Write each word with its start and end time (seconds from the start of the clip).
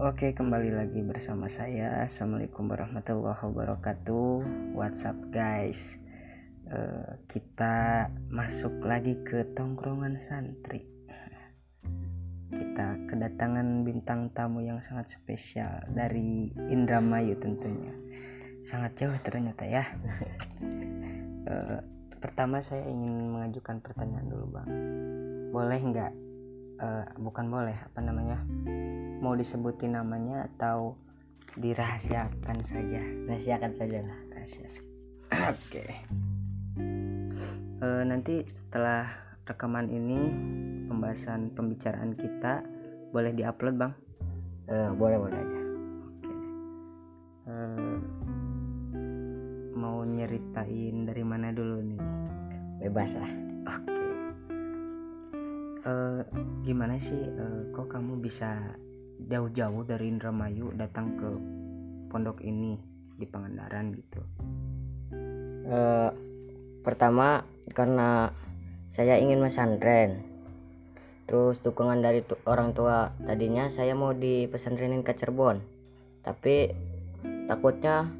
Oke, 0.00 0.32
kembali 0.32 0.72
lagi 0.72 1.04
bersama 1.04 1.44
saya. 1.44 2.00
Assalamualaikum 2.08 2.72
warahmatullahi 2.72 3.36
wabarakatuh. 3.36 4.32
What's 4.72 5.04
up, 5.04 5.20
guys? 5.28 6.00
Eh, 6.72 7.20
kita 7.28 8.08
masuk 8.32 8.80
lagi 8.80 9.20
ke 9.28 9.44
tongkrongan 9.52 10.16
santri. 10.16 10.88
Kita 12.48 12.96
kedatangan 13.12 13.84
bintang 13.84 14.32
tamu 14.32 14.64
yang 14.64 14.80
sangat 14.80 15.12
spesial 15.12 15.84
dari 15.92 16.48
Indramayu 16.56 17.36
tentunya. 17.36 17.92
Sangat 18.64 18.96
jauh 18.96 19.20
ternyata 19.20 19.68
ya. 19.68 19.84
Eh, 21.44 21.80
pertama 22.24 22.64
saya 22.64 22.88
ingin 22.88 23.36
mengajukan 23.36 23.84
pertanyaan 23.84 24.32
dulu, 24.32 24.48
Bang. 24.48 24.68
Boleh 25.52 25.76
nggak? 25.76 26.29
Eh, 26.80 27.04
bukan 27.20 27.52
boleh, 27.52 27.76
apa 27.76 28.00
namanya? 28.00 28.40
mau 29.20 29.36
disebutin 29.36 30.00
namanya 30.00 30.48
atau 30.56 30.96
dirahasiakan 31.60 32.58
saja. 32.64 33.04
Rahasiakan 33.28 33.72
saja 33.76 33.98
lah 34.00 34.18
rahasia. 34.32 34.68
Oke. 35.52 35.84
Eh, 37.84 38.02
nanti 38.08 38.48
setelah 38.48 39.12
rekaman 39.44 39.92
ini 39.92 40.20
pembahasan 40.88 41.52
pembicaraan 41.52 42.16
kita 42.16 42.64
boleh 43.12 43.36
diupload 43.36 43.76
bang? 43.76 43.92
Eh, 44.72 44.90
boleh 44.96 45.18
boleh 45.20 45.36
aja. 45.36 45.60
Oke. 46.08 46.32
Eh, 47.44 47.96
mau 49.76 50.00
nyeritain 50.00 50.96
dari 51.04 51.24
mana 51.28 51.52
dulu 51.52 51.76
nih? 51.84 52.00
Bebas 52.80 53.12
lah. 53.20 53.32
Oke 53.68 53.99
Eh, 55.80 56.20
gimana 56.68 57.00
sih? 57.00 57.16
Eh, 57.16 57.60
kok 57.72 57.88
kamu 57.88 58.20
bisa 58.20 58.56
jauh-jauh 59.32 59.84
dari 59.88 60.12
Indramayu 60.12 60.72
datang 60.76 61.16
ke 61.16 61.28
pondok 62.12 62.44
ini 62.44 62.76
di 63.16 63.24
Pangandaran 63.24 63.96
gitu? 63.96 64.20
Eh, 65.64 66.10
pertama 66.84 67.44
karena 67.72 68.28
saya 68.92 69.16
ingin 69.16 69.40
pesantren 69.40 70.26
terus 71.30 71.62
dukungan 71.62 72.02
dari 72.02 72.26
tu- 72.26 72.40
orang 72.42 72.74
tua. 72.74 73.14
Tadinya 73.22 73.70
saya 73.70 73.94
mau 73.94 74.10
di 74.10 74.50
pesantrenin 74.50 75.06
ke 75.06 75.14
Cirebon. 75.14 75.62
Tapi 76.26 76.74
takutnya 77.46 78.10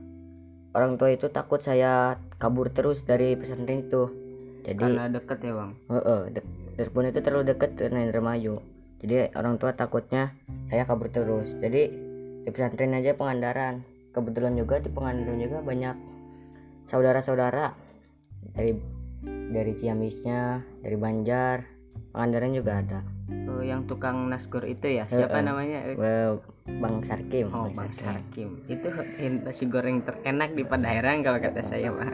orang 0.72 0.95
tua 0.95 1.11
itu 1.11 1.27
takut 1.27 1.58
saya 1.58 2.17
kabur 2.39 2.70
terus 2.70 3.02
dari 3.02 3.34
pesantren 3.34 3.83
itu. 3.83 4.02
Jadi 4.62 4.78
karena 4.78 5.11
deket 5.11 5.39
ya 5.42 5.52
bang? 5.58 5.72
Heeh, 5.91 6.20
dek- 6.39 6.59
Cirebon 6.76 7.10
itu 7.10 7.20
terlalu 7.22 7.54
dekat 7.54 7.76
dengan 7.78 8.06
Indramayu. 8.06 8.60
Jadi 9.00 9.32
orang 9.32 9.56
tua 9.56 9.72
takutnya 9.72 10.36
saya 10.68 10.84
kabur 10.84 11.08
terus. 11.08 11.48
Jadi 11.58 11.88
di 12.44 12.50
pesantren 12.52 12.96
aja 12.96 13.16
Pangandaran. 13.16 13.82
Kebetulan 14.10 14.58
juga 14.58 14.82
di 14.82 14.90
Pangandaran 14.92 15.38
juga 15.40 15.58
banyak 15.62 15.96
saudara-saudara 16.90 17.72
dari 18.56 18.74
dari 19.50 19.72
Ciamisnya, 19.77 20.64
dari 20.82 20.96
Banjar, 20.98 21.64
Pangandaran 22.10 22.52
juga 22.52 22.72
ada. 22.82 23.00
Eh, 23.31 23.62
yang 23.64 23.86
tukang 23.86 24.27
nasgor 24.27 24.64
itu 24.64 24.91
ya 24.91 25.06
siapa 25.06 25.39
Heeh. 25.39 25.47
namanya 25.47 25.78
Eh, 25.84 25.95
Well, 25.95 26.42
Bang 26.73 27.03
Sarkim. 27.03 27.47
oh 27.48 27.67
bang 27.69 27.91
Sarkim 27.91 28.59
itu 28.67 28.86
in- 29.17 29.42
nasi 29.42 29.64
goreng 29.64 30.03
terenak 30.03 30.50
di 30.53 30.62
Padairan 30.62 31.20
kalau 31.20 31.39
kata 31.39 31.61
saya 31.61 31.91
pak 31.91 32.11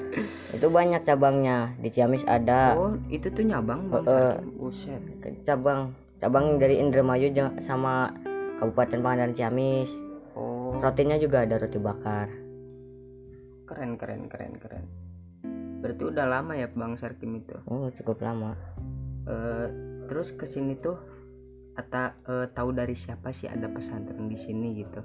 Itu 0.52 0.68
banyak 0.68 1.00
cabangnya. 1.02 1.72
Di 1.76 1.88
Ciamis 1.88 2.24
ada 2.26 2.72
oh 2.74 2.96
itu 3.06 3.28
tuh 3.28 3.42
nyabang 3.42 3.88
bang 3.88 4.02
Heeh. 4.02 4.32
Sarkim 4.34 4.48
buset 4.54 5.02
cabang 5.42 5.80
cabang 6.16 6.56
dari 6.56 6.76
Indramayu 6.76 7.28
sama 7.60 8.12
Kabupaten 8.56 8.98
Pangandaran 8.98 9.32
Ciamis. 9.32 9.88
oh 10.32 10.76
Rotinya 10.76 11.16
juga 11.16 11.42
ada 11.42 11.56
roti 11.56 11.78
bakar. 11.78 12.28
keren 13.66 13.96
keren 13.96 14.30
keren 14.30 14.54
keren 14.56 14.84
berarti 15.76 16.02
udah 16.06 16.24
lama 16.24 16.52
ya 16.54 16.68
bang 16.68 16.94
Sarkim 16.94 17.36
itu 17.36 17.56
Oh, 17.66 17.90
cukup 17.92 18.20
lama. 18.20 18.54
Eh, 19.26 19.66
terus 20.06 20.30
ke 20.30 20.44
sini 20.44 20.74
tuh 20.76 20.96
atau 21.74 22.08
tahu 22.50 22.70
dari 22.72 22.94
siapa 22.94 23.30
sih 23.30 23.46
ada 23.46 23.68
pesantren 23.68 24.26
di 24.26 24.36
sini 24.36 24.72
gitu 24.76 25.04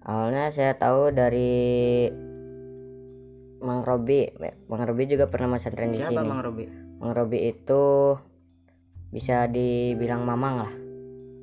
Awalnya 0.00 0.48
saya 0.48 0.72
tahu 0.72 1.10
dari 1.10 2.06
Mang 3.58 3.82
Robi. 3.82 4.30
Mang 4.68 4.86
Robi 4.86 5.04
juga 5.04 5.26
pernah 5.26 5.50
pesantren 5.52 5.90
di 5.90 5.98
siapa 5.98 6.14
sini. 6.14 6.28
bang 6.28 6.40
Robi 6.40 6.64
Mang 6.96 7.12
Robi 7.12 7.38
itu 7.44 8.14
bisa 9.08 9.44
dibilang 9.44 10.22
mamang 10.22 10.54
lah. 10.58 10.72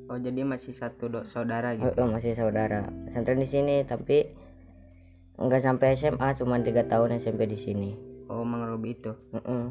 oh 0.06 0.16
jadi 0.16 0.40
masih 0.40 0.70
satu 0.70 1.10
do- 1.10 1.26
saudara 1.26 1.74
gitu 1.74 1.90
Heeh, 1.90 2.06
masih 2.06 2.32
saudara. 2.32 2.86
Pesantren 3.04 3.36
di 3.36 3.46
sini 3.46 3.82
tapi 3.82 4.24
nggak 5.36 5.60
sampai 5.60 5.92
SMA, 5.94 6.28
cuma 6.32 6.56
tiga 6.58 6.80
tahun 6.82 7.18
SMP 7.18 7.44
di 7.44 7.58
sini. 7.58 7.90
oh 8.26 8.40
bang 8.40 8.62
Robi 8.64 8.90
itu 8.92 9.12
Heeh. 9.32 9.64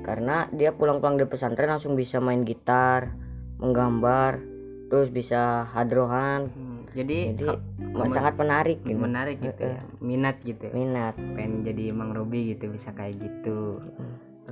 Karena 0.00 0.48
dia 0.50 0.70
pulang-pulang 0.70 1.16
dari 1.16 1.28
pesantren 1.28 1.68
langsung 1.68 1.92
bisa 1.92 2.16
main 2.16 2.42
gitar, 2.42 3.12
menggambar, 3.56 4.40
terus 4.88 5.08
bisa 5.08 5.68
hadrohan. 5.68 6.48
Hmm, 6.48 6.80
jadi, 6.90 7.32
Jadi 7.32 7.44
kamu- 7.44 8.10
sangat 8.10 8.34
menarik 8.36 8.78
gitu. 8.80 8.96
menarik 8.96 9.36
gitu 9.38 9.62
ya 9.64 9.80
minat 9.98 10.36
gitu 10.40 10.60
ya. 10.60 10.72
Minat. 10.72 11.14
pengen 11.34 11.62
jadi 11.62 11.90
Mang 11.90 12.12
Robi 12.12 12.52
gitu 12.52 12.68
bisa 12.68 12.90
kayak 12.90 13.16
gitu 13.16 13.80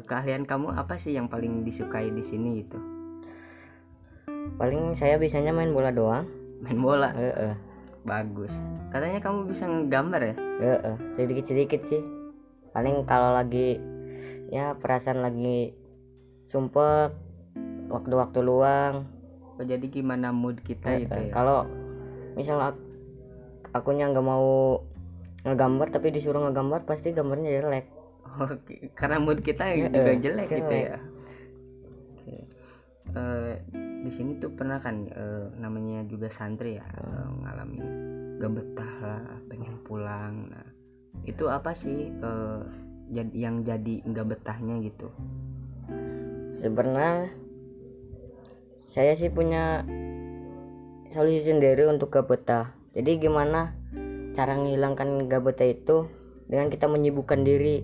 keahlian 0.03 0.43
kamu 0.43 0.73
apa 0.73 0.95
sih 0.95 1.11
yang 1.11 1.27
paling 1.27 1.63
disukai 1.63 2.09
di 2.09 2.21
sini 2.21 2.61
gitu 2.61 2.79
Paling 4.57 4.95
saya 4.95 5.17
bisanya 5.17 5.53
main 5.53 5.71
bola 5.71 5.93
doang. 5.93 6.25
main 6.59 6.79
bola 6.79 7.13
Heeh. 7.13 7.53
bagus 8.03 8.51
katanya 8.89 9.21
kamu 9.21 9.47
bisa 9.47 9.65
ngegambar 9.65 10.21
ya 10.23 10.35
Heeh, 10.57 10.95
sedikit-sedikit 11.15 11.81
sih. 11.85 12.01
Paling 12.73 13.05
kalau 13.05 13.35
lagi 13.35 13.77
ya 14.49 14.75
perasaan 14.79 15.21
lagi 15.23 15.75
sumpek 16.47 17.11
waktu-waktu 17.91 18.39
luang. 18.43 19.07
oh, 19.57 19.65
jadi 19.65 19.87
gimana 19.89 20.31
mood 20.31 20.61
kita 20.63 20.91
Heeh, 20.95 21.07
gitu 21.07 21.17
ya 21.17 21.33
Kalau 21.33 21.65
misal 22.37 22.59
ak- 22.61 22.85
akunya 23.73 24.11
nggak 24.11 24.27
mau 24.27 24.79
ngegambar 25.47 25.89
tapi 25.95 26.11
disuruh 26.11 26.43
ngegambar 26.47 26.83
pasti 26.85 27.15
gambarnya 27.15 27.63
jelek. 27.63 27.87
Oke, 28.37 28.91
karena 28.99 29.17
mood 29.17 29.41
kita 29.41 29.71
Heeh, 29.71 29.89
juga 29.97 30.13
jelek 30.19 30.49
gitu 30.51 30.75
ya 30.75 30.99
Oke. 32.21 32.37
Eh, 33.17 33.55
di 34.05 34.11
sini 34.13 34.37
tuh 34.43 34.51
pernah 34.53 34.77
kan 34.77 35.09
eh, 35.09 35.47
namanya 35.57 36.05
juga 36.05 36.29
santri 36.29 36.77
ya 36.77 36.85
eh, 36.85 37.27
ngalamin 37.43 37.87
gak 38.37 38.53
betah 38.53 38.93
lah 39.01 39.23
pengen 39.49 39.81
pulang 39.89 40.53
nah 40.53 40.67
itu 41.25 41.49
apa 41.49 41.73
sih 41.73 42.13
eh, 42.13 42.63
jad- 43.11 43.37
yang 43.37 43.63
jadi 43.63 44.03
nggak 44.03 44.27
betahnya 44.37 44.83
gitu? 44.83 45.09
Sebenarnya 46.57 47.31
saya 48.87 49.13
sih 49.13 49.29
punya 49.29 49.85
solusi 51.13 51.45
sendiri 51.45 51.85
untuk 51.91 52.15
gak 52.15 52.27
betah. 52.31 52.73
Jadi 52.97 53.21
gimana 53.21 53.77
cara 54.33 54.57
menghilangkan 54.57 55.29
gak 55.29 55.43
betah 55.45 55.69
itu? 55.69 56.09
Dengan 56.47 56.71
kita 56.71 56.87
menyibukkan 56.87 57.43
diri. 57.43 57.83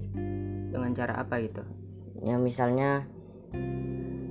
Dengan 0.73 0.95
cara 0.95 1.21
apa 1.21 1.43
gitu? 1.43 1.61
Ya 2.23 2.39
misalnya 2.39 3.05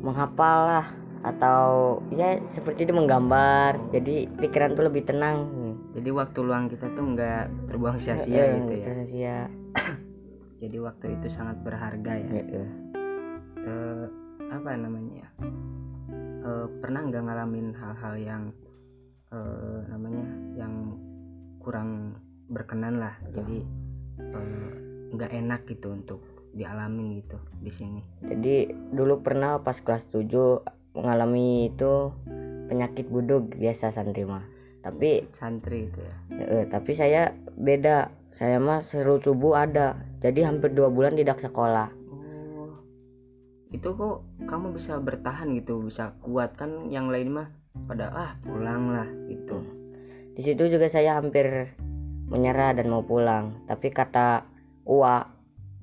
menghafal 0.02 0.58
lah 0.66 0.88
atau 1.22 2.02
ya 2.10 2.42
seperti 2.50 2.90
itu 2.90 2.94
menggambar. 2.96 3.78
Jadi 3.94 4.32
pikiran 4.42 4.74
tuh 4.74 4.90
lebih 4.90 5.06
tenang. 5.06 5.52
Jadi 5.92 6.10
waktu 6.10 6.40
luang 6.42 6.72
kita 6.72 6.88
tuh 6.96 7.04
nggak 7.14 7.44
terbuang 7.68 8.00
sia-sia 8.00 8.44
gitu 8.58 8.74
ya? 8.80 8.86
sia-sia. 8.86 9.38
jadi 10.62 10.78
waktu 10.78 11.18
itu 11.18 11.28
sangat 11.34 11.58
berharga 11.66 12.22
ya. 12.22 12.30
Eh, 12.38 12.46
eh. 12.54 12.70
Eh, 13.66 14.06
apa 14.54 14.70
namanya 14.78 15.26
ya? 15.26 15.30
Eh, 16.46 16.68
pernah 16.78 17.02
nggak 17.10 17.24
ngalamin 17.26 17.74
hal-hal 17.74 18.14
yang 18.22 18.44
eh, 19.34 19.80
namanya 19.90 20.26
yang 20.54 21.02
kurang 21.58 22.14
berkenan 22.54 23.02
lah? 23.02 23.18
Jadi 23.34 23.66
eh, 24.22 24.70
nggak 25.18 25.34
enak 25.34 25.66
gitu 25.66 25.98
untuk 25.98 26.22
dialamin 26.54 27.26
gitu 27.26 27.42
di 27.58 27.72
sini. 27.74 28.02
Jadi 28.22 28.70
dulu 28.94 29.26
pernah 29.26 29.58
pas 29.66 29.82
kelas 29.82 30.14
7 30.14 30.62
mengalami 30.94 31.74
itu 31.74 32.14
penyakit 32.70 33.10
budug 33.10 33.50
biasa 33.58 33.90
santri 33.90 34.30
mah. 34.30 34.46
Tapi 34.86 35.26
santri 35.34 35.90
itu 35.90 36.00
ya? 36.06 36.16
Eh, 36.38 36.66
tapi 36.70 36.94
saya 36.94 37.34
beda 37.58 38.21
saya 38.32 38.64
mah 38.64 38.80
seru 38.80 39.20
tubuh 39.20 39.60
ada. 39.60 40.00
Jadi 40.24 40.48
hampir 40.48 40.72
dua 40.72 40.88
bulan 40.88 41.20
tidak 41.20 41.44
sekolah. 41.44 41.92
Oh. 42.08 42.72
Itu 43.76 43.92
kok 43.96 44.24
kamu 44.48 44.72
bisa 44.76 44.98
bertahan 45.04 45.52
gitu 45.60 45.84
bisa 45.84 46.16
kuat 46.24 46.56
kan? 46.56 46.88
Yang 46.88 47.08
lain 47.12 47.30
mah 47.36 47.48
pada 47.92 48.08
ah 48.16 48.32
pulang 48.44 48.92
lah 48.96 49.08
gitu. 49.28 49.60
Di 50.32 50.42
situ 50.48 50.72
juga 50.72 50.88
saya 50.88 51.20
hampir 51.20 51.76
menyerah 52.32 52.72
dan 52.72 52.88
mau 52.88 53.04
pulang. 53.04 53.68
Tapi 53.68 53.92
kata 53.92 54.48
Uwa 54.88 55.28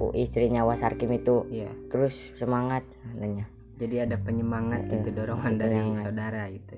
U 0.01 0.15
istrinya 0.17 0.65
Wasarkim 0.65 1.12
itu 1.12 1.44
Iya. 1.53 1.69
Terus 1.93 2.17
semangat 2.41 2.83
katanya. 3.12 3.44
Jadi 3.79 3.97
ada 4.03 4.17
penyemangat 4.19 4.89
Iya, 4.89 5.05
gitu 5.05 5.11
dorongan 5.15 5.55
masih 5.55 5.61
dari 5.61 5.75
penyemangat. 5.77 6.05
saudara 6.09 6.43
gitu 6.51 6.75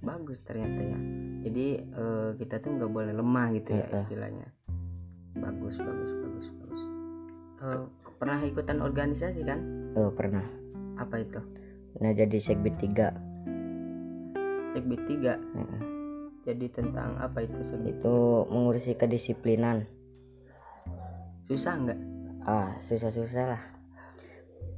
bagus 0.00 0.40
ternyata 0.48 0.80
ya. 0.80 0.98
Jadi 1.44 1.66
eh, 1.84 2.30
kita 2.40 2.62
tuh 2.64 2.72
nggak 2.72 2.88
boleh 2.88 3.12
lemah 3.12 3.46
gitu 3.52 3.76
ya 3.76 3.84
Heeh. 3.84 4.02
istilahnya 4.08 4.46
bagus 5.38 5.78
bagus 5.78 6.10
bagus 6.18 6.46
bagus. 6.58 6.82
Eh, 7.60 7.82
pernah 8.18 8.38
ikutan 8.42 8.82
organisasi 8.82 9.46
kan? 9.46 9.60
Oh 9.94 10.10
pernah. 10.10 10.42
Apa 10.98 11.22
itu? 11.22 11.40
Nah 11.98 12.10
jadi 12.14 12.38
segbit 12.38 12.78
3 12.78 13.10
segbit 14.70 15.02
3 15.10 16.46
jadi 16.46 16.66
tentang 16.72 17.18
apa 17.18 17.44
itu 17.44 17.58
segbit 17.66 17.98
itu 18.00 18.16
mengurusi 18.48 18.94
kedisiplinan. 18.94 19.86
Susah 21.50 21.74
nggak? 21.74 22.00
Ah 22.46 22.78
susah-susah 22.86 23.44
lah. 23.56 23.62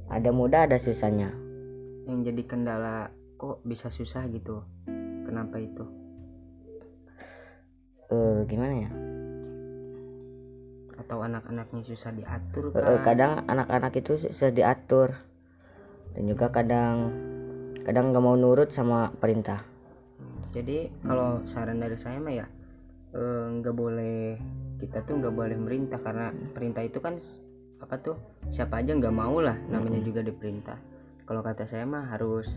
Ada 0.09 0.29
mudah 0.33 0.67
ada 0.67 0.77
susahnya. 0.77 1.31
Yang 2.05 2.33
jadi 2.33 2.41
kendala 2.45 3.09
kok 3.39 3.63
bisa 3.63 3.87
susah 3.93 4.27
gitu? 4.29 4.65
Kenapa 5.23 5.61
itu? 5.61 5.85
Eh 8.11 8.43
gimana 8.45 8.75
ya 8.89 9.12
atau 11.13 11.29
anak-anaknya 11.29 11.81
susah 11.85 12.09
diatur 12.09 12.73
Eh, 12.73 12.81
eh, 12.81 12.97
kah? 12.97 13.13
kadang 13.13 13.45
anak-anak 13.45 13.93
itu 14.01 14.17
susah 14.17 14.49
diatur. 14.49 15.13
Dan 16.17 16.25
juga 16.25 16.49
kadang 16.49 17.13
kadang 17.85 18.09
nggak 18.09 18.23
mau 18.25 18.33
nurut 18.33 18.73
sama 18.73 19.13
perintah. 19.21 19.61
Jadi 20.57 20.89
kalau 21.05 21.45
saran 21.45 21.77
dari 21.77 21.93
saya 22.01 22.17
mah 22.17 22.33
ya 22.33 22.49
eh, 23.13 23.45
nggak 23.61 23.75
boleh 23.77 24.41
kita 24.81 25.05
tuh 25.05 25.21
nggak 25.21 25.37
boleh 25.37 25.53
merintah. 25.53 26.01
Karena 26.01 26.33
perintah 26.33 26.81
itu 26.81 26.97
kan 26.97 27.21
apa 27.77 27.93
tuh 28.01 28.17
siapa 28.49 28.81
aja 28.81 28.97
nggak 28.97 29.13
mau 29.13 29.37
lah. 29.37 29.53
Namanya 29.69 30.01
juga 30.01 30.25
diperintah. 30.25 30.81
Kalau 31.29 31.45
kata 31.45 31.69
saya 31.69 31.85
mah 31.85 32.09
harus 32.09 32.49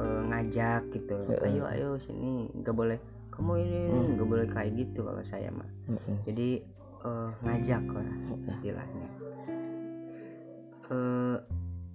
eh, 0.00 0.20
ngajak 0.24 0.88
gitu. 0.96 1.20
Ayo 1.44 1.68
ayo 1.68 2.00
sini. 2.00 2.48
Nggak 2.64 2.72
boleh 2.72 2.96
kamu 3.28 3.52
ini 3.60 3.80
nggak 4.16 4.28
boleh 4.28 4.46
kayak 4.48 4.72
gitu 4.72 5.04
kalau 5.04 5.20
saya 5.20 5.52
mah. 5.52 5.68
Jadi 6.24 6.79
eh, 7.00 7.28
ngajak 7.40 7.84
lah 7.88 8.08
istilahnya. 8.48 9.08
Eh, 10.90 11.36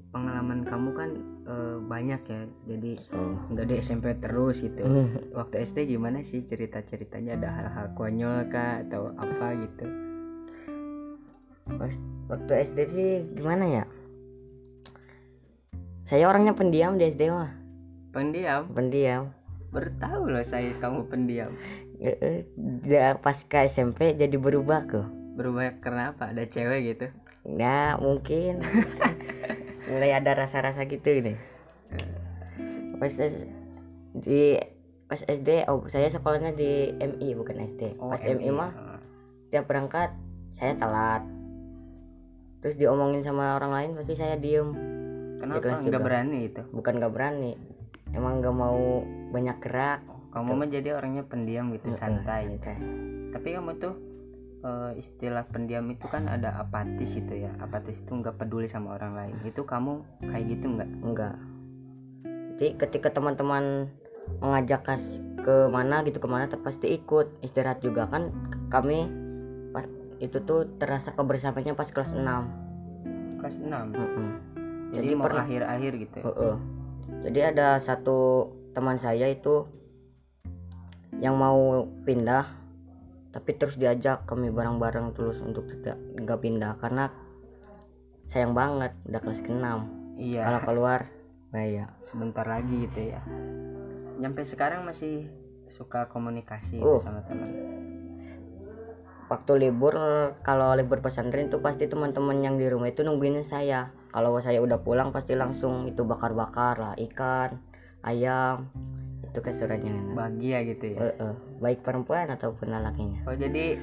pengalaman 0.09 0.63
kamu 0.63 0.89
kan 0.95 1.09
eh, 1.45 1.77
banyak 1.83 2.21
ya 2.23 2.41
jadi 2.65 2.91
Oh. 3.11 3.35
nggak 3.51 3.67
di 3.67 3.75
SMP 3.77 4.15
terus 4.17 4.63
gitu. 4.63 4.81
Mm. 4.81 5.35
waktu 5.35 5.67
SD 5.67 5.91
gimana 5.91 6.23
sih 6.23 6.41
cerita 6.41 6.79
ceritanya 6.81 7.35
ada 7.35 7.49
hal-hal 7.51 7.87
konyol 7.93 8.47
kah 8.47 8.81
atau 8.87 9.11
apa 9.19 9.47
gitu? 9.59 9.85
Pas- 11.75 12.03
waktu 12.31 12.51
SD 12.63 12.79
sih 12.89 13.09
gimana 13.35 13.65
ya? 13.67 13.83
Saya 16.05 16.29
orangnya 16.29 16.53
pendiam 16.53 16.95
di 16.95 17.09
SD 17.09 17.33
mah. 17.33 17.51
Pendiam? 18.13 18.69
Pendiam. 18.71 19.33
Baru 19.73 19.89
tahu 19.99 20.31
loh 20.31 20.45
saya 20.45 20.71
kamu 20.79 21.09
pendiam 21.11 21.51
ya, 22.85 23.15
pas 23.19 23.37
ke 23.45 23.67
SMP 23.67 24.15
jadi 24.15 24.35
berubah 24.35 24.87
kok. 24.87 25.07
Berubah 25.35 25.75
karena 25.83 26.15
apa? 26.15 26.31
Ada 26.31 26.47
cewek 26.47 26.79
gitu? 26.95 27.07
Ya 27.57 27.95
mungkin. 28.01 28.63
Mulai 29.91 30.17
ada 30.17 30.33
rasa-rasa 30.33 30.83
gitu 30.89 31.21
nih 31.21 31.55
pas 32.95 33.11
di 34.15 34.57
pas 35.05 35.21
SD 35.21 35.69
oh 35.69 35.85
saya 35.91 36.09
sekolahnya 36.09 36.55
di 36.57 36.95
MI 36.97 37.37
bukan 37.37 37.61
SD 37.61 37.99
pas 37.99 38.21
MI 38.23 38.49
mah 38.49 38.71
Ah. 38.73 38.99
setiap 39.47 39.69
berangkat 39.69 40.09
saya 40.55 40.73
telat. 40.79 41.21
Terus 42.63 42.79
diomongin 42.81 43.21
sama 43.21 43.59
orang 43.61 43.71
lain 43.75 43.89
pasti 43.93 44.17
saya 44.17 44.39
diem. 44.39 44.73
Kenapa? 45.37 45.77
Nggak 45.77 46.01
berani 46.01 46.39
itu? 46.49 46.61
Bukan 46.73 46.97
gak 46.97 47.13
berani. 47.13 47.53
Emang 48.15 48.41
gak 48.41 48.55
mau 48.55 49.03
banyak 49.29 49.59
gerak 49.61 50.01
kamu 50.35 50.51
mah 50.51 50.67
jadi 50.67 50.89
orangnya 50.99 51.23
pendiam 51.23 51.71
gitu 51.71 51.95
Heeh, 51.95 51.99
santai 51.99 52.43
santai. 52.59 52.75
tapi 53.31 53.47
kamu 53.55 53.71
tuh 53.79 53.95
eh, 54.67 54.91
istilah 54.99 55.47
pendiam 55.47 55.87
itu 55.87 56.05
kan 56.11 56.27
ada 56.27 56.59
apatis 56.59 57.15
itu 57.15 57.47
ya. 57.47 57.51
Apatis 57.63 57.95
itu 57.95 58.11
nggak 58.11 58.35
peduli 58.35 58.67
sama 58.67 58.99
orang 58.99 59.15
lain. 59.15 59.35
Itu 59.47 59.63
kamu 59.63 60.03
kayak 60.27 60.45
gitu 60.51 60.65
nggak? 60.75 60.89
Enggak 61.01 61.35
jadi 62.55 62.71
ketika 62.79 63.11
teman-teman 63.11 63.91
mengajak 64.39 64.87
kas 64.87 65.03
ke 65.43 65.67
mana 65.67 66.01
gitu 66.07 66.23
ke 66.23 66.27
mana 66.27 66.47
pasti 66.47 66.95
ikut 66.95 67.27
istirahat 67.43 67.83
juga 67.83 68.07
kan. 68.07 68.31
Kami 68.71 69.25
itu 70.23 70.39
tuh 70.47 70.63
terasa 70.79 71.11
kebersamaannya 71.11 71.75
pas 71.75 71.91
kelas 71.91 72.15
6 72.15 72.23
kelas 73.43 73.55
6 73.59 73.67
Mm-mm. 73.67 74.27
jadi, 74.95 75.11
Jadi 75.11 75.15
mau 75.19 75.27
akhir-akhir 75.27 75.91
gitu? 75.99 76.17
Ya? 76.17 76.23
Heeh. 76.23 76.55
jadi 77.27 77.39
ada 77.51 77.67
satu 77.83 78.49
teman 78.71 78.95
saya 78.95 79.27
itu 79.27 79.67
yang 81.23 81.35
mau 81.39 81.87
pindah 82.03 82.47
tapi 83.35 83.51
terus 83.59 83.75
diajak 83.75 84.23
kami 84.23 84.47
bareng-bareng 84.47 85.11
terus 85.11 85.43
untuk 85.43 85.67
tidak 85.67 85.99
nggak 86.15 86.39
pindah. 86.39 86.79
Karena 86.79 87.11
sayang 88.31 88.55
banget 88.55 88.95
udah 89.05 89.21
kelas 89.21 89.43
ke-6 89.43 89.67
iya. 90.15 90.47
Kalau 90.47 90.61
keluar 90.63 90.99
bahaya 91.51 91.91
sebentar 92.07 92.47
lagi 92.47 92.87
gitu 92.87 93.11
ya. 93.11 93.21
Nyampe 94.19 94.47
sekarang 94.47 94.87
masih 94.87 95.27
suka 95.67 96.07
komunikasi 96.07 96.79
gitu 96.79 97.03
sama 97.03 97.19
teman 97.27 97.51
waktu 99.25 99.57
libur 99.57 99.97
kalau 100.45 100.77
libur 100.77 101.01
pesantren 101.01 101.49
itu 101.49 101.57
pasti 101.57 101.89
teman-teman 101.89 102.45
yang 102.45 102.55
di 102.61 102.69
rumah 102.69 102.93
itu 102.93 103.01
nungguin 103.01 103.41
saya. 103.41 103.89
Kalau 104.13 104.37
saya 104.39 104.63
udah 104.63 104.79
pulang 104.79 105.11
pasti 105.11 105.35
langsung 105.35 105.89
itu 105.89 106.07
bakar-bakar 106.07 106.79
lah 106.79 106.93
ikan 106.95 107.59
ayam 108.05 108.69
itu 109.35 109.43
keseruannya 109.43 110.15
bahagia 110.15 110.63
gitu 110.63 110.95
ya? 110.95 110.97
Eh, 110.97 111.13
eh, 111.19 111.35
baik 111.59 111.83
perempuan 111.83 112.31
ataupun 112.31 112.71
lelakinya 112.71 113.19
oh 113.27 113.35
jadi 113.35 113.75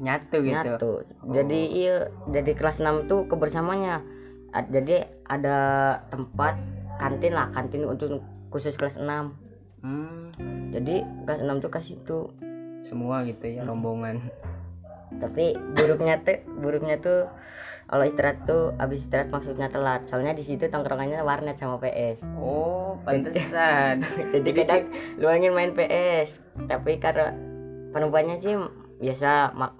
nyatu 0.00 0.40
gitu? 0.40 0.56
Nyatu. 0.72 0.92
Jadi 1.30 1.60
iya 1.84 2.08
jadi 2.26 2.56
kelas 2.56 2.80
6 2.80 3.06
tuh 3.06 3.28
kebersamanya 3.28 4.00
A- 4.50 4.66
jadi 4.66 5.06
ada 5.28 5.58
tempat 6.10 6.56
kantin 6.98 7.36
lah 7.36 7.52
kantin 7.54 7.86
untuk 7.86 8.18
khusus 8.50 8.74
kelas 8.74 8.98
6 8.98 9.30
hmm, 9.78 10.34
jadi 10.74 11.06
kelas 11.22 11.44
6 11.44 11.62
tuh 11.62 11.70
kasih 11.70 11.94
tuh 12.02 12.34
semua 12.82 13.22
gitu 13.22 13.44
ya 13.46 13.62
Hmm. 13.62 13.76
rombongan. 13.76 14.16
Tapi 15.20 15.54
buruknya 15.76 16.18
tuh 16.24 16.38
buruknya 16.58 16.96
tuh 16.98 17.28
kalau 17.90 18.06
istirahat 18.06 18.38
tuh 18.46 18.70
abis 18.78 19.02
istirahat 19.02 19.34
maksudnya 19.34 19.66
telat. 19.66 20.06
Soalnya 20.06 20.38
di 20.38 20.46
situ 20.46 20.70
tongkrongannya 20.70 21.26
warnet 21.26 21.58
sama 21.58 21.82
PS 21.82 22.22
oh 22.38 22.94
pantesan. 23.02 24.06
jadi 24.34 24.50
kadang 24.62 24.82
luangin 25.18 25.50
main 25.50 25.74
PS 25.74 26.30
tapi 26.70 27.02
karena 27.02 27.34
perempuannya 27.90 28.38
sih 28.38 28.54
biasa 29.02 29.58
mak 29.58 29.74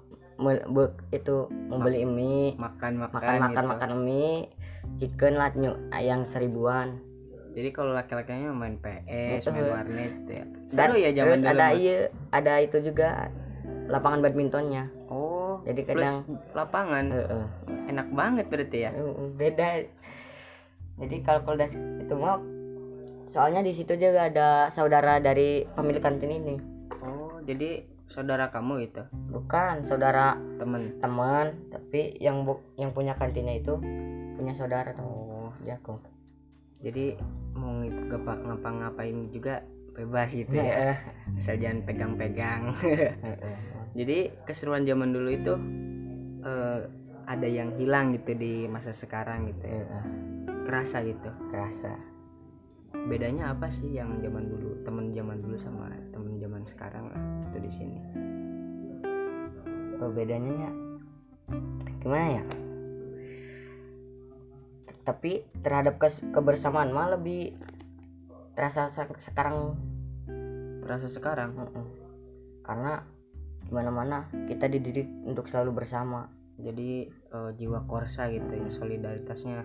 itu 1.15 1.47
membeli 1.69 2.03
mie. 2.03 2.57
makan 2.59 2.99
makan 2.99 3.21
makan 3.21 3.35
makan 3.39 3.63
gitu. 3.63 3.71
makan 3.71 3.91
mie. 4.03 4.35
Chicken 4.99 5.33
lah 5.39 5.53
nyu- 5.55 5.79
yang 5.95 6.27
seribuan. 6.27 6.99
Jadi 7.51 7.69
kalau 7.71 7.95
laki-lakinya 7.95 8.51
main 8.51 8.75
PS 8.81 9.47
Itu. 9.47 9.55
main 9.55 9.71
warnet 9.71 10.13
ya. 10.27 10.43
Dan 10.71 10.87
seru 10.91 10.95
ya 10.99 11.09
zaman 11.15 11.37
terus 11.39 11.51
ada 11.53 11.67
iya 11.77 11.97
ada 12.35 12.53
itu 12.59 12.77
juga 12.83 13.31
lapangan 13.87 14.19
badmintonnya. 14.19 14.91
Oh 15.07 15.40
jadi 15.67 15.81
plus 15.85 15.93
kadang 16.01 16.17
lapangan? 16.57 17.05
Eh, 17.11 17.27
eh. 17.27 17.47
enak 17.91 18.07
banget 18.13 18.45
berarti 18.49 18.77
ya? 18.87 18.91
Uh, 18.93 19.29
beda. 19.35 19.85
Jadi 21.01 21.15
kalau 21.25 21.41
kalau 21.45 21.57
das 21.57 21.73
itu 21.75 22.13
mau 22.13 22.37
soalnya 23.31 23.63
di 23.63 23.73
situ 23.73 23.95
juga 23.95 24.27
ada 24.27 24.69
saudara 24.73 25.17
dari 25.21 25.65
pemilik 25.77 26.03
kantin 26.03 26.31
ini. 26.31 26.55
Oh 27.01 27.41
jadi 27.45 27.85
saudara 28.11 28.49
kamu 28.49 28.91
itu? 28.91 29.01
Bukan 29.33 29.85
saudara 29.87 30.37
temen. 30.61 30.97
Teman 31.01 31.57
tapi 31.73 32.17
yang 32.21 32.43
bu 32.43 32.61
yang 32.77 32.91
punya 32.93 33.17
kantinnya 33.17 33.57
itu 33.57 33.77
punya 34.37 34.53
saudara. 34.53 34.93
Teman 34.93 35.09
oh 35.09 35.53
jago 35.65 36.01
jadi 36.81 37.13
mau 37.53 37.85
ngapa-ngapain 37.85 39.29
juga 39.29 39.61
bebas 39.93 40.33
gitu 40.33 40.57
ya? 40.57 40.65
Ya 40.65 40.93
asal 41.37 41.61
jangan 41.61 41.85
pegang-pegang 41.85 42.73
jadi 43.91 44.31
keseruan 44.47 44.87
zaman 44.87 45.11
dulu 45.11 45.29
itu 45.31 45.53
eh, 46.47 46.81
ada 47.27 47.47
yang 47.47 47.75
hilang 47.75 48.15
gitu 48.15 48.35
di 48.35 48.67
masa 48.67 48.95
sekarang 48.95 49.51
gitu 49.51 49.65
ya. 49.67 49.83
Kerasa 50.67 51.03
gitu. 51.03 51.29
Kerasa. 51.51 51.93
Bedanya 53.07 53.55
apa 53.55 53.71
sih 53.71 53.95
yang 53.95 54.19
zaman 54.19 54.51
dulu 54.51 54.83
temen 54.83 55.15
zaman 55.15 55.39
dulu 55.39 55.55
sama 55.55 55.91
temen 56.11 56.39
zaman 56.39 56.63
sekarang 56.67 57.07
lah 57.11 57.23
itu 57.51 57.57
di 57.63 57.71
sini? 57.71 57.99
Oh, 60.01 60.09
bedanya 60.11 60.49
ya 60.49 60.71
gimana 62.01 62.27
ya? 62.41 62.45
Tapi 65.05 65.45
terhadap 65.61 66.01
kes- 66.01 66.25
kebersamaan 66.33 66.93
mah 66.93 67.13
lebih 67.15 67.53
terasa 68.57 68.89
se- 68.89 69.21
sekarang. 69.21 69.77
Terasa 70.81 71.07
sekarang? 71.07 71.53
Karena 72.65 73.05
gimana 73.71 73.87
mana 73.87 74.17
kita 74.51 74.67
dididik 74.67 75.07
untuk 75.23 75.47
selalu 75.47 75.79
bersama. 75.79 76.27
Jadi 76.59 77.07
eh, 77.07 77.51
jiwa 77.55 77.87
korsa 77.87 78.27
gitu 78.27 78.51
ya 78.51 78.67
solidaritasnya 78.67 79.63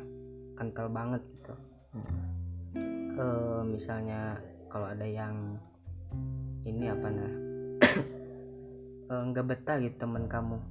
kental 0.54 0.94
banget 0.94 1.26
gitu. 1.26 1.54
Eh, 3.18 3.62
misalnya 3.66 4.38
kalau 4.70 4.94
ada 4.94 5.02
yang 5.02 5.58
ini 6.62 6.86
apa 6.86 7.08
nah 7.10 7.32
nggak 9.34 9.46
betah 9.50 9.82
gitu 9.82 9.98
teman 9.98 10.30
kamu. 10.30 10.62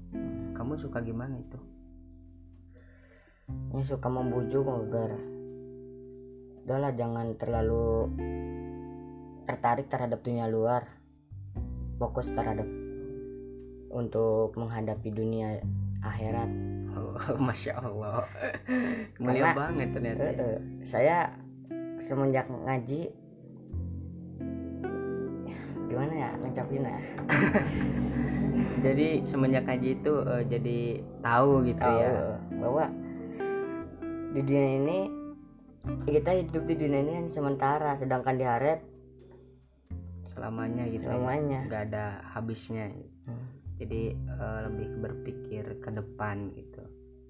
Kamu 0.56 0.80
suka 0.80 1.04
gimana 1.04 1.36
itu? 1.36 1.60
Ini 3.76 3.84
suka 3.84 4.08
membujuk 4.08 4.64
agar 4.64 5.12
udahlah 6.64 6.96
jangan 6.96 7.36
terlalu 7.36 8.08
tertarik 9.44 9.92
terhadap 9.92 10.24
dunia 10.24 10.48
luar. 10.48 10.88
Fokus 12.00 12.32
terhadap 12.32 12.85
untuk 13.96 14.52
menghadapi 14.60 15.08
dunia 15.10 15.64
akhirat 16.04 16.52
oh, 16.92 17.16
masya 17.48 17.80
allah 17.80 18.28
mulia 19.24 19.50
Karena- 19.50 19.56
banget 19.56 19.88
ternyata 19.96 20.22
ya. 20.22 20.30
Eh, 20.30 20.36
eh, 20.44 20.58
saya 20.84 21.18
semenjak 22.04 22.46
ngaji 22.52 23.08
gimana 25.88 26.14
ya 26.14 26.30
ngecapin 26.44 26.84
ya 26.84 26.98
jadi 28.86 29.08
semenjak 29.24 29.64
ngaji 29.64 29.90
itu 29.96 30.14
eh, 30.28 30.44
jadi 30.46 30.80
tahu 31.24 31.52
gitu 31.64 31.80
tahu 31.80 31.98
ya 31.98 32.12
bahwa 32.60 32.86
di 34.36 34.42
dunia 34.44 34.70
ini 34.84 34.98
kita 36.10 36.32
hidup 36.36 36.64
di 36.68 36.76
dunia 36.76 37.00
ini 37.00 37.12
hanya 37.16 37.32
sementara 37.32 37.96
sedangkan 37.96 38.36
di 38.36 38.44
akhirat 38.44 38.82
selamanya 40.28 40.84
gitu 40.92 41.06
ya. 41.06 41.16
selamanya 41.16 41.60
nggak 41.70 41.84
ada 41.90 42.06
habisnya 42.36 42.92
Hmm. 43.26 43.55
Jadi 43.76 44.16
eh, 44.16 44.60
lebih 44.72 44.90
berpikir 45.04 45.64
ke 45.84 45.90
depan 45.92 46.56
gitu. 46.56 46.84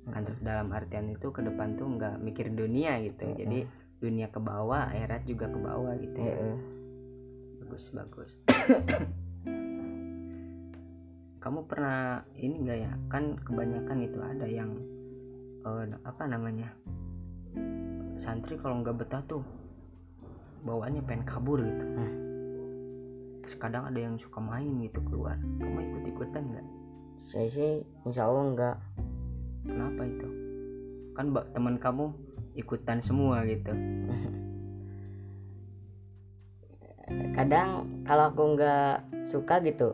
Kan 0.06 0.30
dalam 0.46 0.70
artian 0.70 1.10
itu 1.10 1.34
ke 1.34 1.42
depan 1.42 1.82
tuh 1.82 1.90
nggak 1.98 2.22
mikir 2.22 2.54
dunia 2.54 3.02
gitu 3.02 3.26
Mm-mm. 3.26 3.42
jadi 3.42 3.60
dunia 3.98 4.30
ke 4.30 4.38
bawah 4.38 4.94
akhirat 4.94 5.26
juga 5.26 5.50
ke 5.50 5.58
bawah 5.58 5.94
gitu 5.98 6.20
ya. 6.20 6.36
Eh. 6.38 6.60
bagus 7.66 7.90
bagus. 7.90 8.32
Kamu 11.42 11.66
pernah 11.70 12.22
ini 12.38 12.56
nggak 12.62 12.78
ya? 12.78 12.94
Kan 13.10 13.42
kebanyakan 13.42 14.06
itu 14.06 14.22
ada 14.22 14.46
yang 14.46 14.78
eh, 15.66 15.86
apa 16.06 16.24
namanya 16.30 16.70
santri 18.22 18.56
kalau 18.62 18.80
nggak 18.80 18.96
betah 19.02 19.22
tuh 19.26 19.44
bawaannya 20.66 21.02
pengen 21.06 21.26
kabur 21.26 21.62
gitu. 21.62 21.86
Hmm. 21.86 22.14
Terus 23.46 23.62
kadang 23.62 23.86
ada 23.86 24.02
yang 24.02 24.18
suka 24.18 24.42
main 24.42 24.82
gitu 24.82 24.98
keluar. 25.06 25.38
Kamu 25.38 25.78
ikut 25.78 26.04
ikutan 26.18 26.50
nggak? 26.50 26.66
Saya 27.30 27.46
sih 27.54 27.86
insya 28.02 28.26
Allah 28.26 28.46
enggak 28.50 28.76
kenapa 29.70 30.02
itu? 30.02 30.26
Kan 31.14 31.30
ba- 31.30 31.46
teman 31.54 31.78
kamu 31.78 32.10
ikutan 32.58 33.06
semua 33.06 33.46
gitu. 33.46 33.70
Kadang 37.38 37.86
kalau 38.10 38.34
aku 38.34 38.58
nggak 38.58 39.06
suka 39.30 39.62
gitu 39.62 39.94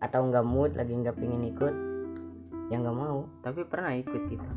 atau 0.00 0.24
nggak 0.32 0.48
mood 0.48 0.72
lagi 0.72 0.96
nggak 0.96 1.20
pingin 1.20 1.52
ikut 1.52 1.76
ya 2.72 2.80
nggak 2.80 2.96
mau. 2.96 3.28
Tapi 3.44 3.60
pernah 3.68 3.92
ikut 3.92 4.22
gitu? 4.32 4.48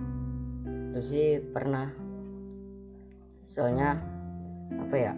Itu 0.96 1.00
sih 1.12 1.44
pernah. 1.52 1.92
Soalnya 3.52 4.00
apa 4.80 4.96
ya 4.96 5.12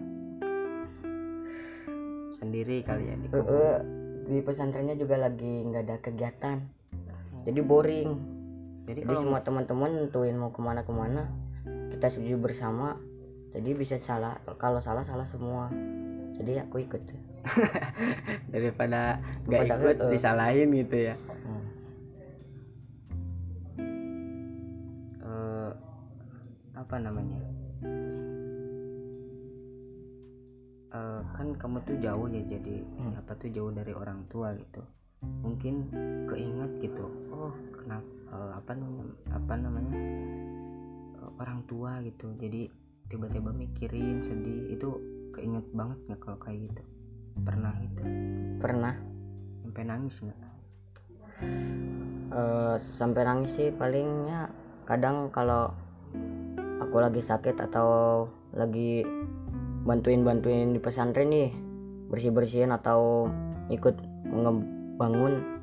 sendiri 2.45 2.85
kali 2.85 3.09
ya 3.09 3.15
di 3.17 3.27
eh, 3.33 3.41
eh, 3.41 3.77
di 4.29 4.37
pesantrennya 4.45 4.93
juga 4.93 5.17
lagi 5.17 5.65
nggak 5.65 5.83
ada 5.89 5.97
kegiatan. 5.97 6.57
Jadi 7.45 7.59
boring. 7.65 8.09
Jadi 8.85 9.01
jadi 9.01 9.13
semua 9.17 9.41
teman-teman 9.41 9.89
nentuin 10.05 10.37
mau 10.37 10.53
ke 10.53 10.61
mana 10.61 10.85
ke 10.85 10.93
mana 10.93 11.25
kita 11.89 12.13
setuju 12.13 12.37
bersama. 12.37 13.01
Jadi 13.57 13.69
bisa 13.73 13.97
salah 13.97 14.37
kalau 14.61 14.77
salah 14.77 15.01
salah 15.01 15.25
semua. 15.25 15.73
Jadi 16.37 16.61
aku 16.61 16.85
ikut. 16.85 17.01
Daripada 18.53 19.21
nggak 19.49 19.61
ikut 19.73 19.97
eh. 20.05 20.11
disalahin 20.13 20.69
gitu 20.73 21.13
ya. 21.13 21.15
Hmm. 21.17 21.65
Eh, 25.25 25.69
apa 26.77 26.95
namanya 27.01 27.64
Eh, 30.95 31.21
kan 31.35 31.47
kamu 31.59 31.83
tuh 31.83 31.97
jauh 31.99 32.27
ya 32.31 32.39
jadi 32.47 32.75
Hmm. 32.95 33.19
apa 33.19 33.35
tuh 33.35 33.51
jauh 33.51 33.71
dari 33.75 33.91
orang 33.91 34.23
tua 34.31 34.55
gitu. 34.55 34.79
Mungkin 35.43 35.89
keinget 36.29 36.71
gitu 36.85 37.05
oh 37.33 37.51
kenapa 37.73 38.05
apa 38.53 38.71
namanya 38.77 39.15
apa 39.33 39.53
namanya 39.59 39.97
eh, 41.19 41.31
orang 41.41 41.59
tua 41.67 41.99
gitu. 41.99 42.31
Jadi 42.39 42.71
tiba-tiba 43.11 43.51
mikirin 43.51 44.23
sedih 44.23 44.71
itu 44.71 44.89
keinget 45.35 45.67
banget 45.75 45.99
nggak 46.07 46.19
kalau 46.23 46.39
kayak 46.39 46.71
gitu? 46.71 46.83
Pernah 47.43 47.73
gitu? 47.83 48.01
Pernah. 48.63 48.95
Sampai 49.67 49.83
nangis 49.83 50.15
nggak? 50.23 50.39
Eh, 52.35 52.75
sampai 52.95 53.21
nangis 53.27 53.51
sih 53.59 53.69
palingnya. 53.75 54.47
Kadang 54.87 55.27
kalau 55.35 55.75
aku 56.79 56.97
lagi 57.03 57.19
sakit 57.19 57.59
atau 57.59 58.23
lagi 58.55 59.03
bantuin 59.85 60.25
bantuin 60.25 60.73
di 60.73 60.81
pesantren 60.81 61.29
nih 61.29 61.53
bersih 62.09 62.33
bersihin 62.33 62.73
atau 62.73 63.29
ikut 63.69 63.93
ngebangun. 64.25 65.61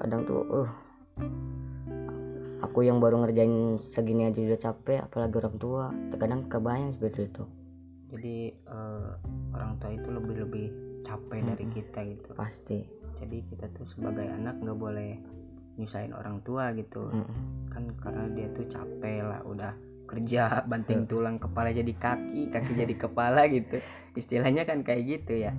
Kadang 0.00 0.24
tuh 0.24 0.40
uh 0.48 0.70
aku 2.64 2.88
yang 2.88 2.98
baru 2.98 3.20
ngerjain 3.20 3.76
segini 3.78 4.32
aja 4.32 4.40
udah 4.40 4.60
capek 4.60 4.98
apalagi 5.04 5.34
orang 5.36 5.56
tua 5.60 5.84
terkadang 6.08 6.48
kebayang 6.48 6.96
seperti 6.96 7.28
itu. 7.28 7.44
Jadi 8.08 8.36
eh, 8.50 9.10
orang 9.52 9.76
tua 9.76 9.90
itu 9.92 10.08
lebih 10.08 10.34
lebih 10.48 10.66
capek 11.04 11.40
dari 11.44 11.64
Mm-mm. 11.68 11.76
kita 11.76 12.00
gitu. 12.08 12.30
Pasti. 12.32 12.78
Jadi 13.20 13.44
kita 13.52 13.68
tuh 13.76 13.86
sebagai 13.92 14.24
anak 14.24 14.56
nggak 14.64 14.78
boleh 14.80 15.20
nyusahin 15.76 16.16
orang 16.16 16.40
tua 16.42 16.72
gitu. 16.72 17.12
Mm-mm. 17.12 17.68
kan 17.68 17.84
karena 18.00 18.24
dia 18.32 18.48
tuh 18.56 18.66
capek 18.72 19.20
lah 19.20 19.42
udah 19.44 19.74
kerja 20.14 20.62
banting 20.70 21.10
tulang 21.10 21.42
kepala 21.42 21.74
jadi 21.74 21.90
kaki 21.90 22.54
kaki 22.54 22.72
jadi 22.78 22.94
kepala 23.10 23.50
gitu. 23.50 23.82
Istilahnya 24.14 24.62
kan 24.62 24.86
kayak 24.86 25.02
gitu 25.02 25.50
ya. 25.50 25.52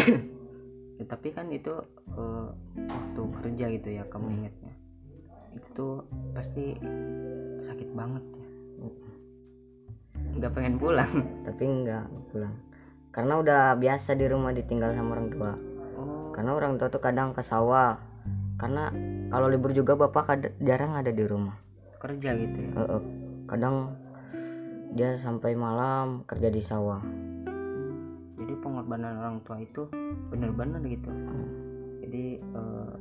Ya, 1.00 1.18
tapi 1.18 1.34
kan 1.34 1.50
itu 1.50 1.82
eh, 2.14 2.48
waktu 2.86 3.22
kerja 3.42 3.64
gitu 3.74 3.88
ya 3.90 4.06
kamu 4.06 4.22
Hmm. 4.22 4.36
ingetnya. 4.38 4.74
Itu 5.50 5.66
tuh 5.74 5.94
pasti 6.30 6.78
sakit 7.66 7.90
banget 7.90 8.22
ya. 8.22 8.46
Nggak 10.38 10.52
pengen 10.54 10.78
pulang. 10.78 11.10
Tapi 11.42 11.62
enggak 11.66 12.06
pulang. 12.30 12.54
Karena 13.10 13.34
udah 13.42 13.62
biasa 13.82 14.14
di 14.14 14.30
rumah 14.30 14.54
ditinggal 14.54 14.94
sama 14.94 15.18
orang 15.18 15.28
tua. 15.34 15.52
Oh. 15.98 16.30
Karena 16.30 16.54
orang 16.54 16.78
tua 16.78 16.86
tuh 16.86 17.02
kadang 17.02 17.34
ke 17.34 17.42
sawah 17.42 17.98
karena 18.62 18.94
kalau 19.34 19.50
libur 19.50 19.74
juga 19.74 19.98
bapak 19.98 20.54
jarang 20.62 20.94
ada 20.94 21.10
di 21.10 21.26
rumah 21.26 21.58
kerja 22.02 22.34
gitu 22.34 22.58
ya? 22.58 22.70
Eh, 22.74 22.82
eh, 22.98 23.02
kadang 23.46 23.94
dia 24.98 25.14
sampai 25.14 25.54
malam 25.54 26.26
kerja 26.26 26.50
di 26.50 26.58
sawah. 26.58 26.98
Jadi 28.42 28.52
pengorbanan 28.58 29.22
orang 29.22 29.38
tua 29.46 29.62
itu 29.62 29.86
bener-bener 30.34 30.82
gitu. 30.90 31.08
Hmm. 31.08 31.48
jadi 32.02 32.42
eh, 32.42 32.94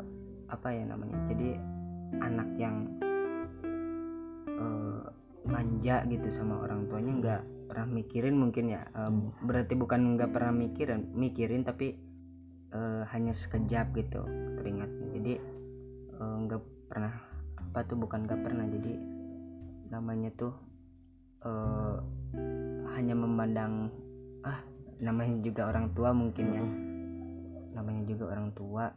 apa 0.53 0.67
ya 0.69 0.83
namanya? 0.85 1.17
Jadi 1.25 1.57
anak 2.21 2.49
yang 2.61 2.85
eh, 4.45 5.03
manja 5.49 6.05
gitu 6.05 6.27
sama 6.29 6.61
orang 6.63 6.85
tuanya 6.85 7.11
nggak 7.17 7.41
pernah 7.73 7.87
mikirin 7.89 8.37
mungkin 8.37 8.69
ya. 8.69 8.85
Eh, 8.93 9.09
Hmm. 9.09 9.33
berarti 9.43 9.73
bukan 9.73 10.15
nggak 10.15 10.29
pernah 10.29 10.53
mikirin 10.53 11.09
mikirin 11.17 11.65
tapi 11.65 11.97
eh, 12.71 13.03
hanya 13.09 13.33
sekejap 13.33 13.91
gitu 13.97 14.21
teringatnya 14.61 15.07
jadi 15.17 15.33
nggak 16.21 16.61
pernah 16.85 17.30
apa 17.71 17.87
tuh 17.87 17.95
bukan 17.95 18.27
nggak 18.27 18.43
pernah. 18.43 18.67
Jadi 18.67 18.93
namanya 19.87 20.27
tuh 20.35 20.51
eh, 21.47 21.97
hanya 22.99 23.15
memandang 23.15 23.87
ah 24.43 24.59
namanya 24.99 25.39
juga 25.39 25.71
orang 25.71 25.95
tua 25.95 26.11
mungkin 26.11 26.45
ya. 26.51 26.65
Namanya 27.79 28.03
juga 28.11 28.35
orang 28.35 28.51
tua 28.51 28.91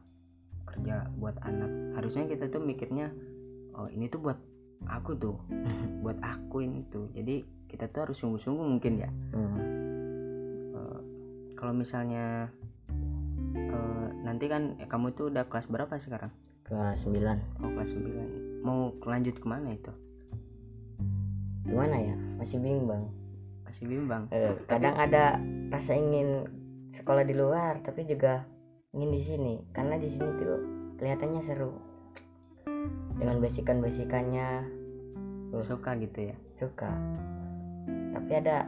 kerja 0.67 1.07
buat 1.23 1.39
anak. 1.47 2.03
Harusnya 2.03 2.27
kita 2.27 2.51
tuh 2.51 2.67
mikirnya 2.67 3.15
oh 3.79 3.87
ini 3.87 4.11
tuh 4.11 4.19
buat 4.19 4.39
aku 4.91 5.23
tuh 5.23 5.39
buat 6.03 6.19
aku 6.19 6.67
ini 6.67 6.83
tuh. 6.91 7.15
Jadi 7.15 7.47
kita 7.71 7.87
tuh 7.95 8.11
harus 8.11 8.19
sungguh-sungguh 8.19 8.67
mungkin 8.75 9.07
ya. 9.07 9.11
Hmm. 9.31 9.55
Eh, 10.75 11.01
kalau 11.55 11.71
misalnya 11.71 12.51
eh, 13.55 14.07
nanti 14.27 14.51
kan 14.51 14.83
eh, 14.83 14.91
kamu 14.91 15.15
tuh 15.15 15.31
udah 15.31 15.47
kelas 15.47 15.71
berapa 15.71 15.95
sekarang 15.95 16.35
kelas 16.65 17.05
9 17.05 17.21
oh 17.61 17.71
kelas 17.77 17.91
9 17.93 18.45
mau 18.65 18.89
lanjut 19.05 19.37
ke 19.37 19.47
mana 19.47 19.77
itu? 19.77 19.93
Gimana 21.69 22.01
ya? 22.01 22.17
Masih 22.41 22.57
bimbang. 22.57 23.13
Masih 23.69 23.85
bimbang? 23.85 24.25
Eh, 24.33 24.57
kadang 24.65 24.97
ada 24.97 25.37
rasa 25.69 25.93
ingin 25.93 26.49
sekolah 26.97 27.29
di 27.29 27.37
luar 27.37 27.85
tapi 27.85 28.09
juga 28.09 28.49
ingin 28.97 29.13
di 29.13 29.21
sini. 29.21 29.55
Karena 29.77 30.01
di 30.01 30.09
sini 30.09 30.29
tuh 30.41 30.59
kelihatannya 30.97 31.43
seru. 31.45 31.77
Dengan 33.21 33.39
basikan 33.45 33.85
basikannya 33.85 34.65
suka 35.61 35.95
gitu 36.01 36.33
ya? 36.33 36.37
Suka. 36.57 36.91
Tapi 38.17 38.33
ada 38.33 38.65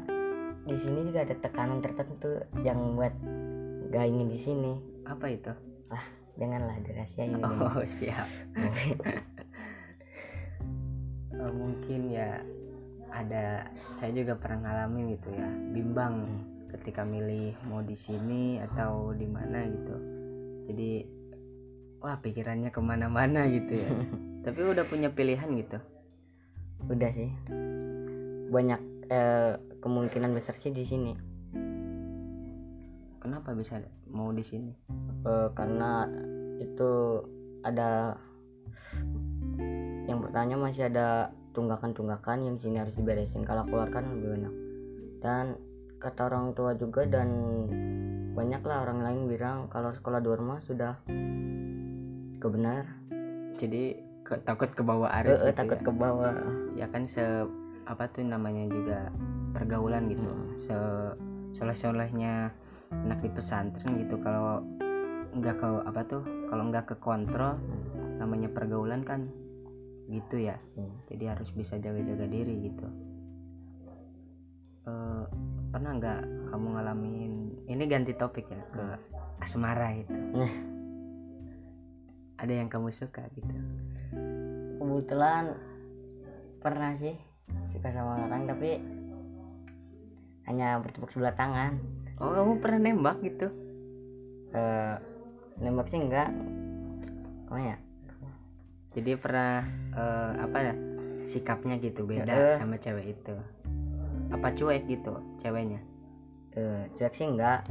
di 0.69 0.77
sini 0.77 1.09
juga 1.09 1.25
ada 1.25 1.35
tekanan 1.41 1.81
tertentu 1.81 2.45
yang 2.61 3.01
buat 3.01 3.17
gak 3.89 4.05
ingin 4.05 4.29
di 4.29 4.39
sini. 4.39 4.73
Apa 5.09 5.33
itu 5.33 5.53
janganlah 6.37 6.77
dirahasiain 6.85 7.41
oh 7.41 7.85
siap. 7.85 8.29
Eh, 11.37 11.53
mungkin 11.53 12.09
ya 12.09 12.41
ada 13.13 13.69
saya 13.93 14.09
juga 14.17 14.41
pernah 14.41 14.65
ngalamin 14.65 15.21
gitu 15.21 15.29
ya 15.37 15.45
bimbang 15.77 16.25
ketika 16.73 17.05
milih 17.05 17.53
mau 17.69 17.85
di 17.85 17.93
sini 17.93 18.57
atau 18.65 19.13
di 19.13 19.29
mana 19.29 19.69
gitu. 19.69 19.97
Jadi 20.73 21.05
wah 22.01 22.17
pikirannya 22.25 22.73
ke 22.73 22.81
mana-mana 22.81 23.45
gitu 23.53 23.85
ya. 23.85 23.91
Tapi 24.49 24.61
udah 24.65 24.89
punya 24.89 25.13
pilihan 25.13 25.61
gitu. 25.61 25.77
Udah 26.89 27.11
sih. 27.13 27.29
Banyak 28.49 28.81
eh, 29.13 29.61
kemungkinan 29.85 30.33
besar 30.33 30.57
sih 30.57 30.73
di 30.73 30.89
sini 30.89 31.26
kenapa 33.27 33.51
bisa 33.59 33.83
mau 34.07 34.31
di 34.31 34.47
sini? 34.47 34.71
Eh, 35.27 35.49
karena 35.59 36.07
itu 36.63 37.27
ada 37.67 38.15
yang 40.07 40.23
pertanyaan 40.23 40.71
masih 40.71 40.87
ada 40.87 41.35
tunggakan-tunggakan 41.51 42.47
yang 42.47 42.55
sini 42.55 42.79
harus 42.79 42.95
diberesin. 42.95 43.43
Kalau 43.43 43.67
keluar 43.67 43.91
kan 43.91 44.07
lebih 44.07 44.39
banyak. 44.39 44.55
Dan 45.19 45.45
kata 45.99 46.31
orang 46.31 46.55
tua 46.55 46.79
juga 46.79 47.03
dan 47.11 47.29
banyaklah 48.39 48.87
orang 48.87 49.03
lain 49.03 49.21
bilang 49.27 49.67
kalau 49.67 49.91
sekolah 49.91 50.23
di 50.23 50.31
rumah 50.31 50.63
sudah 50.63 51.03
kebenar. 52.39 52.87
Jadi 53.59 53.99
ke- 54.23 54.39
takut 54.47 54.71
ke 54.71 54.87
bawah 54.87 55.11
arus 55.25 55.43
eh, 55.43 55.51
gitu 55.51 55.59
takut 55.59 55.79
ya. 55.83 55.85
ke 55.85 55.91
bawah. 55.91 56.37
Ya 56.79 56.87
kan 56.87 57.11
se 57.11 57.25
apa 57.91 58.07
tuh 58.15 58.23
namanya 58.23 58.71
juga 58.71 59.11
pergaulan 59.51 60.07
gitu. 60.07 60.23
Hmm. 60.23 60.55
se 60.63 60.77
soleh-solehnya 61.57 62.53
anak 62.91 63.23
di 63.23 63.31
pesantren 63.31 64.03
gitu. 64.03 64.19
Kalau 64.23 64.63
nggak 65.37 65.57
ke 65.61 65.69
apa 65.85 66.01
tuh 66.09 66.23
kalau 66.49 66.73
nggak 66.73 66.89
ke 66.89 66.97
kontrol 67.03 67.61
namanya 68.17 68.49
pergaulan 68.49 69.05
kan 69.05 69.29
gitu 70.07 70.39
ya. 70.39 70.57
Hmm. 70.79 70.95
jadi 71.11 71.35
harus 71.35 71.51
bisa 71.51 71.77
jaga-jaga 71.77 72.27
diri 72.31 72.71
gitu. 72.71 72.87
Eh, 74.87 75.25
pernah 75.75 75.99
nggak 75.99 76.21
kamu 76.55 76.67
ngalamin 76.79 77.33
ini 77.67 77.85
ganti 77.91 78.15
topik 78.15 78.47
ya 78.47 78.63
ke 78.71 78.85
asmara 79.43 79.99
itu? 79.99 80.15
Nah. 80.15 80.55
ada 82.37 82.53
yang 82.53 82.69
kamu 82.69 82.93
suka 82.93 83.25
gitu? 83.33 83.57
Kebetulan 84.77 85.57
pernah 86.61 86.93
sih 86.93 87.17
suka 87.73 87.89
sama 87.89 88.29
orang 88.29 88.45
tapi 88.45 88.77
hanya 90.45 90.77
bertepuk 90.85 91.11
sebelah 91.11 91.33
tangan 91.33 91.81
oh 92.21 92.31
kamu 92.33 92.53
pernah 92.61 92.81
nembak 92.81 93.17
gitu? 93.25 93.49
Eh 94.53 94.95
nembak 95.61 95.89
sih 95.89 96.01
enggak. 96.01 96.31
Oh 97.53 97.61
ya? 97.61 97.77
Jadi 98.97 99.11
pernah 99.21 99.65
eh, 99.93 100.33
apa 100.41 100.59
ya 100.61 100.75
sikapnya 101.27 101.77
gitu 101.81 102.09
beda 102.09 102.33
Heeh. 102.33 102.57
sama 102.57 102.81
cewek 102.81 103.17
itu. 103.17 103.35
Apa 104.33 104.53
cuek 104.53 104.89
gitu 104.89 105.17
ceweknya? 105.41 105.81
Eh 106.57 106.89
cuek 106.97 107.15
sih 107.15 107.29
enggak. 107.29 107.69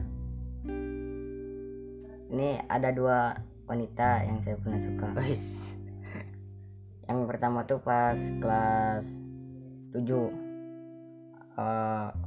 Ini 2.30 2.66
ada 2.68 2.90
dua 2.90 3.38
wanita 3.66 4.26
yang 4.26 4.42
saya 4.42 4.58
pernah 4.62 4.80
suka. 4.82 5.08
Yang 7.06 7.20
pertama 7.30 7.62
tuh 7.70 7.78
pas 7.86 8.18
kelas 8.18 9.06
7 9.94 10.46
Eh, 11.56 12.08
pas 12.12 12.25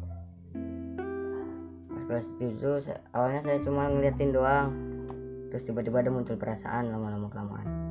kelas 2.09 2.27
7 2.41 2.81
sa- 2.81 3.05
awalnya 3.13 3.45
saya 3.45 3.61
cuma 3.61 3.93
ngeliatin 3.93 4.33
doang. 4.33 4.73
Terus 5.53 5.65
tiba-tiba 5.69 6.01
ada 6.01 6.11
muncul 6.13 6.41
perasaan 6.41 6.89
lama-lama 6.89 7.29
kelamaan 7.29 7.89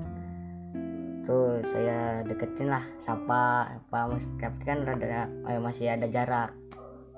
terus 1.27 1.67
saya 1.75 2.23
deketin 2.23 2.71
lah 2.71 2.87
sapa 3.03 3.67
apa 3.67 4.15
tapi 4.39 4.63
kan 4.63 4.87
rada 4.87 5.27
eh, 5.27 5.59
masih 5.59 5.91
ada 5.91 6.07
jarak. 6.07 6.55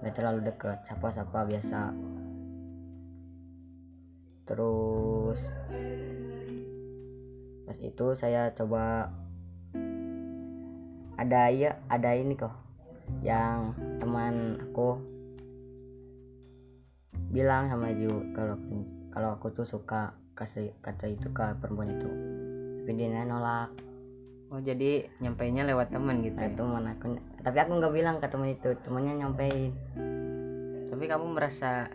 Nggak 0.01 0.13
terlalu 0.17 0.49
deket 0.49 0.81
sapa 0.89 1.13
sapa 1.13 1.45
biasa. 1.45 1.93
Terus 4.49 5.39
pas 7.69 7.77
itu 7.77 8.07
saya 8.17 8.49
coba 8.57 9.13
ada 11.21 11.53
ya 11.53 11.77
ada 11.85 12.17
ini 12.17 12.33
kok 12.33 12.57
yang 13.21 13.77
teman 14.01 14.57
aku 14.57 14.97
bilang 17.29 17.69
sama 17.69 17.93
Ju 17.93 18.09
kalau 18.33 18.55
kalau 19.09 19.29
aku 19.37 19.53
tuh 19.53 19.65
suka 19.65 20.13
kasih 20.33 20.71
kata 20.81 21.09
itu 21.09 21.29
ke 21.29 21.45
perempuan 21.59 21.93
itu. 21.93 22.09
Tapi 22.83 22.91
dia 22.97 23.21
nolak. 23.25 23.69
Oh 24.49 24.57
jadi 24.57 25.05
nyampainya 25.21 25.61
lewat 25.61 25.93
teman 25.93 26.25
gitu 26.25 26.33
nah 26.33 26.49
ya? 26.49 26.49
itu 26.49 26.63
mana 26.65 26.97
aku 26.97 27.21
tapi 27.45 27.57
aku 27.61 27.71
nggak 27.77 27.93
bilang 27.93 28.17
ke 28.17 28.25
teman 28.33 28.49
itu 28.49 28.73
temannya 28.81 29.21
nyampein 29.21 29.77
tapi 30.89 31.05
kamu 31.05 31.37
merasa 31.37 31.85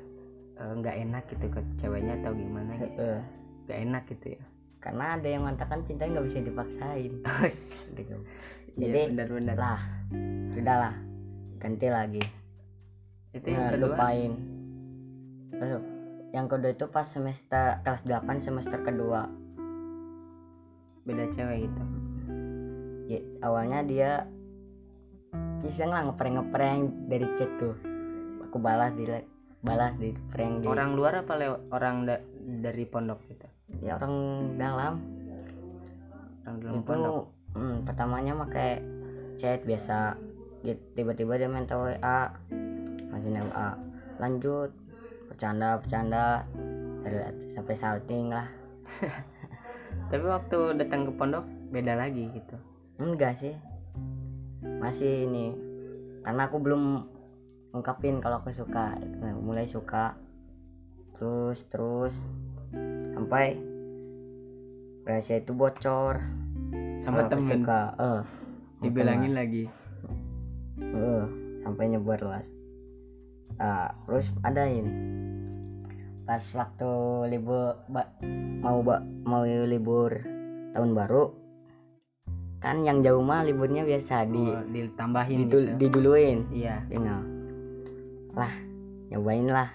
eh, 0.54 0.72
nggak 0.78 0.96
enak 1.02 1.22
gitu 1.34 1.50
ke 1.50 1.60
ceweknya 1.82 2.14
atau 2.22 2.30
gimana 2.30 2.78
gitu? 2.78 3.18
Nggak 3.66 3.78
enak 3.90 4.02
gitu 4.06 4.26
ya? 4.38 4.42
Karena 4.78 5.18
ada 5.18 5.26
yang 5.26 5.42
mengatakan 5.42 5.82
cinta 5.82 6.06
nggak 6.06 6.26
bisa 6.30 6.38
dipaksain. 6.46 7.12
Gitu. 7.98 8.14
iya 8.78 8.86
Jadi, 8.86 9.00
benar-benar. 9.10 9.56
lah 9.58 9.80
udahlah 10.54 10.94
ganti 11.58 11.86
lagi. 11.90 12.22
Itu 13.34 13.46
yang 13.50 13.66
Nah, 13.66 13.70
kedua? 13.74 13.86
lupain 13.98 14.32
Lalu, 15.60 15.78
yang 16.34 16.46
kedua 16.50 16.74
itu 16.74 16.86
pas 16.90 17.06
semester 17.06 17.78
kelas 17.86 18.02
8 18.02 18.42
semester 18.42 18.78
kedua. 18.82 19.30
Beda 21.04 21.28
cewek 21.30 21.68
gitu. 21.68 21.82
Ya, 23.06 23.20
awalnya 23.44 23.84
dia 23.84 24.10
iseng 25.62 25.92
lah 25.92 26.08
ngeprank 26.08 26.34
ngeprank 26.40 26.82
dari 27.08 27.26
chat 27.36 27.50
tuh. 27.60 27.76
Aku 28.48 28.56
balas 28.58 28.92
di 28.96 29.04
balas 29.64 29.92
di 29.96 30.12
prank 30.32 30.60
di 30.60 30.66
orang 30.68 30.92
luar 30.92 31.24
apa 31.24 31.34
lewat 31.40 31.60
orang 31.72 32.04
da- 32.04 32.24
dari 32.60 32.84
pondok 32.84 33.20
gitu? 33.28 33.46
Ya 33.80 33.96
orang 33.96 34.14
dalam. 34.60 34.94
Orang 36.44 36.56
dalam 36.60 36.74
itu 36.76 36.84
pondok. 36.84 37.24
hmm, 37.54 37.76
pertamanya 37.88 38.32
pakai 38.44 38.70
chat 39.40 39.60
biasa. 39.64 40.16
Dia- 40.64 40.80
tiba-tiba 40.96 41.36
dia 41.36 41.48
minta 41.48 41.76
WA 41.76 42.32
masih 43.12 43.30
WA 43.30 43.68
lanjut 44.18 44.70
bercanda 45.34 45.82
bercanda 45.82 46.46
sampai 47.58 47.74
salting 47.74 48.30
lah. 48.30 48.46
Tapi 50.14 50.24
waktu 50.24 50.78
datang 50.78 51.10
ke 51.10 51.12
pondok 51.18 51.42
beda 51.74 51.98
lagi 51.98 52.30
gitu. 52.30 52.54
Enggak 53.02 53.42
sih. 53.42 53.58
Masih 54.78 55.26
ini 55.26 55.50
karena 56.22 56.46
aku 56.46 56.62
belum 56.62 57.02
ungkapin 57.74 58.22
kalau 58.22 58.38
aku 58.38 58.54
suka. 58.54 58.94
Mulai 59.42 59.66
suka 59.66 60.14
terus 61.18 61.58
terus 61.66 62.14
sampai 63.18 63.58
rahasia 65.02 65.42
itu 65.42 65.50
bocor. 65.50 66.22
Sama 67.02 67.26
temen? 67.26 67.58
suka 67.60 67.92
eh 67.98 68.22
dibilangin 68.80 69.34
lagi? 69.34 69.66
Eh, 70.74 71.24
sampai 71.64 71.90
nyebar 71.90 72.20
luas 72.20 72.46
nah, 73.56 73.88
terus 74.04 74.28
ada 74.44 74.68
ini 74.68 74.92
pas 76.24 76.40
waktu 76.56 76.90
libur 77.28 77.76
ba- 77.92 78.12
mau 78.64 78.80
ba- 78.80 79.04
mau 79.28 79.44
libur 79.44 80.24
tahun 80.72 80.96
baru 80.96 81.44
kan 82.64 82.80
yang 82.80 83.04
jauh 83.04 83.20
mah 83.20 83.44
liburnya 83.44 83.84
biasa 83.84 84.24
di 84.32 84.40
oh, 84.48 84.64
ditambahin 84.72 85.52
didul- 85.52 85.76
gitu 85.76 85.80
diduluin. 85.84 86.48
Iya. 86.48 86.80
You 86.88 87.00
know. 87.04 87.20
lah 88.32 88.50
nyobain 89.12 89.46
lah. 89.52 89.68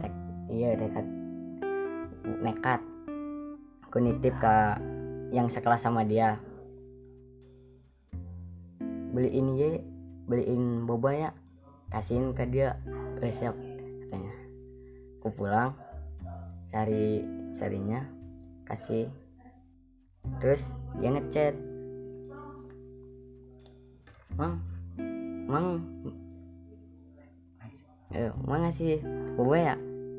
Tek- 0.00 0.48
iya 0.48 0.72
nekat 0.80 1.06
nekat. 2.40 2.80
Aku 3.86 4.00
nitip 4.00 4.32
ke 4.40 4.56
yang 5.28 5.52
sekelas 5.52 5.84
sama 5.84 6.08
dia. 6.08 6.40
Beliin 9.12 9.52
ya 9.60 9.70
beliin 10.24 10.88
boba 10.88 11.12
ya. 11.12 11.30
Kasihin 11.92 12.32
ke 12.32 12.48
dia. 12.48 12.80
"Eh, 13.20 13.30
siap 13.30 13.54
katanya 14.08 14.41
aku 15.22 15.30
pulang 15.38 15.70
cari 16.74 17.22
carinya 17.54 18.02
kasih 18.66 19.06
terus 20.42 20.58
dia 20.98 21.14
ngechat 21.14 21.54
mang 24.34 24.58
mang 25.46 25.66
Eh, 28.12 28.28
mau 28.44 28.60
ngasih 28.60 29.00
boba 29.40 29.72
ya? 29.72 29.74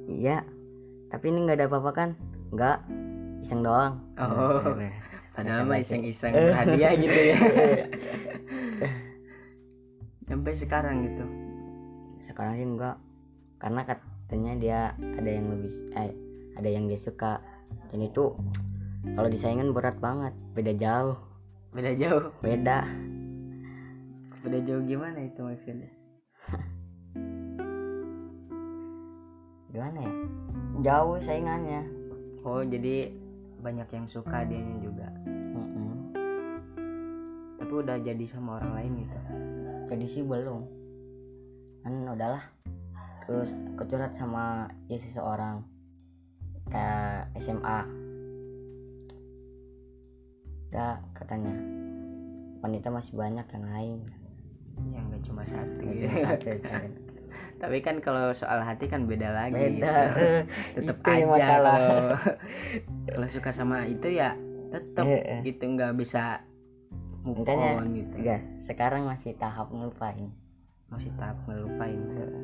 Iya. 0.09 0.41
Tapi 1.13 1.29
ini 1.29 1.45
nggak 1.45 1.61
ada 1.61 1.69
apa-apa 1.69 1.91
kan? 1.93 2.09
Nggak. 2.49 2.81
Iseng 3.45 3.61
doang. 3.61 4.01
oh 4.17 4.65
Nah, 4.73 4.89
padahal 5.37 5.69
mah 5.69 5.77
Iseng-iseng. 5.77 6.33
berhadiah 6.33 6.93
gitu 6.97 7.19
ya 7.33 7.37
sampai 10.29 10.53
sekarang 10.53 11.09
gitu 11.09 11.25
sekarang 12.25 12.53
sih 12.53 12.69
enggak 12.69 12.97
karena 13.57 13.81
katanya 14.25 14.53
dia 14.57 14.79
ada 14.97 15.29
yang 15.29 15.47
lebih 15.51 15.73
eh 15.93 16.12
ada 16.55 16.69
yang 16.69 16.86
dia 16.88 16.99
suka. 16.99 17.43
Dan 17.91 18.05
itu 18.05 18.33
kalau 19.13 19.29
disaingan 19.29 19.75
berat 19.75 19.99
banget. 19.99 20.33
Beda 20.55 20.73
jauh. 20.73 21.17
Beda 21.73 21.91
jauh? 21.97 22.31
Beda. 22.39 22.88
Beda 24.43 24.59
jauh 24.63 24.83
gimana 24.88 25.23
itu 25.23 25.39
maksudnya? 25.43 25.91
Gimana 29.73 29.97
ya? 30.05 30.13
Jauh 30.86 31.17
saingannya. 31.17 31.81
Oh 32.45 32.62
jadi 32.62 33.09
banyak 33.63 33.89
yang 33.89 34.05
suka 34.12 34.43
dianya 34.43 34.77
juga. 34.83 35.07
Mm-mm. 35.25 36.12
tapi 37.57 37.73
udah 37.79 37.97
jadi 38.03 38.25
sama 38.27 38.59
orang 38.59 38.71
lain 38.75 38.91
gitu? 39.07 39.17
Jadi 39.89 40.05
sih 40.12 40.23
belum. 40.23 40.67
Kan 41.81 42.03
udahlah 42.05 42.43
terus 43.23 43.55
aku 43.75 43.88
curhat 43.88 44.13
sama 44.13 44.67
ya 44.88 44.99
seseorang 44.99 45.63
kayak 46.69 47.31
SMA 47.39 47.79
ya 50.73 50.97
katanya. 51.13 51.53
Wanita 52.63 52.88
masih 52.89 53.13
banyak 53.19 53.43
yang 53.45 53.65
lain. 53.67 53.99
Ya 54.89 54.99
nggak 55.05 55.21
cuma 55.27 55.43
satu 55.45 55.83
Nggak 55.83 55.93
gitu. 55.93 56.07
cuma 56.07 56.17
satu 56.23 56.49
tapi 57.63 57.79
kan 57.79 58.03
kalau 58.03 58.36
soal 58.36 58.59
hati 58.59 58.91
kan 58.91 59.07
beda 59.07 59.31
lagi. 59.31 59.79
Beda. 59.79 60.12
Tetap 60.75 60.97
yang 61.07 61.31
aja 61.31 61.31
masalah. 61.31 61.79
kalau 63.13 63.27
suka 63.29 63.51
sama 63.55 63.88
itu 63.88 64.07
ya 64.12 64.36
tetap 64.73 65.05
Iya. 65.05 65.45
gitu 65.45 65.69
nggak 65.69 65.93
bisa 65.95 66.41
move 67.21 67.45
makanya 67.45 67.77
on 67.77 67.88
gitu. 67.93 68.15
sekarang 68.57 69.05
masih 69.05 69.38
tahap 69.38 69.69
ngelupain 69.69 70.33
masih 70.93 71.10
tahap 71.17 71.38
ngelupain 71.49 71.97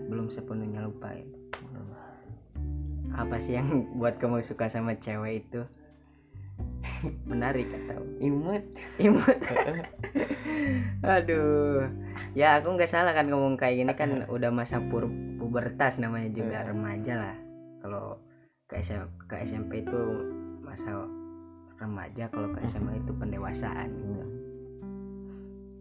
belum 0.10 0.34
sepenuhnya 0.34 0.90
lupain. 0.90 1.30
Apa 3.14 3.38
sih 3.38 3.58
yang 3.58 3.86
buat 4.02 4.18
kamu 4.18 4.42
suka 4.42 4.66
sama 4.66 4.98
cewek 4.98 5.46
itu? 5.46 5.62
Menarik 7.30 7.70
atau? 7.70 8.02
Imut. 8.18 8.66
Imut. 8.98 9.38
Aduh. 11.06 11.88
Ya 12.34 12.58
aku 12.60 12.76
nggak 12.76 12.90
salah 12.90 13.14
kan 13.14 13.30
ngomong 13.30 13.56
kayak 13.56 13.80
gini 13.80 13.94
kan 13.96 14.10
udah 14.28 14.50
masa 14.52 14.82
pur 14.90 15.08
pubertas 15.38 16.02
namanya 16.02 16.34
juga 16.34 16.66
remaja 16.66 17.14
lah. 17.16 17.36
Kalau 17.86 18.20
ke 18.70 18.82
SM, 18.82 19.06
ke 19.30 19.36
SMP 19.46 19.86
itu 19.86 20.02
masa 20.62 21.08
remaja 21.80 22.28
kalau 22.30 22.52
ke 22.54 22.60
SMA 22.68 23.00
itu 23.00 23.16
pendewasaan 23.16 23.88
gitu 23.96 24.39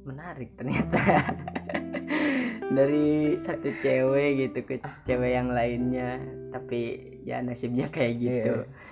menarik 0.09 0.51
ternyata. 0.57 0.99
Dari 2.79 3.37
satu 3.41 3.69
cewek 3.81 4.31
gitu 4.41 4.59
ke 4.65 4.75
cewek 5.05 5.33
yang 5.37 5.53
lainnya 5.53 6.21
tapi 6.53 7.01
ya 7.25 7.45
nasibnya 7.45 7.89
kayak 7.93 8.15
gitu. 8.17 8.55
Iya. 8.65 8.87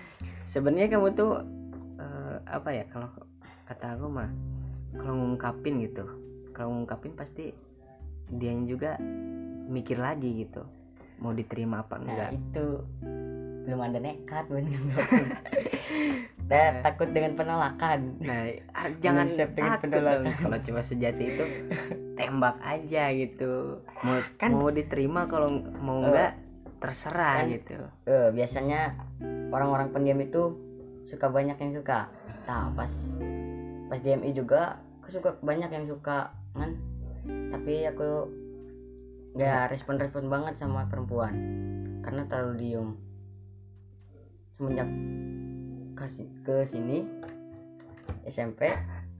sebenarnya 0.47 0.97
kamu 0.97 1.09
tuh 1.19 1.43
eh, 1.99 2.37
apa 2.47 2.69
ya 2.71 2.85
kalau 2.89 3.11
kata 3.67 3.99
aku 3.99 4.07
mah 4.09 4.31
kalau 4.97 5.15
ngungkapin 5.15 5.83
gitu 5.83 6.05
kalau 6.55 6.73
ngungkapin 6.73 7.13
pasti 7.19 7.53
dia 8.33 8.55
juga 8.65 8.97
mikir 9.67 9.99
lagi 9.99 10.47
gitu 10.47 10.63
mau 11.19 11.33
diterima 11.33 11.83
apa 11.83 11.99
nah 11.99 12.31
enggak. 12.31 12.31
itu 12.39 12.67
belum 13.67 13.81
ada 13.83 13.99
nekat 13.99 14.47
Dan 16.47 16.73
takut 16.87 17.11
dengan 17.11 17.35
penolakan. 17.35 18.23
Nah 18.23 18.47
ah, 18.73 18.89
jangan 18.97 19.27
siap 19.27 19.53
dengan 19.53 19.75
takut 19.75 19.91
penolakan. 19.93 20.23
dong. 20.23 20.35
kalau 20.41 20.59
cuma 20.63 20.81
sejati 20.81 21.25
itu 21.27 21.45
tembak 22.19 22.57
aja 22.63 23.11
gitu. 23.11 23.83
Mau 24.01 24.23
Kan- 24.37 24.55
mau 24.55 24.71
diterima 24.71 25.27
kalau 25.27 25.51
mau 25.77 25.99
Eh, 26.01 26.07
enggak 26.07 26.33
terserah 26.79 27.43
kan- 27.43 27.51
gitu. 27.51 27.77
Eh, 28.05 28.29
biasanya 28.31 28.95
orang-orang 29.51 29.91
pendiam 29.91 30.21
itu 30.21 30.55
suka 31.03 31.27
banyak 31.27 31.57
yang 31.57 31.75
suka. 31.75 32.07
Nah 32.47 32.71
pas 32.73 32.93
pas 33.87 33.99
DMI 33.99 34.31
juga 34.33 34.79
aku 34.99 35.11
suka 35.13 35.35
banyak 35.41 35.69
yang 35.69 35.87
suka 35.87 36.31
kan? 36.53 36.71
Tapi 37.27 37.85
aku 37.85 38.31
nggak 39.35 39.69
respon-respon 39.69 40.27
banget 40.27 40.55
sama 40.57 40.87
perempuan 40.87 41.35
karena 42.01 42.23
terlalu 42.25 42.55
diem 42.57 42.89
semenjak 44.57 44.89
kasih 45.97 46.29
ke 46.43 46.65
sini 46.67 47.05
SMP 48.25 48.73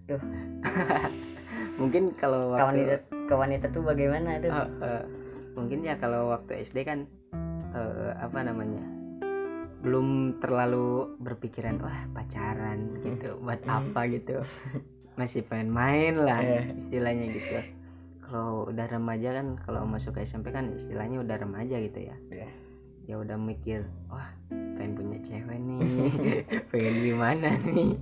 mungkin 1.81 2.15
kalau 2.17 2.57
waktu 2.57 2.65
wanita 2.65 2.95
ke 3.27 3.35
wanita 3.35 3.67
tuh 3.69 3.83
bagaimana 3.83 4.39
tuh? 4.41 4.49
Eh, 4.49 4.69
eh, 4.87 5.03
mungkin 5.53 5.83
ya 5.83 5.99
kalau 5.99 6.31
waktu 6.31 6.63
SD 6.63 6.87
kan 6.87 7.05
eh, 7.75 8.11
apa 8.17 8.39
namanya 8.41 8.81
belum 9.83 10.41
terlalu 10.41 11.19
berpikiran 11.21 11.79
wah 11.83 12.01
pacaran 12.15 12.97
gitu 13.03 13.37
buat 13.43 13.61
apa 13.67 14.09
gitu. 14.09 14.41
Masih 15.19 15.43
pengen 15.45 15.73
main 15.73 16.17
lah 16.17 16.41
Iya. 16.41 16.63
istilahnya 16.77 17.27
gitu. 17.35 17.57
Kalau 18.27 18.71
udah 18.71 18.87
remaja 18.89 19.37
kan 19.37 19.59
kalau 19.63 19.83
masuk 19.87 20.17
ke 20.17 20.25
SMP 20.25 20.51
kan 20.51 20.71
istilahnya 20.75 21.21
udah 21.21 21.37
remaja 21.39 21.77
gitu 21.79 21.99
ya. 21.99 22.17
Iya. 22.33 22.49
ya 23.07 23.15
udah 23.23 23.39
mikir 23.39 23.87
wah 24.11 24.27
cewek 25.27 25.59
nih. 25.59 25.81
Pengen 26.71 26.95
gimana 27.03 27.49
nih? 27.67 27.91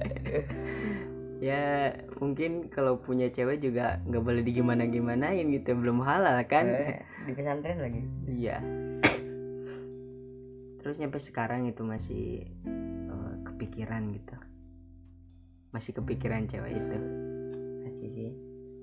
Ya 1.44 1.92
mungkin 2.24 2.72
kalau 2.72 3.04
punya 3.04 3.28
cewek 3.28 3.60
juga 3.60 4.00
nggak 4.08 4.24
boleh 4.24 4.40
digimana 4.40 4.88
gimanain 4.88 5.44
gitu 5.52 5.76
belum 5.76 6.00
halal 6.00 6.40
kan? 6.48 6.72
Eh, 6.72 7.04
di 7.28 7.36
pesantren 7.36 7.84
lagi. 7.84 8.00
Iya. 8.24 8.64
Terus 10.80 10.96
nyampe 10.96 11.20
sekarang 11.20 11.68
itu 11.68 11.84
masih 11.84 12.48
eh, 12.64 13.34
kepikiran 13.44 14.16
gitu. 14.16 14.36
Masih 15.76 15.92
kepikiran 15.92 16.48
cewek 16.48 16.80
itu. 16.80 16.98
masih 17.84 18.08
sih. 18.08 18.30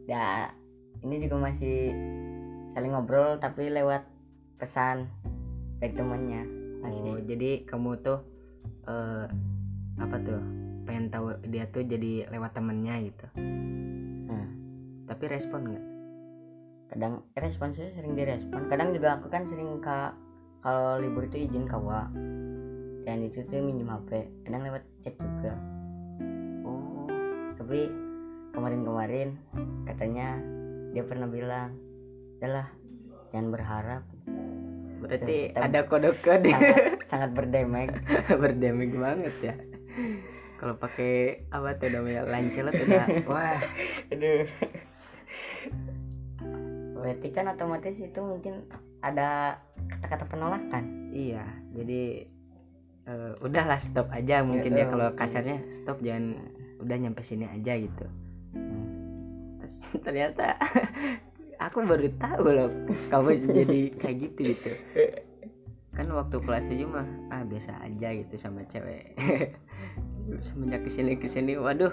Ya 0.05 0.53
ini 1.01 1.17
juga 1.17 1.41
masih 1.41 1.97
saling 2.77 2.93
ngobrol 2.93 3.41
tapi 3.41 3.73
lewat 3.73 4.05
pesan 4.61 5.09
dari 5.81 5.97
temannya. 5.97 6.45
Masih. 6.85 7.01
Oh, 7.09 7.21
jadi 7.25 7.65
kamu 7.65 8.05
tuh 8.05 8.30
eh 8.87 9.25
apa 10.01 10.15
tuh? 10.23 10.41
Pengen 10.87 11.13
tahu 11.13 11.37
dia 11.49 11.69
tuh 11.69 11.85
jadi 11.85 12.29
lewat 12.31 12.57
temennya 12.57 13.01
gitu. 13.05 13.25
Hmm. 13.37 14.47
Tapi 15.05 15.23
respon 15.29 15.61
nggak? 15.69 15.91
kadang 16.91 17.23
responsnya 17.39 17.87
sering 17.95 18.19
direspon 18.19 18.67
kadang 18.67 18.91
juga 18.91 19.15
aku 19.15 19.31
kan 19.31 19.47
sering 19.47 19.79
kak 19.79 20.11
kalau 20.59 20.99
libur 20.99 21.23
itu 21.23 21.47
izin 21.47 21.63
kawa 21.63 22.11
dan 23.07 23.23
di 23.23 23.31
situ 23.31 23.63
minjem 23.63 23.87
HP 23.87 24.27
kadang 24.45 24.61
lewat 24.67 24.83
chat 25.01 25.15
juga 25.15 25.55
Oh, 26.67 27.07
tapi 27.55 27.87
kemarin-kemarin 28.51 29.39
katanya 29.87 30.37
dia 30.91 31.07
pernah 31.07 31.31
bilang 31.31 31.79
udahlah 32.37 32.67
jangan 33.31 33.47
berharap 33.55 34.03
berarti 35.01 35.51
ada 35.57 35.79
kode-kode 35.89 36.53
sangat 36.53 37.01
sangat 37.11 37.29
berdemek 37.33 37.89
berdamage 38.29 38.95
banget 38.95 39.35
ya. 39.41 39.55
Kalau 40.61 40.77
pakai 40.77 41.41
apa 41.49 41.73
tuh 41.81 41.89
namanya 41.89 42.21
lancelot 42.29 42.77
udah 42.77 43.05
wah 43.29 43.57
aduh 44.13 44.45
berarti 47.01 47.27
kan 47.33 47.49
otomatis 47.49 47.97
itu 47.97 48.19
mungkin 48.21 48.69
ada 49.01 49.57
kata-kata 49.89 50.29
penolakan 50.29 51.01
Iya, 51.11 51.43
jadi 51.75 52.23
eh, 53.03 53.33
udahlah 53.43 53.79
stop 53.83 54.07
aja 54.15 54.47
mungkin 54.47 54.79
ya 54.79 54.87
Iya, 54.87 54.91
kalau 54.95 55.07
kasarnya 55.19 55.59
stop 55.75 55.99
jangan 55.99 56.39
udah 56.79 56.95
nyampe 56.97 57.21
sini 57.21 57.45
aja 57.51 57.75
gitu. 57.75 58.05
Hmm. 58.55 59.59
Terus 59.59 59.75
ternyata 60.07 60.55
aku 61.61 61.85
baru 61.85 62.09
tahu 62.17 62.45
loh 62.49 62.69
kamu 63.13 63.29
jadi 63.61 63.79
kayak 64.01 64.17
gitu 64.25 64.39
gitu. 64.57 64.71
Kan 65.93 66.07
waktu 66.09 66.37
kelas 66.41 66.65
7 66.65 66.87
mah 66.87 67.07
ah 67.29 67.43
biasa 67.45 67.71
aja 67.85 68.07
gitu 68.15 68.35
sama 68.39 68.65
cewek. 68.71 69.13
Semenjak 70.47 70.87
ke 70.87 70.89
sini 70.89 71.13
ke 71.19 71.27
sini, 71.27 71.59
waduh 71.59 71.91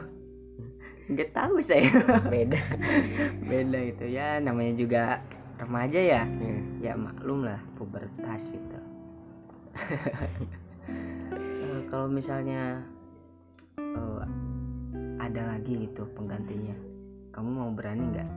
nggak 1.09 1.33
tahu 1.33 1.57
saya 1.65 1.89
beda 2.33 2.61
beda 3.49 3.81
itu 3.81 4.05
ya 4.13 4.37
namanya 4.45 4.77
juga 4.77 5.03
remaja 5.57 5.97
ya 5.97 6.23
Hmm. 6.29 6.85
ya 6.85 6.93
maklum 6.95 7.49
lah 7.49 7.59
pubertas 7.81 8.53
gitu 8.53 8.79
Eh, 11.69 11.81
kalau 11.89 12.13
misalnya 12.13 12.85
eh, 13.81 14.25
ada 15.17 15.57
lagi 15.57 15.89
gitu 15.89 16.05
penggantinya 16.13 16.77
kamu 17.33 17.49
mau 17.57 17.71
berani 17.73 18.05
nggak 18.13 18.29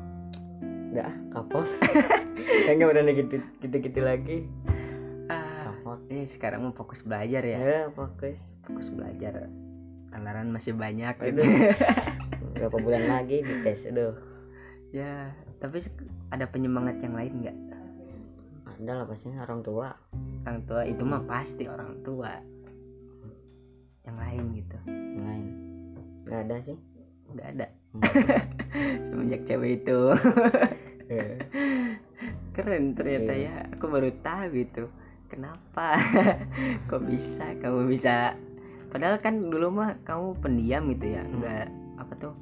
udah 0.92 1.12
kapok 1.32 1.66
kayaknya 2.68 2.86
udah 2.92 3.02
gitu 3.16 3.36
gitu 3.64 3.76
gitu 3.80 4.00
lagi. 4.04 4.38
Ah. 5.32 5.72
Kapok 5.72 6.04
ini 6.12 6.28
sekarang 6.28 6.68
mau 6.68 6.76
fokus 6.76 7.02
belajar 7.02 7.42
ya? 7.42 7.58
Ya 7.58 7.82
fokus. 7.96 8.38
Fokus 8.68 8.92
belajar. 8.92 9.48
Anggaran 10.12 10.52
masih 10.52 10.76
banyak 10.76 11.16
gitu. 11.24 11.42
Berapa 12.60 12.78
bulan 12.78 13.08
lagi 13.08 13.42
dites 13.42 13.88
aduh. 13.88 14.14
Ya 14.92 15.32
tapi 15.64 15.82
ada 16.30 16.46
penyemangat 16.46 17.00
yang 17.00 17.16
lain 17.16 17.34
nggak? 17.46 17.58
Ada 18.82 18.92
lah 19.02 19.06
pastinya 19.08 19.48
orang 19.48 19.62
tua. 19.64 19.96
Orang 20.44 20.60
tua 20.68 20.82
itu 20.84 21.04
mah 21.08 21.24
pasti 21.26 21.66
orang 21.72 22.04
tua. 22.04 22.36
Yang 24.04 24.18
lain 24.18 24.44
gitu. 24.60 24.78
Yang 24.90 25.26
lain. 25.26 25.46
Nggak 26.28 26.40
ada 26.46 26.58
sih. 26.62 26.78
Nggak 27.32 27.48
ada. 27.58 27.68
semenjak 29.06 29.42
cewek 29.44 29.84
itu. 29.84 30.00
Keren 32.52 32.94
ternyata 32.94 33.34
Iya. 33.34 33.48
ya. 33.48 33.76
Aku 33.76 33.88
baru 33.88 34.12
tahu 34.22 34.46
gitu 34.54 34.84
kenapa? 35.28 35.96
Kok 36.92 37.02
bisa? 37.08 37.56
Kamu 37.58 37.88
bisa? 37.88 38.36
Padahal 38.92 39.20
kan 39.20 39.48
dulu 39.48 39.72
mah 39.72 39.96
kamu 40.04 40.36
pendiam 40.40 40.92
gitu 40.92 41.06
ya. 41.10 41.24
Hmm. 41.24 41.40
nggak 41.40 41.68
apa 41.98 42.14
tuh 42.18 42.34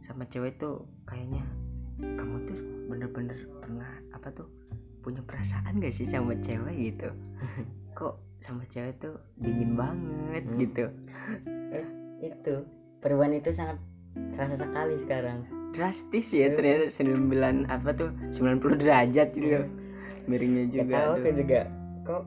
sama 0.00 0.24
cewek 0.26 0.56
tuh 0.56 0.80
kayaknya 1.04 1.44
kamu 2.00 2.36
tuh 2.44 2.58
bener-bener 2.86 3.36
pernah 3.58 3.88
apa 4.10 4.28
tuh 4.32 4.48
punya 5.00 5.20
perasaan 5.20 5.78
gak 5.78 5.92
sih 5.92 6.08
sama 6.08 6.32
cewek 6.40 6.72
gitu? 6.92 7.08
Kok 7.98 8.16
sama 8.40 8.64
cewek 8.66 8.96
tuh 8.98 9.20
dingin 9.36 9.76
banget 9.76 10.44
Hmm. 10.44 10.56
gitu? 10.56 10.84
Itu 12.20 12.64
perubahan 13.00 13.36
itu 13.36 13.52
sangat 13.52 13.76
terasa 14.34 14.54
sekali 14.58 14.94
sekarang. 15.02 15.38
Drastis 15.74 16.30
ya 16.30 16.46
Iya. 16.46 16.54
ternyata 16.54 16.86
9 16.88 17.66
apa 17.66 17.90
tuh 17.92 18.10
90 18.30 18.78
derajat 18.78 19.28
gitu. 19.34 19.60
Iya. 19.60 19.66
miringnya 20.24 20.64
Gak 20.64 20.72
juga. 20.72 20.94
tahu 20.96 21.12
aku 21.12 21.30
juga 21.36 21.60
kok 22.02 22.22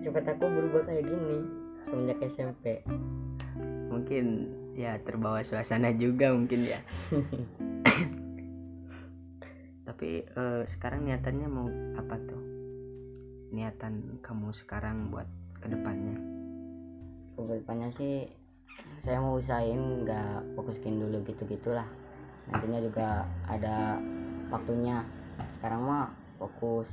sifat 0.00 0.24
aku 0.30 0.44
berubah 0.46 0.82
kayak 0.86 1.02
gini 1.02 1.38
semenjak 1.82 2.18
SMP 2.30 2.64
mungkin 3.90 4.24
ya 4.78 5.02
terbawa 5.02 5.42
suasana 5.42 5.90
juga 5.90 6.30
mungkin 6.30 6.62
ya. 6.62 6.78
Tapi 9.86 10.22
eh, 10.22 10.62
sekarang 10.70 11.10
niatannya 11.10 11.48
mau 11.50 11.66
apa 11.98 12.16
tuh? 12.22 12.42
Niatan 13.50 14.22
kamu 14.22 14.54
sekarang 14.54 15.10
buat 15.10 15.26
ke 15.58 15.66
depannya 15.66 16.16
ke 17.34 17.56
depannya 17.56 17.90
sih 17.90 18.30
saya 19.00 19.16
mau 19.20 19.40
usahain 19.40 20.04
nggak 20.04 20.54
fokuskin 20.56 21.00
dulu 21.00 21.24
gitu 21.24 21.48
gitulah 21.48 21.88
nantinya 22.50 22.80
juga 22.82 23.24
ada 23.46 23.96
waktunya. 24.50 25.06
Sekarang 25.56 25.86
mah 25.86 26.10
fokus 26.36 26.90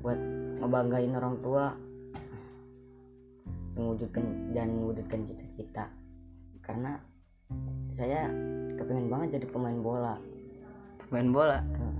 buat 0.00 0.16
ngebanggain 0.62 1.12
orang 1.18 1.36
tua. 1.42 1.74
Mewujudkan 3.78 4.54
dan 4.54 4.74
mewujudkan 4.74 5.22
cita-cita. 5.26 5.86
Karena 6.62 6.98
saya 7.94 8.26
kepengen 8.78 9.10
banget 9.10 9.38
jadi 9.38 9.46
pemain 9.50 9.78
bola. 9.78 10.14
Pemain 11.06 11.30
bola? 11.30 11.58
Hmm. 11.62 11.96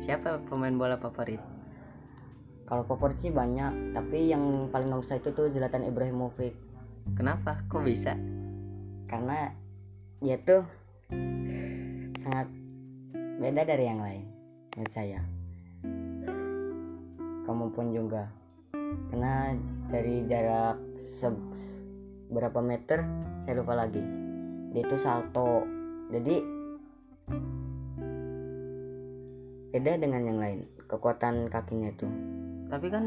siapa 0.00 0.40
pemain 0.48 0.72
bola 0.72 0.96
favorit? 0.96 1.40
Kalau 2.64 2.88
favorit 2.88 3.20
sih 3.20 3.28
banyak 3.28 3.92
tapi 3.92 4.32
yang 4.32 4.72
paling 4.72 4.88
nomor 4.88 5.04
satu 5.04 5.36
tuh 5.36 5.52
Zlatan 5.52 5.84
Ibrahimovic. 5.84 6.56
Kenapa? 7.20 7.60
Kok 7.68 7.84
bisa 7.84 8.16
karena 9.10 9.50
dia 10.22 10.38
tuh 10.46 10.62
sangat 12.22 12.46
beda 13.42 13.66
dari 13.66 13.84
yang 13.90 13.98
lain 13.98 14.22
menurut 14.78 14.92
saya. 14.94 15.20
Kamu 17.42 17.74
pun 17.74 17.90
juga. 17.90 18.30
Karena 19.10 19.58
dari 19.90 20.22
jarak 20.30 20.78
berapa 22.30 22.62
meter 22.62 23.02
saya 23.42 23.54
lupa 23.58 23.74
lagi. 23.74 24.02
Dia 24.70 24.86
itu 24.86 24.96
salto. 25.02 25.66
Jadi 26.14 26.36
beda 29.74 29.98
dengan 29.98 30.22
yang 30.22 30.38
lain 30.38 30.60
kekuatan 30.86 31.50
kakinya 31.50 31.90
itu. 31.90 32.06
Tapi 32.70 32.86
kan 32.86 33.04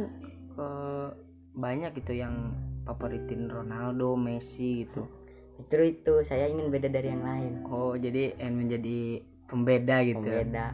eh, 0.59 1.07
banyak 1.55 1.95
gitu 2.03 2.19
yang 2.19 2.51
favoritin 2.83 3.47
Ronaldo 3.47 4.19
Messi 4.19 4.83
gitu 4.83 5.22
justru 5.59 5.93
itu 5.93 6.13
saya 6.25 6.49
ingin 6.49 6.73
beda 6.73 6.89
dari 6.89 7.09
yang 7.13 7.23
lain. 7.23 7.53
Oh 7.69 7.93
jadi 7.93 8.33
eh, 8.37 8.51
menjadi 8.51 9.21
pembeda 9.49 10.01
gitu. 10.05 10.25
Beda 10.25 10.73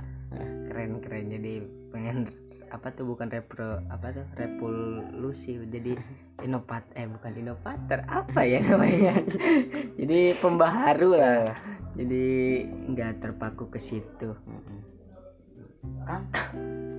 keren 0.69 1.01
keren. 1.03 1.25
Jadi 1.33 1.53
pengen 1.91 2.17
apa 2.75 2.93
tuh 2.93 3.09
bukan 3.09 3.33
repro 3.33 3.81
apa 3.89 4.13
tuh 4.13 4.25
revolusi 4.37 5.57
jadi 5.73 5.97
inovat 6.45 6.85
eh 6.93 7.09
bukan 7.09 7.33
inovator 7.35 7.99
apa 8.07 8.41
ya 8.45 8.63
namanya? 8.63 9.19
Jadi 9.99 10.39
pembaharu 10.39 11.11
lah. 11.11 11.51
Jadi 11.99 12.63
nggak 12.95 13.19
terpaku 13.19 13.67
ke 13.67 13.79
situ. 13.81 14.31
Kan 16.07 16.31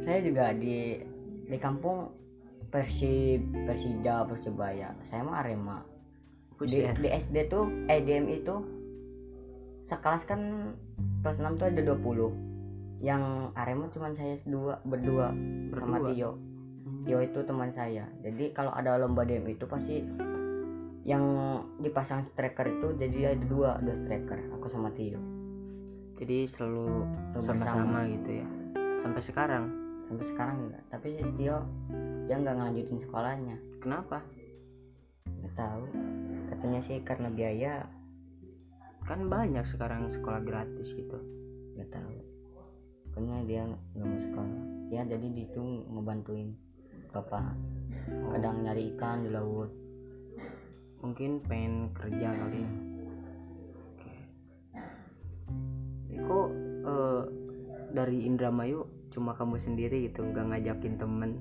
saya 0.04 0.20
juga 0.20 0.52
di 0.52 1.00
di 1.48 1.56
kampung 1.56 2.12
Persib 2.68 3.40
Persija 3.66 4.28
Persebaya. 4.28 4.92
Saya 5.08 5.24
mah 5.24 5.40
Arema 5.40 5.89
di, 6.66 6.84
Buset. 6.84 6.96
di 7.00 7.08
SD 7.08 7.36
tuh 7.48 7.64
EDM 7.88 8.28
itu 8.28 8.54
sekelas 9.88 10.22
kan 10.28 10.72
kelas 11.24 11.40
6 11.40 11.58
tuh 11.60 11.66
ada 11.66 11.82
20 11.82 12.50
yang 13.00 13.48
Arema 13.56 13.88
cuma 13.88 14.12
saya 14.12 14.36
dua 14.44 14.76
berdua, 14.84 15.32
sama 15.72 15.96
Berdua? 15.96 16.12
Tio. 16.12 16.30
Tio 17.08 17.18
itu 17.24 17.38
teman 17.48 17.72
saya. 17.72 18.04
Jadi 18.20 18.52
kalau 18.52 18.76
ada 18.76 19.00
lomba 19.00 19.24
DM 19.24 19.48
itu 19.48 19.64
pasti 19.64 20.04
yang 21.08 21.24
dipasang 21.80 22.28
striker 22.28 22.68
itu 22.68 22.92
jadi 23.00 23.32
ada 23.32 23.44
dua 23.48 23.70
dua 23.80 23.96
striker 23.96 24.36
aku 24.52 24.68
sama 24.68 24.92
Tio. 24.92 25.16
Jadi 26.20 26.44
selalu 26.44 27.08
Selalu 27.32 27.44
sama-sama 27.48 28.04
gitu 28.04 28.30
ya? 28.44 28.46
Sampai 29.00 29.22
sekarang? 29.24 29.64
Sampai 30.04 30.26
sekarang 30.28 30.56
juga 30.68 30.78
tapi 30.92 31.16
si 31.16 31.24
Tio 31.40 31.64
dia 32.28 32.36
nggak 32.36 32.52
ngelanjutin 32.52 33.00
sekolahnya. 33.00 33.56
Kenapa? 33.80 34.20
Nggak 35.24 35.56
tahu 35.56 35.84
katanya 36.60 36.84
sih 36.84 37.00
karena 37.00 37.32
biaya 37.32 37.88
kan 39.08 39.32
banyak 39.32 39.64
sekarang 39.64 40.12
sekolah 40.12 40.44
gratis 40.44 40.92
gitu. 40.92 41.16
Nggak 41.72 41.88
tahu. 41.88 42.20
Pokoknya 43.08 43.48
dia 43.48 43.64
nggak 43.96 44.04
mau 44.04 44.20
sekolah. 44.20 44.60
Ya 44.92 45.08
jadi 45.08 45.24
itu 45.24 45.56
ngebantuin 45.88 46.52
bapak. 47.16 47.56
Kadang 48.12 48.60
nyari 48.60 48.92
ikan 48.92 49.24
di 49.24 49.32
laut. 49.32 49.72
Mungkin 51.00 51.40
pengen 51.48 51.96
kerja 51.96 52.28
kali 52.28 52.60
ya. 52.60 52.72
Kok 56.28 56.48
eh, 56.84 57.22
dari 57.96 58.28
Indramayu 58.28 58.84
cuma 59.16 59.32
kamu 59.32 59.56
sendiri 59.56 60.12
gitu 60.12 60.28
nggak 60.28 60.44
ngajakin 60.44 61.00
temen? 61.00 61.40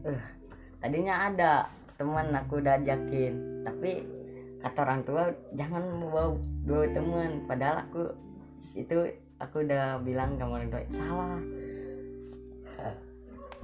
Tadinya 0.79 1.27
ada 1.27 1.67
teman 1.99 2.32
aku 2.32 2.63
udah 2.63 2.79
ajakin. 2.79 3.67
Tapi 3.67 4.18
kata 4.60 4.80
orang 4.84 5.02
tua 5.08 5.24
jangan 5.56 5.84
bawa 6.04 6.36
dua 6.67 6.84
teman. 6.91 7.43
Padahal 7.48 7.88
aku 7.88 8.02
itu 8.76 8.98
aku 9.39 9.63
udah 9.63 10.04
bilang 10.04 10.36
ke 10.36 10.43
orang 10.43 10.69
tua 10.69 10.84
salah. 10.91 11.39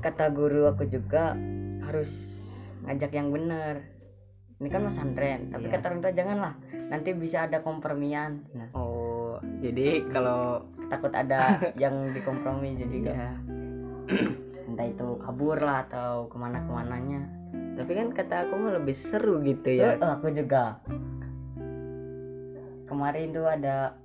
Kata 0.03 0.29
guru 0.29 0.69
aku 0.69 0.85
juga 0.85 1.33
harus 1.83 2.11
ngajak 2.85 3.11
yang 3.15 3.31
benar. 3.33 3.81
Ini 4.55 4.71
kan 4.71 4.87
pesantren 4.87 5.51
tapi 5.51 5.67
Iya. 5.67 5.73
kata 5.75 5.85
orang 5.91 5.99
tua 5.99 6.13
janganlah 6.15 6.53
nanti 6.87 7.11
bisa 7.11 7.43
ada 7.43 7.59
kompromian. 7.59 8.39
Nah, 8.55 8.71
oh 8.71 9.35
jadi 9.59 9.99
kalau 10.15 10.63
takut 10.87 11.11
ada 11.11 11.59
yang 11.83 12.15
dikompromi 12.15 12.77
jadi 12.79 12.95
gak 13.03 13.17
ya 13.19 13.31
entah 14.69 14.87
itu 14.87 15.07
kabur 15.19 15.57
lah 15.59 15.83
atau 15.89 16.29
ke 16.29 16.37
mana 16.37 16.61
ke 16.63 16.71
mananya 16.71 17.21
tapi 17.75 17.91
kan 17.91 18.07
kata 18.15 18.47
aku 18.47 18.53
mah 18.55 18.73
lebih 18.79 18.95
seru 18.95 19.43
gitu 19.43 19.69
ya. 19.69 19.99
Eh, 19.99 20.01
aku 20.01 20.31
juga. 20.31 20.79
Kemarin 22.87 23.35
tuh 23.35 23.45
ada 23.45 23.99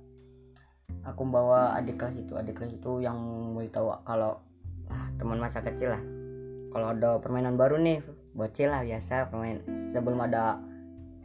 aku 1.01 1.25
bawa 1.25 1.73
adik 1.79 1.97
kelas 1.97 2.19
itu 2.19 2.37
adik 2.37 2.61
kelas 2.61 2.77
itu 2.77 3.01
yang 3.01 3.17
mau 3.55 3.63
tahu 3.65 3.89
kalau 4.05 4.37
ah, 4.91 5.07
teman 5.17 5.39
masa 5.39 5.63
kecil 5.63 5.95
lah. 5.95 6.03
Kalau 6.71 6.87
ada 6.93 7.17
permainan 7.23 7.55
baru 7.55 7.79
nih 7.79 8.03
bocil 8.31 8.71
lah 8.71 8.83
biasa 8.83 9.27
pemain 9.27 9.59
sebelum 9.91 10.23
ada 10.23 10.59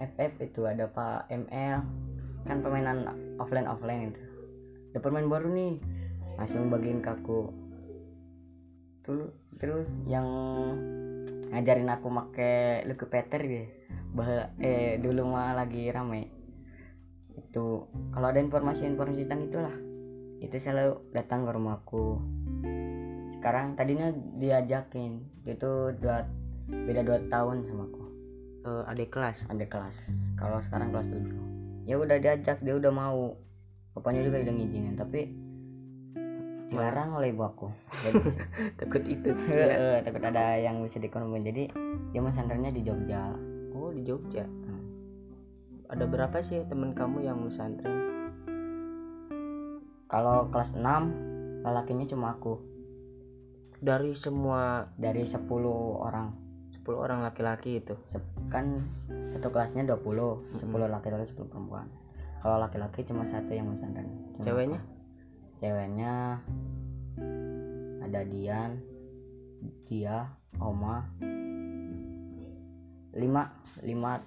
FF 0.02 0.42
itu 0.42 0.66
ada 0.66 0.90
Pak 0.90 1.30
ML 1.30 1.78
kan 2.46 2.62
permainan 2.62 3.10
offline 3.42 3.66
offline 3.66 4.14
itu. 4.14 4.22
Ada 4.94 4.98
permainan 5.02 5.28
baru 5.28 5.48
nih 5.50 5.74
langsung 6.38 6.70
bagiin 6.70 7.02
ke 7.02 7.10
aku. 7.10 7.50
Tuh, 9.06 9.30
terus 9.58 9.86
yang 10.06 10.26
ngajarin 11.52 11.90
aku 11.92 12.08
make 12.10 12.82
Lucky 12.86 13.06
Peter 13.06 13.40
gitu 13.42 13.68
bah 14.16 14.48
eh 14.56 14.96
dulu 14.96 15.28
mah 15.28 15.52
lagi 15.52 15.92
rame. 15.92 16.32
Itu 17.36 17.92
kalau 18.16 18.32
ada 18.32 18.40
informasi-informasi 18.40 19.28
tentang 19.28 19.44
itulah. 19.52 19.76
Itu 20.40 20.56
selalu 20.56 21.12
datang 21.12 21.44
ke 21.44 21.50
rumahku 21.52 22.04
sekarang 23.36 23.78
tadinya 23.78 24.10
diajakin 24.42 25.22
dia 25.46 25.54
itu 25.54 25.94
dua 26.02 26.26
beda 26.66 27.06
dua 27.06 27.18
tahun 27.30 27.62
sama 27.68 27.86
aku. 27.86 28.04
Eh, 28.66 28.90
adik 28.90 29.14
kelas? 29.14 29.46
Ada 29.46 29.70
kelas. 29.70 29.96
Kalau 30.34 30.58
sekarang 30.58 30.90
kelas 30.90 31.06
7 31.06 31.86
ya 31.86 31.94
udah 32.02 32.18
diajak 32.18 32.58
dia 32.66 32.74
udah 32.74 32.90
mau. 32.90 33.38
Bapaknya 33.94 34.26
juga 34.26 34.42
udah 34.42 34.54
ngizinin 34.58 34.98
tapi 34.98 35.30
dilarang 36.70 37.14
oleh 37.16 37.30
ibu 37.30 37.42
aku. 37.46 37.68
Jadi 38.02 38.22
takut 38.80 39.02
itu. 39.06 39.30
Ya. 39.50 40.02
takut 40.02 40.22
ada 40.22 40.58
yang 40.58 40.82
bisa 40.82 40.98
dikonomin 40.98 41.46
jadi 41.46 41.70
dia 42.10 42.20
pesantrennya 42.20 42.74
di 42.74 42.82
Jogja. 42.82 43.32
Oh 43.76 43.92
di 43.92 44.02
Jogja? 44.02 44.44
Hmm. 44.46 44.82
ada 45.86 46.02
berapa 46.02 46.42
sih 46.42 46.66
teman 46.66 46.98
kamu 46.98 47.22
yang 47.22 47.38
pesantren 47.46 48.16
kalau 50.06 50.46
kelas 50.54 50.70
6 50.74 51.66
lelakinya 51.66 52.06
cuma 52.06 52.38
aku. 52.38 52.62
Dari 53.82 54.14
semua 54.14 54.88
dari 54.96 55.26
10 55.26 55.50
orang. 55.98 56.30
10 56.72 56.86
orang 56.94 57.26
laki-laki 57.26 57.82
itu? 57.82 57.98
Kan 58.48 58.86
satu 59.34 59.50
kelasnya 59.50 59.82
20 59.84 60.62
10 60.62 60.62
Mm-mm. 60.62 60.86
laki-laki 60.88 61.26
10 61.34 61.50
perempuan. 61.50 61.90
Kalau 62.40 62.62
laki-laki 62.62 63.02
cuma 63.02 63.26
satu 63.26 63.50
yang 63.50 63.66
pesantren 63.74 64.06
Cuma 64.38 64.44
Ceweknya? 64.46 64.78
aku. 64.78 64.95
Ceweknya 65.56 66.40
ada 68.04 68.20
Dian 68.28 68.76
dia 69.88 70.28
Oma. 70.60 71.04
Lima 73.16 73.48
lima 73.80 74.20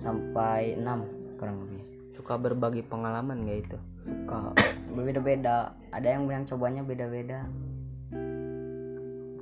sampai 0.00 0.76
enam 0.76 1.04
kurang 1.36 1.68
lebih. 1.68 1.82
Suka 2.16 2.40
berbagi 2.40 2.80
pengalaman 2.84 3.44
gak 3.44 3.60
itu? 3.68 3.78
Suka 4.08 4.56
beda-beda. 4.96 5.76
Ada 5.92 6.16
yang 6.16 6.24
bilang 6.28 6.48
cobanya 6.48 6.82
beda-beda. 6.84 7.44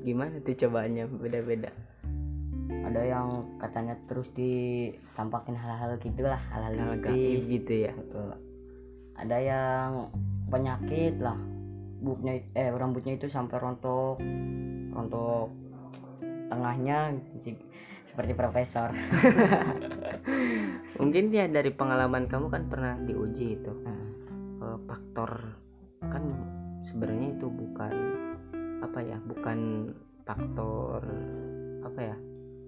Gimana 0.01 0.41
tuh 0.43 0.57
cobaannya 0.57 1.05
beda-beda? 1.11 1.71
Ada 2.91 3.01
yang 3.07 3.29
katanya 3.63 3.95
terus 4.11 4.33
ditampakin 4.35 5.55
hal-hal 5.55 6.01
gitulah 6.01 6.41
hal-hal 6.51 6.75
mistis. 6.81 7.47
gitu 7.47 7.87
ya? 7.87 7.93
Betul. 7.95 8.35
ada 9.21 9.37
yang 9.37 10.09
penyakit 10.51 11.17
lah. 11.23 11.39
Buknya 12.01 12.43
eh 12.59 12.69
rambutnya 12.75 13.15
itu 13.17 13.31
sampai 13.31 13.57
rontok 13.63 14.19
rontok 14.91 15.49
tengahnya 16.51 17.15
seperti 18.11 18.33
profesor. 18.35 18.91
Mungkin 21.01 21.31
ya 21.31 21.47
dari 21.47 21.71
pengalaman 21.71 22.27
kamu 22.27 22.51
kan 22.51 22.67
pernah 22.67 22.99
diuji 22.99 23.57
itu. 23.57 23.73
Hmm. 23.87 24.09
eh, 24.61 24.79
faktor 24.85 25.57
kan 26.05 26.25
sebenarnya 26.85 27.39
itu 27.39 27.47
bukan 27.49 27.95
apa 28.83 28.99
ya 29.05 29.17
bukan 29.25 29.93
faktor 30.25 31.05
apa 31.85 32.01
ya 32.01 32.17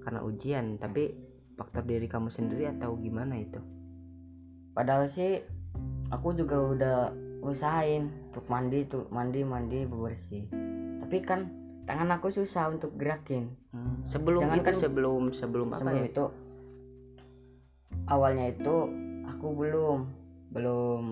karena 0.04 0.20
ujian 0.24 0.76
tapi 0.76 1.12
faktor 1.56 1.84
diri 1.84 2.08
kamu 2.08 2.32
sendiri 2.32 2.70
atau 2.78 2.96
gimana 2.96 3.36
itu? 3.38 3.60
Padahal 4.72 5.04
sih 5.04 5.44
aku 6.08 6.32
juga 6.32 6.56
udah 6.56 6.98
usahain 7.42 8.06
untuk 8.30 8.46
mandi 8.46 8.86
tuh 8.86 9.04
mandi 9.10 9.42
mandi 9.42 9.82
bersih 9.84 10.46
tapi 11.02 11.18
kan 11.20 11.50
tangan 11.82 12.14
aku 12.14 12.30
susah 12.30 12.70
untuk 12.70 12.94
gerakin. 12.94 13.50
Sebelum 14.06 14.46
Jangan 14.46 14.56
itu 14.56 14.70
kan- 14.70 14.78
sebelum 14.78 15.22
sebelum 15.34 15.66
apa 15.68 15.78
sebelum 15.82 15.98
ya? 15.98 16.06
itu 16.06 16.24
awalnya 18.06 18.46
itu 18.48 18.76
aku 19.26 19.46
belum 19.52 19.98
belum 20.54 21.02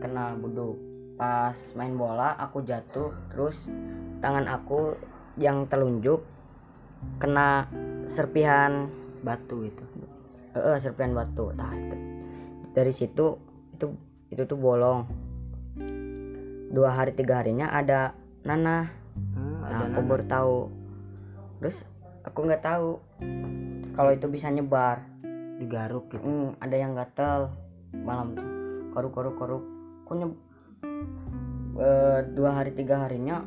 kena 0.00 0.32
buduk 0.34 0.80
pas 1.14 1.52
main 1.76 1.92
bola 1.92 2.32
aku 2.40 2.64
jatuh 2.64 3.12
terus 3.28 3.68
tangan 4.18 4.48
aku 4.48 4.96
yang 5.36 5.68
telunjuk 5.68 6.24
kena 7.20 7.68
serpihan 8.08 8.88
batu 9.20 9.68
itu. 9.68 9.84
Eh 10.52 10.80
serpihan 10.80 11.12
batu. 11.12 11.52
Nah 11.52 11.68
itu 11.70 11.96
dari 12.72 12.90
situ 12.90 13.36
itu 14.30 14.42
tuh 14.46 14.58
bolong. 14.58 15.10
Dua 16.70 16.94
hari 16.94 17.12
tiga 17.18 17.42
harinya 17.42 17.74
ada 17.74 18.14
nanah. 18.46 18.86
Hmm, 19.18 19.58
nah, 19.58 19.68
ada 19.68 19.84
aku 19.90 20.00
baru 20.06 20.24
tahu. 20.30 20.58
Terus 21.58 21.76
aku 22.22 22.38
nggak 22.46 22.62
tahu 22.62 22.88
kalau 23.98 24.10
itu 24.14 24.26
bisa 24.30 24.46
nyebar. 24.48 25.02
Digaruk 25.58 26.08
gitu? 26.14 26.22
Hmm, 26.22 26.56
ada 26.62 26.76
yang 26.78 26.94
gatel 26.94 27.50
malam 27.92 28.38
tuh. 28.38 28.46
Koruk 28.94 29.12
koruk 29.12 29.34
koruk. 29.36 29.62
Kok 30.06 30.14
nyeb 30.14 30.32
eh, 31.76 32.18
dua 32.32 32.50
hari 32.54 32.70
tiga 32.72 33.02
harinya 33.02 33.42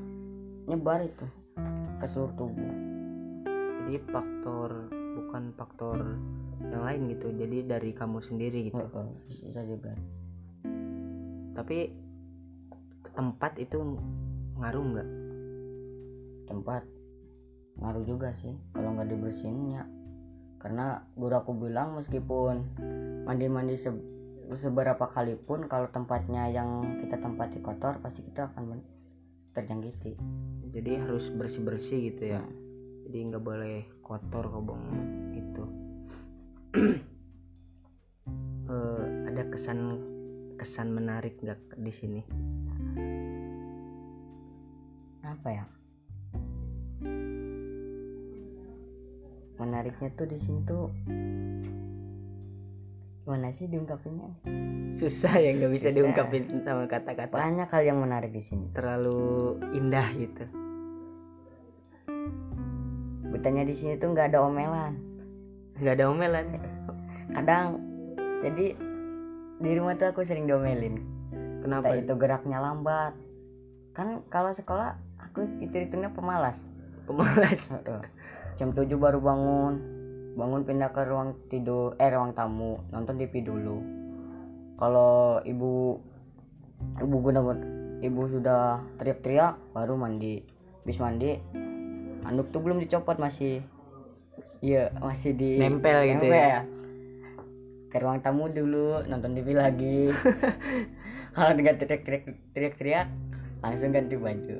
nyebar 0.67 1.07
itu 1.07 1.25
ke 2.03 2.05
seluruh 2.11 2.35
tubuh. 2.35 2.73
Jadi 3.83 3.99
faktor 4.11 4.91
bukan 4.91 5.43
faktor 5.55 6.19
yang 6.59 6.83
lain 6.83 7.07
gitu. 7.15 7.31
Jadi 7.31 7.71
dari 7.71 7.91
kamu 7.95 8.19
sendiri 8.19 8.67
gitu? 8.67 8.83
Bisa 9.47 9.63
juga 9.63 9.95
tapi 11.53 11.93
tempat 13.13 13.57
itu 13.61 13.77
ngaruh 14.57 14.83
nggak? 14.83 15.09
Tempat? 16.49 16.83
Ngaruh 17.81 18.03
juga 18.05 18.33
sih 18.37 18.53
kalau 18.73 18.93
nggak 18.93 19.09
dibersihinnya 19.09 19.85
karena 20.61 21.03
guru 21.19 21.35
aku 21.35 21.51
bilang 21.59 21.99
meskipun 21.99 22.63
mandi-mandi 23.27 23.75
se- 23.75 24.05
seberapa 24.55 25.11
kali 25.11 25.35
pun 25.35 25.67
kalau 25.67 25.91
tempatnya 25.91 26.47
yang 26.47 26.99
kita 27.03 27.19
tempati 27.19 27.59
kotor 27.59 27.99
pasti 27.99 28.23
kita 28.23 28.47
akan 28.47 28.79
terjangkiti. 29.51 30.15
Jadi 30.73 30.91
harus 30.97 31.29
bersih 31.35 31.61
bersih 31.61 31.99
gitu 32.09 32.39
ya. 32.39 32.41
Jadi 33.05 33.17
nggak 33.29 33.43
boleh 33.43 33.83
kotor 34.01 34.47
kobong 34.49 34.83
itu. 35.35 35.63
Eh, 38.63 39.05
ada 39.27 39.43
kesan 39.51 39.99
kesan 40.63 40.95
menarik 40.95 41.35
nggak 41.43 41.59
di 41.75 41.91
sini? 41.91 42.21
Apa 45.19 45.47
ya? 45.51 45.65
Menariknya 49.59 50.07
tuh 50.15 50.23
di 50.23 50.39
sini 50.39 50.63
tuh 50.63 50.87
gimana 53.23 53.51
sih 53.55 53.67
diungkapinnya 53.71 54.35
susah 54.99 55.39
ya 55.39 55.55
nggak 55.55 55.71
bisa 55.71 55.87
Susah. 55.91 55.95
diungkapin 55.99 56.43
sama 56.63 56.87
kata-kata. 56.87 57.35
Banyak 57.35 57.67
hal 57.67 57.83
yang 57.83 57.99
menarik 57.99 58.31
di 58.31 58.39
sini. 58.39 58.71
Terlalu 58.71 59.59
indah 59.75 60.07
gitu. 60.15 60.43
Betanya 63.35 63.67
di 63.67 63.75
sini 63.75 63.99
tuh 63.99 64.15
nggak 64.15 64.31
ada 64.31 64.39
omelan. 64.47 64.95
Nggak 65.75 65.93
ada 65.99 66.05
omelan. 66.07 66.47
Kadang 67.35 67.83
jadi 68.43 68.75
di 69.61 69.69
rumah 69.77 69.93
tuh 69.99 70.09
aku 70.09 70.25
sering 70.25 70.49
diomelin. 70.49 71.03
Kenapa 71.63 71.93
entah 71.93 71.99
itu 72.01 72.13
geraknya 72.19 72.59
lambat. 72.59 73.13
Kan 73.93 74.25
kalau 74.27 74.51
sekolah 74.51 74.97
aku 75.21 75.45
itu 75.61 75.75
hitungnya 75.87 76.11
pemalas. 76.11 76.57
Pemalas? 77.05 77.71
Jam 78.57 78.73
7 78.73 78.89
baru 78.97 79.21
bangun. 79.21 79.79
Bangun 80.33 80.65
pindah 80.65 80.89
ke 80.91 81.05
ruang 81.05 81.37
tidur 81.47 81.93
eh 82.01 82.09
ruang 82.09 82.33
tamu. 82.33 82.81
Nonton 82.89 83.15
TV 83.21 83.45
dulu. 83.45 83.79
Kalau 84.75 85.39
ibu 85.45 86.01
ibu 86.99 87.15
guna 87.21 87.39
ibu 88.03 88.21
sudah 88.27 88.83
teriak-teriak 88.99 89.55
baru 89.71 89.95
mandi. 89.95 90.43
Habis 90.83 90.99
mandi 90.99 91.31
anduk 92.27 92.51
tuh 92.51 92.59
belum 92.59 92.83
dicopot 92.83 93.15
masih. 93.15 93.63
Iya 94.63 94.95
masih 94.99 95.35
di 95.35 95.59
Nempel 95.59 96.07
gitu 96.07 96.23
nempel. 96.27 96.39
ya? 96.39 96.61
Ke 97.93 98.01
ruang 98.01 98.25
tamu 98.25 98.49
dulu 98.49 99.05
nonton 99.05 99.37
TV 99.37 99.53
lagi. 99.53 100.09
Kalau 101.37 101.53
dengan 101.53 101.77
teriak-teriak 101.77 102.25
teriak-teriak 102.57 103.07
langsung 103.61 103.93
ganti 103.93 104.17
baju. 104.17 104.55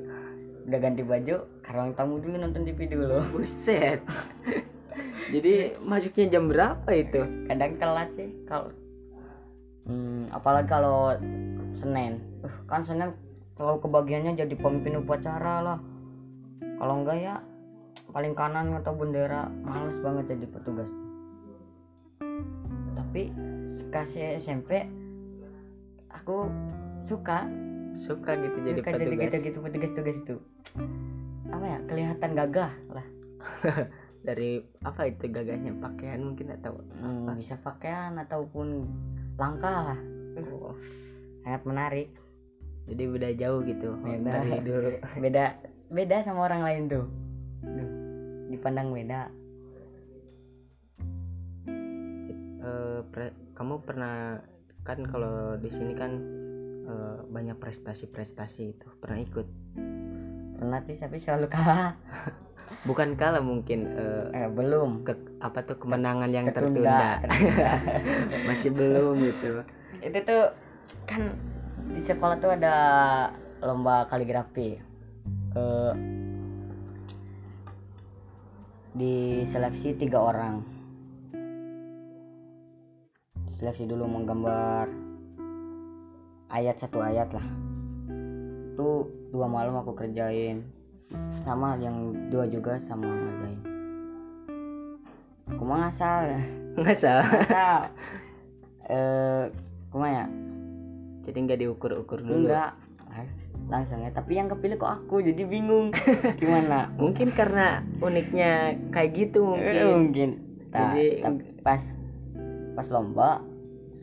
Udah 0.70 0.78
ganti 0.78 1.02
baju 1.02 1.36
ke 1.66 1.70
ruang 1.74 1.98
tamu 1.98 2.22
dulu 2.22 2.38
nonton 2.38 2.62
TV 2.62 2.86
dulu. 2.86 3.26
Buset. 3.34 3.98
Jadi 5.34 5.74
masuknya 5.82 6.30
jam 6.30 6.46
berapa 6.46 6.86
itu? 6.94 7.26
Kadang 7.50 7.74
telat 7.82 8.08
sih 8.14 8.30
kalau 8.46 8.70
hmm, 9.90 10.30
apalagi 10.30 10.70
kalau 10.70 11.18
Senin. 11.74 12.22
Uh, 12.46 12.54
kan 12.70 12.86
Senin 12.86 13.10
kalau 13.58 13.82
kebagiannya 13.82 14.38
jadi 14.38 14.54
pemimpin 14.54 15.02
upacara 15.02 15.58
lah. 15.58 15.78
Kalau 16.78 17.02
enggak 17.02 17.18
ya 17.18 17.34
paling 18.14 18.38
kanan 18.38 18.78
atau 18.78 18.94
bendera 18.94 19.50
males 19.66 19.98
banget 19.98 20.38
jadi 20.38 20.46
petugas 20.46 20.86
tapi 23.14 23.30
kasih 23.94 24.42
SMP 24.42 24.90
aku 26.10 26.50
suka. 27.06 27.46
Suka 27.94 28.34
gitu 28.34 28.58
jadi 28.66 28.82
suka 28.82 28.90
jadi 28.90 29.06
petugas. 29.06 29.22
gitu 29.30 29.36
gitu 29.38 29.58
petugas-tugas 29.62 30.16
itu. 30.18 30.36
Apa 31.46 31.62
ya 31.62 31.78
kelihatan 31.86 32.30
gagah 32.34 32.74
lah. 32.90 33.06
Dari 34.26 34.66
apa 34.82 35.06
itu 35.06 35.30
gagahnya? 35.30 35.78
Pakaian 35.78 36.26
mungkin 36.26 36.58
atau 36.58 36.74
Hmm, 36.98 37.30
apa 37.30 37.38
bisa 37.38 37.54
pakaian 37.54 38.18
ataupun 38.18 38.82
langkah 39.38 39.94
lah. 39.94 40.00
Sangat 41.46 41.62
menarik. 41.70 42.10
Jadi 42.90 43.02
beda 43.14 43.30
jauh 43.38 43.62
gitu 43.62 43.94
Beda. 43.94 44.42
dari 44.42 44.58
dulu. 44.58 44.90
Beda 45.22 45.54
beda 45.86 46.26
sama 46.26 46.50
orang 46.50 46.66
lain 46.66 46.82
tuh. 46.90 47.06
Dipandang 48.50 48.90
beda 48.90 49.30
Pre- 53.10 53.34
kamu 53.58 53.82
pernah 53.82 54.38
kan 54.84 55.00
kalau 55.08 55.56
di 55.58 55.72
sini 55.72 55.96
kan 55.96 56.12
eh, 56.86 57.18
banyak 57.26 57.56
prestasi-prestasi 57.58 58.62
itu. 58.76 58.86
Pernah 59.00 59.18
ikut? 59.24 59.46
Pernah 60.60 60.78
sih 60.86 60.96
tapi 61.00 61.16
selalu 61.18 61.50
kalah. 61.50 61.96
Bukan 62.88 63.16
kalah 63.16 63.40
mungkin 63.40 63.88
eh, 63.96 64.24
eh, 64.44 64.48
belum. 64.52 65.02
ke 65.08 65.16
apa 65.40 65.64
tuh 65.64 65.80
kemenangan 65.80 66.30
yang 66.30 66.46
Ketunda. 66.52 67.18
tertunda. 67.24 67.80
masih 68.48 68.70
belum 68.70 69.14
gitu. 69.24 69.64
Itu 70.04 70.18
tuh 70.22 70.44
kan 71.08 71.32
di 71.90 72.00
sekolah 72.04 72.36
tuh 72.38 72.52
ada 72.54 72.76
lomba 73.64 74.04
kaligrafi. 74.06 74.76
Eh 75.56 75.92
diseleksi 78.94 79.98
tiga 79.98 80.22
orang 80.22 80.62
diseleksi 83.54 83.86
dulu 83.86 84.10
menggambar 84.10 84.90
ayat 86.50 86.74
satu 86.82 86.98
ayat 86.98 87.30
lah. 87.30 87.46
Itu 88.74 89.06
dua 89.30 89.46
malam 89.46 89.78
aku 89.78 89.94
kerjain. 89.94 90.66
Sama 91.46 91.78
yang 91.78 92.10
dua 92.34 92.50
juga 92.50 92.82
sama 92.82 93.06
ngerjain 93.06 93.74
aku 95.44 95.62
mah 95.62 95.86
ngasal 95.86 96.40
nggak 96.74 96.96
salah 96.98 97.26
ngasal 97.32 97.78
eh 98.90 99.44
ya? 99.94 100.26
Jadi 101.24 101.38
nggak 101.40 101.60
diukur-ukur 101.64 102.20
dulu. 102.20 102.50
Enggak. 102.50 102.76
Langsung 103.72 104.04
ya. 104.04 104.12
Tapi 104.12 104.36
yang 104.36 104.52
kepilih 104.52 104.76
kok 104.76 104.92
aku 105.00 105.24
jadi 105.24 105.40
bingung. 105.48 105.88
Gimana? 106.42 106.92
Mungkin 107.00 107.32
karena 107.32 107.80
uniknya 108.04 108.76
kayak 108.92 109.10
gitu 109.16 109.56
Eh, 109.56 109.80
mungkin. 109.86 109.86
Mungkin 109.96 110.30
Nah, 110.74 110.90
Jadi- 110.90 111.22
tapi 111.22 111.44
pas 111.62 111.80
pas 112.74 112.86
lomba 112.90 113.40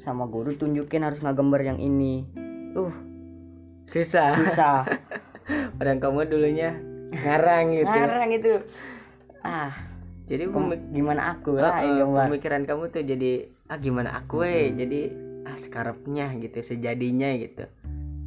sama 0.01 0.25
guru 0.25 0.55
tunjukin 0.57 1.05
harus 1.05 1.21
ngegambar 1.21 1.61
yang 1.61 1.77
ini. 1.77 2.25
Uh 2.73 2.91
susah. 3.85 4.39
Susah. 4.39 4.87
Padahal 5.77 5.99
kamu 5.99 6.31
dulunya 6.31 6.71
ngarang 7.11 7.75
gitu. 7.75 7.91
Ngarang 7.91 8.29
itu. 8.31 8.53
Ah 9.43 9.73
jadi 10.31 10.47
pemik- 10.47 10.89
gimana 10.95 11.35
aku? 11.35 11.59
Lah 11.59 11.83
eh, 11.83 11.91
gambar. 11.99 12.31
pemikiran 12.31 12.63
kamu 12.63 12.83
tuh 12.95 13.03
jadi 13.03 13.31
ah 13.67 13.77
gimana 13.77 14.15
aku 14.15 14.47
eh? 14.47 14.71
Jadi 14.71 15.11
ah 15.43 15.57
sekarapnya 15.59 16.31
gitu 16.39 16.63
sejadinya 16.63 17.29
gitu. 17.35 17.67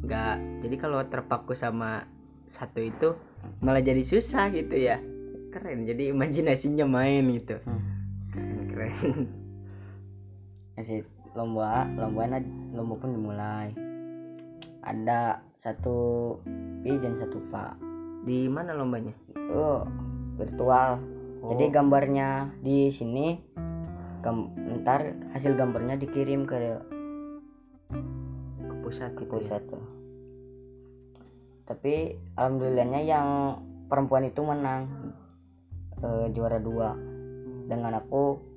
Nggak 0.05 0.35
jadi 0.61 0.75
kalau 0.77 1.01
terpaku 1.09 1.57
sama 1.57 2.05
satu 2.45 2.77
itu 2.77 3.17
malah 3.65 3.81
jadi 3.81 4.05
susah 4.05 4.53
gitu 4.53 4.77
ya. 4.77 5.01
Keren 5.49 5.89
jadi 5.89 6.13
imajinasinya 6.13 6.85
main 6.85 7.25
gitu. 7.33 7.57
Hmm. 7.65 7.81
keren 8.35 8.67
keren 8.69 9.44
Ya 10.75 10.83
sih 10.83 11.01
lomba 11.35 11.87
lomba 11.95 12.27
lomba 12.75 12.93
pun 12.99 13.15
dimulai. 13.15 13.71
Ada 14.83 15.39
satu 15.55 16.35
pi 16.83 16.99
dan 16.99 17.15
satu 17.15 17.39
pak. 17.47 17.79
Di 18.27 18.51
mana 18.51 18.75
lombanya? 18.75 19.15
Oh 19.55 19.87
virtual. 20.35 20.99
Jadi 21.45 21.63
gambarnya 21.71 22.51
di 22.59 22.91
sini 22.91 23.39
gam 24.25 24.49
ntar 24.81 25.13
hasil 25.37 25.53
gambarnya 25.53 26.01
dikirim 26.01 26.49
ke 26.49 26.81
ke 28.65 28.73
pusat 28.81 29.13
ke 29.13 29.23
gitu 29.23 29.23
ya? 29.23 29.31
pusat 29.31 29.61
tuh. 29.69 29.85
Tapi 31.65 32.17
alhamdulillahnya 32.37 33.01
yang 33.05 33.27
perempuan 33.89 34.25
itu 34.25 34.41
menang 34.41 35.13
eh, 36.01 36.27
juara 36.33 36.59
dua. 36.59 36.93
Dengan 37.65 37.97
aku 37.97 38.54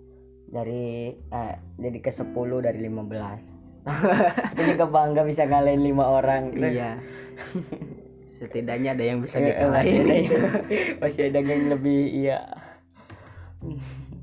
dari 0.48 1.12
eh, 1.14 1.54
jadi 1.76 1.98
ke 2.00 2.10
10 2.12 2.32
dari 2.64 2.80
15 2.84 3.58
aku 4.52 4.60
juga 4.74 4.86
bangga 4.88 5.22
bisa 5.24 5.48
ngalahin 5.48 5.82
lima 5.84 6.04
orang. 6.04 6.52
Iya. 6.54 7.00
Setidaknya 8.38 8.94
ada 8.94 9.04
yang 9.04 9.18
bisa 9.24 9.42
eh, 9.42 9.50
masih 9.66 9.66
ada 9.66 10.14
gitu. 10.14 10.14
yang, 10.14 10.54
masih 11.02 11.22
ada 11.26 11.40
yang 11.42 11.64
lebih 11.74 12.00
iya. 12.14 12.38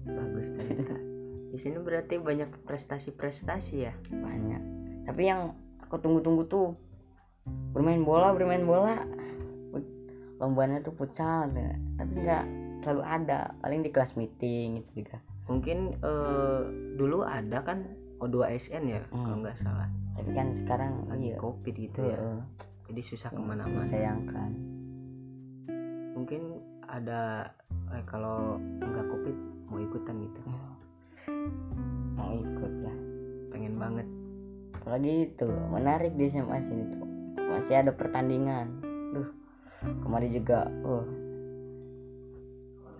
Bagus 0.07 0.47
ternyata. 0.55 0.95
Di 1.51 1.57
sini 1.59 1.77
berarti 1.83 2.15
banyak 2.19 2.49
prestasi-prestasi 2.63 3.75
ya? 3.75 3.93
Banyak. 4.11 4.61
Tapi 5.07 5.21
yang 5.27 5.55
aku 5.83 5.99
tunggu-tunggu 5.99 6.47
tuh 6.47 6.75
bermain 7.75 8.01
bola 8.07 8.31
bermain 8.31 8.63
bola. 8.63 9.03
Lombanya 10.39 10.83
tuh 10.83 10.95
futsal 10.95 11.51
tapi 11.99 12.13
nggak 12.23 12.45
selalu 12.87 13.03
ada. 13.03 13.51
Paling 13.59 13.83
di 13.83 13.91
kelas 13.91 14.15
meeting 14.15 14.83
itu 14.83 15.03
juga 15.03 15.19
mungkin 15.45 15.93
eh, 16.01 16.61
dulu 16.97 17.21
ada 17.25 17.61
kan 17.61 17.85
O2SN 18.17 18.83
ya 18.89 19.01
Hmm. 19.11 19.25
kalau 19.25 19.37
nggak 19.45 19.57
salah. 19.59 19.89
Tapi 20.15 20.31
kan 20.31 20.47
sekarang 20.55 20.93
lagi 21.11 21.35
iya 21.35 21.37
covid 21.37 21.75
gitu 21.75 21.99
itu 22.01 22.01
ya 22.01 22.17
jadi 22.85 23.01
susah 23.01 23.29
ke 23.33 23.41
mana-mana. 23.41 23.83
Disayangkan. 23.85 24.51
Mungkin 26.15 26.41
ada 26.87 27.51
eh, 27.93 28.03
kalau 28.07 28.57
nggak 28.81 29.05
covid 29.11 29.37
mau 29.69 29.79
ikutan 29.81 30.15
gitu. 30.23 30.39
Mau 32.15 32.31
ikut 32.41 32.73
lah. 32.81 32.97
Pengen 33.51 33.75
banget. 33.77 34.07
Apalagi 34.81 35.33
itu 35.33 35.49
menarik 35.69 36.13
di 36.15 36.29
SMA 36.29 36.57
sini 36.63 36.83
tuh. 36.93 37.05
Masih 37.37 37.75
ada 37.81 37.91
pertandingan. 37.93 38.81
Duh 39.13 39.29
kemarin 40.01 40.29
juga 40.33 40.65
uh. 40.85 41.05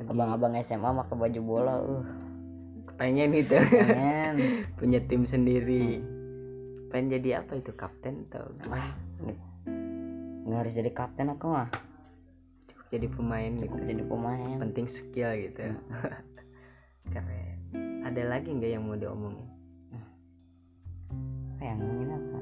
Abang-abang 0.06 0.60
SMA 0.60 0.92
pakai 0.92 1.16
baju 1.16 1.40
bola 1.42 1.76
uh 1.80 2.25
pengen 2.96 3.36
gitu 3.36 3.60
pengen 3.60 4.36
punya 4.80 5.00
tim 5.04 5.28
sendiri. 5.28 6.00
Pengen 6.92 7.20
jadi 7.20 7.44
apa 7.44 7.60
itu 7.60 7.76
kapten 7.76 8.24
atau 8.32 8.56
wah 8.72 8.96
nggak 10.46 10.60
harus 10.62 10.74
jadi 10.78 10.92
kapten 10.96 11.32
aku 11.34 11.52
mah. 11.52 11.70
Cukup 12.72 12.88
jadi 12.92 13.08
pemain 13.12 13.52
gitu. 13.60 13.64
cukup 13.68 13.82
jadi 13.84 14.04
pemain. 14.08 14.58
Penting 14.64 14.88
skill 14.88 15.32
gitu. 15.36 15.64
Keren. 17.14 17.58
Ada 18.06 18.22
lagi 18.30 18.50
nggak 18.54 18.72
yang 18.72 18.84
mau 18.88 18.96
diomongin? 18.96 19.50
Yang 21.60 21.78
ngomongin 21.82 22.10
apa? 22.14 22.40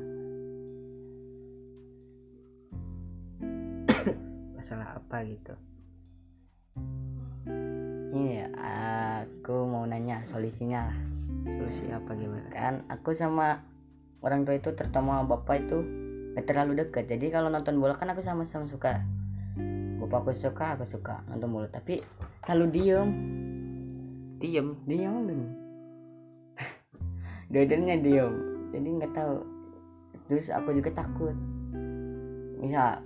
Masalah 4.59 4.99
apa 4.99 5.17
gitu 5.23 5.55
ini 8.13 8.37
ya 8.37 8.47
aku 9.25 9.65
mau 9.65 9.89
nanya 9.89 10.21
solusinya 10.29 10.85
lah. 10.85 10.97
Solusi 11.49 11.89
apa 11.89 12.13
gimana? 12.13 12.45
Kan 12.53 12.85
aku 12.85 13.17
sama 13.17 13.65
orang 14.21 14.45
tua 14.45 14.61
itu 14.61 14.69
terutama 14.77 15.25
bapak 15.25 15.65
itu 15.65 15.81
gak 16.37 16.45
terlalu 16.45 16.85
dekat. 16.85 17.09
Jadi 17.09 17.33
kalau 17.33 17.49
nonton 17.49 17.81
bola 17.81 17.97
kan 17.97 18.13
aku 18.13 18.21
sama-sama 18.21 18.69
suka. 18.69 19.01
Bapakku 19.97 20.37
suka 20.37 20.77
aku 20.77 20.85
suka 20.85 21.25
nonton 21.25 21.49
bola. 21.49 21.67
Tapi 21.73 22.05
kalau 22.45 22.69
diem. 22.69 23.09
Diem? 24.37 24.77
Diem. 24.85 25.15
Dong 25.25 25.43
dua-duanya 27.49 27.97
diem. 27.97 28.33
Jadi 28.77 28.87
nggak 29.01 29.13
tahu. 29.17 29.41
Terus 30.29 30.53
aku 30.53 30.69
juga 30.77 30.93
takut. 30.93 31.33
Misal 32.61 33.01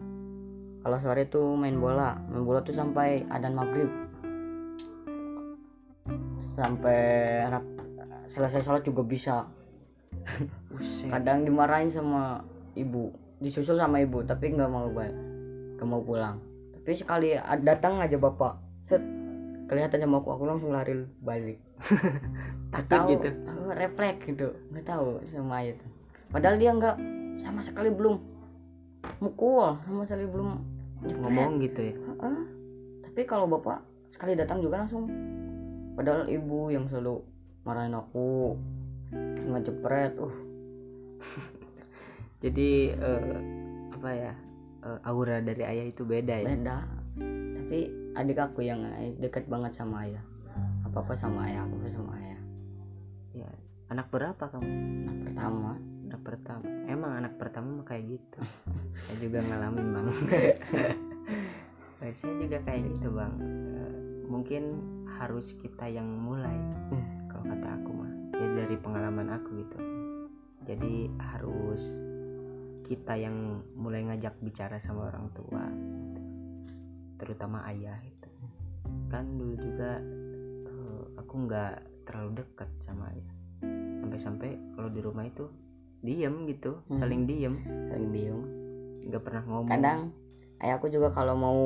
kalau 0.83 0.99
sore 0.99 1.31
tuh 1.31 1.55
main 1.55 1.79
bola. 1.79 2.19
Main 2.27 2.43
bola 2.43 2.59
tuh 2.59 2.75
sampai 2.75 3.23
adan 3.31 3.55
maghrib 3.55 4.06
sampai 6.57 6.99
anak 7.45 7.63
selesai 8.27 8.65
sholat 8.65 8.83
juga 8.83 9.05
bisa. 9.05 9.45
Buset. 10.73 11.07
kadang 11.07 11.47
dimarahin 11.47 11.87
sama 11.93 12.43
ibu 12.75 13.13
disusul 13.39 13.79
sama 13.79 14.01
ibu 14.03 14.25
tapi 14.25 14.51
nggak 14.51 14.67
mau 14.67 14.89
balik 14.91 15.15
nggak 15.77 15.87
mau 15.87 16.01
pulang. 16.03 16.41
Tapi 16.73 16.91
sekali 16.97 17.37
datang 17.63 18.01
aja 18.01 18.17
bapak 18.19 18.57
set 18.83 18.99
kelihatan 19.71 20.03
sama 20.03 20.19
aku 20.19 20.35
aku 20.35 20.43
langsung 20.49 20.75
lari 20.75 21.05
balik. 21.23 21.61
Takut 22.73 22.89
tahu 22.91 23.07
gitu? 23.15 23.29
aku 23.47 23.61
refleks 23.73 24.21
gitu 24.27 24.47
nggak 24.73 24.85
tahu 24.85 25.21
sama 25.23 25.63
itu 25.63 25.85
padahal 26.33 26.55
dia 26.59 26.71
nggak 26.75 26.97
sama 27.39 27.61
sekali 27.63 27.89
belum 27.93 28.19
mukul 29.23 29.77
sama 29.87 30.03
sekali 30.03 30.27
belum 30.27 30.49
ngomong 31.07 31.61
gitu 31.63 31.93
ya? 31.93 31.95
Heeh. 31.95 32.37
tapi 33.07 33.21
kalau 33.23 33.45
bapak 33.47 33.79
sekali 34.11 34.33
datang 34.35 34.59
juga 34.59 34.83
langsung 34.83 35.07
padahal 35.97 36.29
ibu 36.29 36.69
yang 36.69 36.85
selalu 36.85 37.25
marahin 37.65 37.97
aku 37.97 38.53
nggak 39.49 39.65
jepret 39.65 40.13
uh. 40.21 40.35
Jadi 42.43 42.93
eh, 42.93 43.37
apa 43.89 44.09
ya 44.13 44.33
eh, 44.85 44.99
aura 45.09 45.41
dari 45.41 45.63
ayah 45.65 45.85
itu 45.89 46.05
beda 46.05 46.45
ya. 46.45 46.47
Beda. 46.53 46.77
Tapi 47.57 47.79
adik 48.13 48.37
aku 48.37 48.61
yang 48.61 48.85
deket 49.17 49.49
banget 49.49 49.73
sama 49.73 50.05
ayah. 50.05 50.21
Apa 50.85 51.01
apa 51.01 51.13
sama 51.17 51.49
ayah 51.49 51.65
apa 51.65 51.73
apa 51.81 51.89
sama 51.89 52.11
ayah. 52.21 52.41
Ya 53.33 53.49
anak 53.89 54.07
berapa 54.13 54.43
kamu? 54.53 54.69
Nah 55.03 55.15
pertama. 55.25 55.71
Anak 56.07 56.21
pertama. 56.23 56.65
Emang 56.87 57.11
anak 57.19 57.33
pertama 57.41 57.67
mah 57.81 57.85
kayak 57.89 58.05
gitu. 58.05 58.39
Saya 59.09 59.17
juga 59.17 59.39
ngalamin 59.43 59.87
bang. 59.91 60.07
Saya 61.97 62.33
juga 62.37 62.57
kayak 62.63 62.81
gitu 62.85 63.07
bang. 63.11 63.33
Eh, 63.41 63.93
mungkin 64.29 64.63
harus 65.17 65.53
kita 65.57 65.85
yang 65.85 66.05
mulai 66.05 66.55
Hmm. 66.89 67.27
kalau 67.27 67.43
kata 67.45 67.67
aku 67.75 67.89
mah. 67.91 68.11
Ya 68.37 68.47
dari 68.55 68.75
pengalaman 68.77 69.27
aku 69.33 69.49
gitu. 69.59 69.77
Jadi 70.63 71.09
harus 71.17 71.81
kita 72.85 73.17
yang 73.17 73.59
mulai 73.73 74.05
ngajak 74.05 74.39
bicara 74.39 74.79
sama 74.79 75.11
orang 75.11 75.27
tua 75.33 75.67
terutama 77.17 77.65
ayah 77.67 77.97
itu 77.99 78.31
kan 79.09 79.25
dulu 79.35 79.57
juga 79.57 79.99
eh, 80.63 81.03
aku 81.17 81.33
nggak 81.43 81.73
terlalu 82.05 82.31
dekat 82.39 82.69
sama 82.79 83.09
ayah. 83.11 83.33
Sampai-sampai 83.99 84.55
kalau 84.77 84.87
di 84.87 85.01
rumah 85.01 85.25
itu 85.25 85.49
diem 85.99 86.45
gitu 86.47 86.77
Hmm. 86.87 86.99
saling 87.01 87.25
diem. 87.25 87.55
Saling 87.89 88.11
diem. 88.13 88.39
Nggak 89.09 89.23
pernah 89.23 89.43
ngomong. 89.43 89.71
Kadang 89.71 89.99
ayahku 90.59 90.87
juga 90.87 91.11
kalau 91.11 91.35
mau 91.35 91.59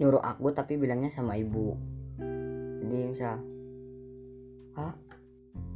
nyuruh 0.00 0.22
aku 0.22 0.52
tapi 0.56 0.80
bilangnya 0.80 1.12
sama 1.12 1.36
ibu. 1.36 1.76
Jadi 2.82 2.96
misal 3.12 3.36
ah 4.72 4.96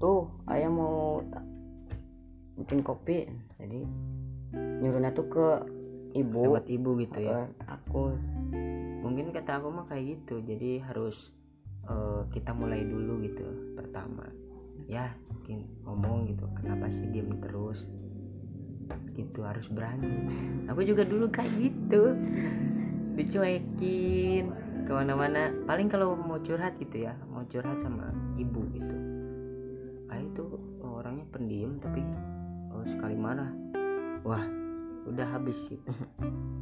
tuh 0.00 0.32
ayah 0.48 0.72
mau 0.72 1.20
bikin 2.56 2.80
kopi. 2.80 3.28
Jadi 3.60 3.84
nyuruhnya 4.56 5.12
tuh 5.12 5.26
ke 5.28 5.48
ibu. 6.16 6.40
Lewat 6.48 6.66
ibu 6.68 6.96
gitu 7.04 7.18
ya? 7.20 7.48
Aku. 7.68 8.16
Mungkin 9.04 9.30
kata 9.36 9.60
aku 9.60 9.68
mah 9.68 9.86
kayak 9.86 10.16
gitu. 10.16 10.40
Jadi 10.42 10.80
harus 10.80 11.16
eh, 11.86 12.22
kita 12.32 12.56
mulai 12.56 12.82
dulu 12.88 13.20
gitu 13.24 13.46
pertama. 13.76 14.24
Ya 14.88 15.12
mungkin 15.32 15.66
ngomong 15.84 16.30
gitu 16.32 16.46
kenapa 16.56 16.88
sih 16.88 17.04
diem 17.12 17.36
terus? 17.44 17.84
Gitu 19.12 19.40
harus 19.44 19.66
berani. 19.68 20.28
Aku 20.72 20.82
juga 20.82 21.04
dulu 21.04 21.28
kayak 21.30 21.52
gitu 21.60 22.16
dicuekin 23.16 24.44
ke 24.84 24.92
mana-mana. 24.92 25.50
Paling 25.64 25.88
kalau 25.88 26.14
mau 26.14 26.38
curhat 26.38 26.76
gitu 26.78 27.08
ya 27.08 27.16
mau 27.32 27.42
curhat 27.48 27.80
sama 27.80 28.12
ibu 28.36 28.60
gitu. 28.76 28.96
Ayah 30.12 30.26
itu 30.28 30.44
orangnya 30.84 31.26
pendiam 31.32 31.80
tapi 31.80 32.04
oh, 32.70 32.84
sekali 32.84 33.16
marah. 33.16 33.50
Wah 34.22 34.44
udah 35.06 35.26
habis 35.38 35.56
gitu 35.70 35.86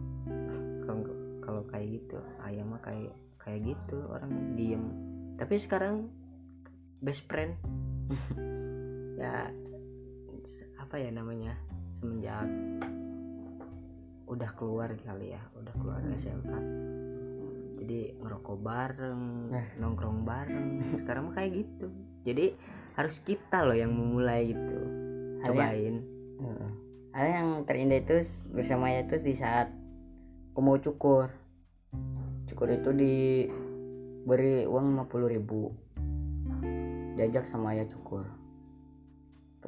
kalau 0.84 1.00
kalau 1.40 1.62
kayak 1.72 1.96
gitu 1.96 2.20
ayah 2.44 2.64
mah 2.64 2.80
kayak 2.80 3.12
kayak 3.42 3.74
gitu 3.74 3.98
orang 4.08 4.54
diem. 4.54 4.84
Tapi 5.36 5.58
sekarang 5.58 6.08
best 7.02 7.26
friend. 7.26 7.58
Ya 9.14 9.46
apa 10.74 11.00
ya 11.00 11.08
namanya 11.08 11.54
semenjak 12.02 12.44
udah 14.34 14.50
keluar 14.58 14.90
kali 14.98 15.32
ya 15.32 15.42
udah 15.54 15.72
keluar 15.78 16.00
SMA 16.18 16.58
jadi 17.78 18.16
ngerokok 18.16 18.56
bareng 18.58 19.22
Nah. 19.52 19.66
nongkrong 19.76 20.24
bareng 20.24 20.96
sekarang 20.96 21.28
mah 21.28 21.34
kayak 21.36 21.52
gitu. 21.62 21.86
Jadi 22.24 22.56
harus 22.96 23.20
kita 23.20 23.60
loh 23.60 23.76
yang 23.76 23.92
memulai 23.92 24.56
gitu 24.56 24.78
Hal 25.44 25.52
yang- 25.52 25.68
cobain. 25.68 25.96
Hal 27.12 27.26
yang 27.28 27.48
terindah 27.68 28.00
itu 28.00 28.24
bersama 28.50 28.88
ayah 28.88 29.04
itu 29.04 29.20
di 29.20 29.36
saat 29.36 29.68
aku 30.50 30.60
mau 30.64 30.80
cukur. 30.80 31.28
Cukur 32.48 32.72
itu 32.72 32.90
diberi 32.90 34.64
uang 34.64 34.96
50.000 34.96 35.28
ribu. 35.28 35.68
Diajak 37.14 37.44
sama 37.44 37.76
ayah 37.76 37.84
cukur. 37.84 38.24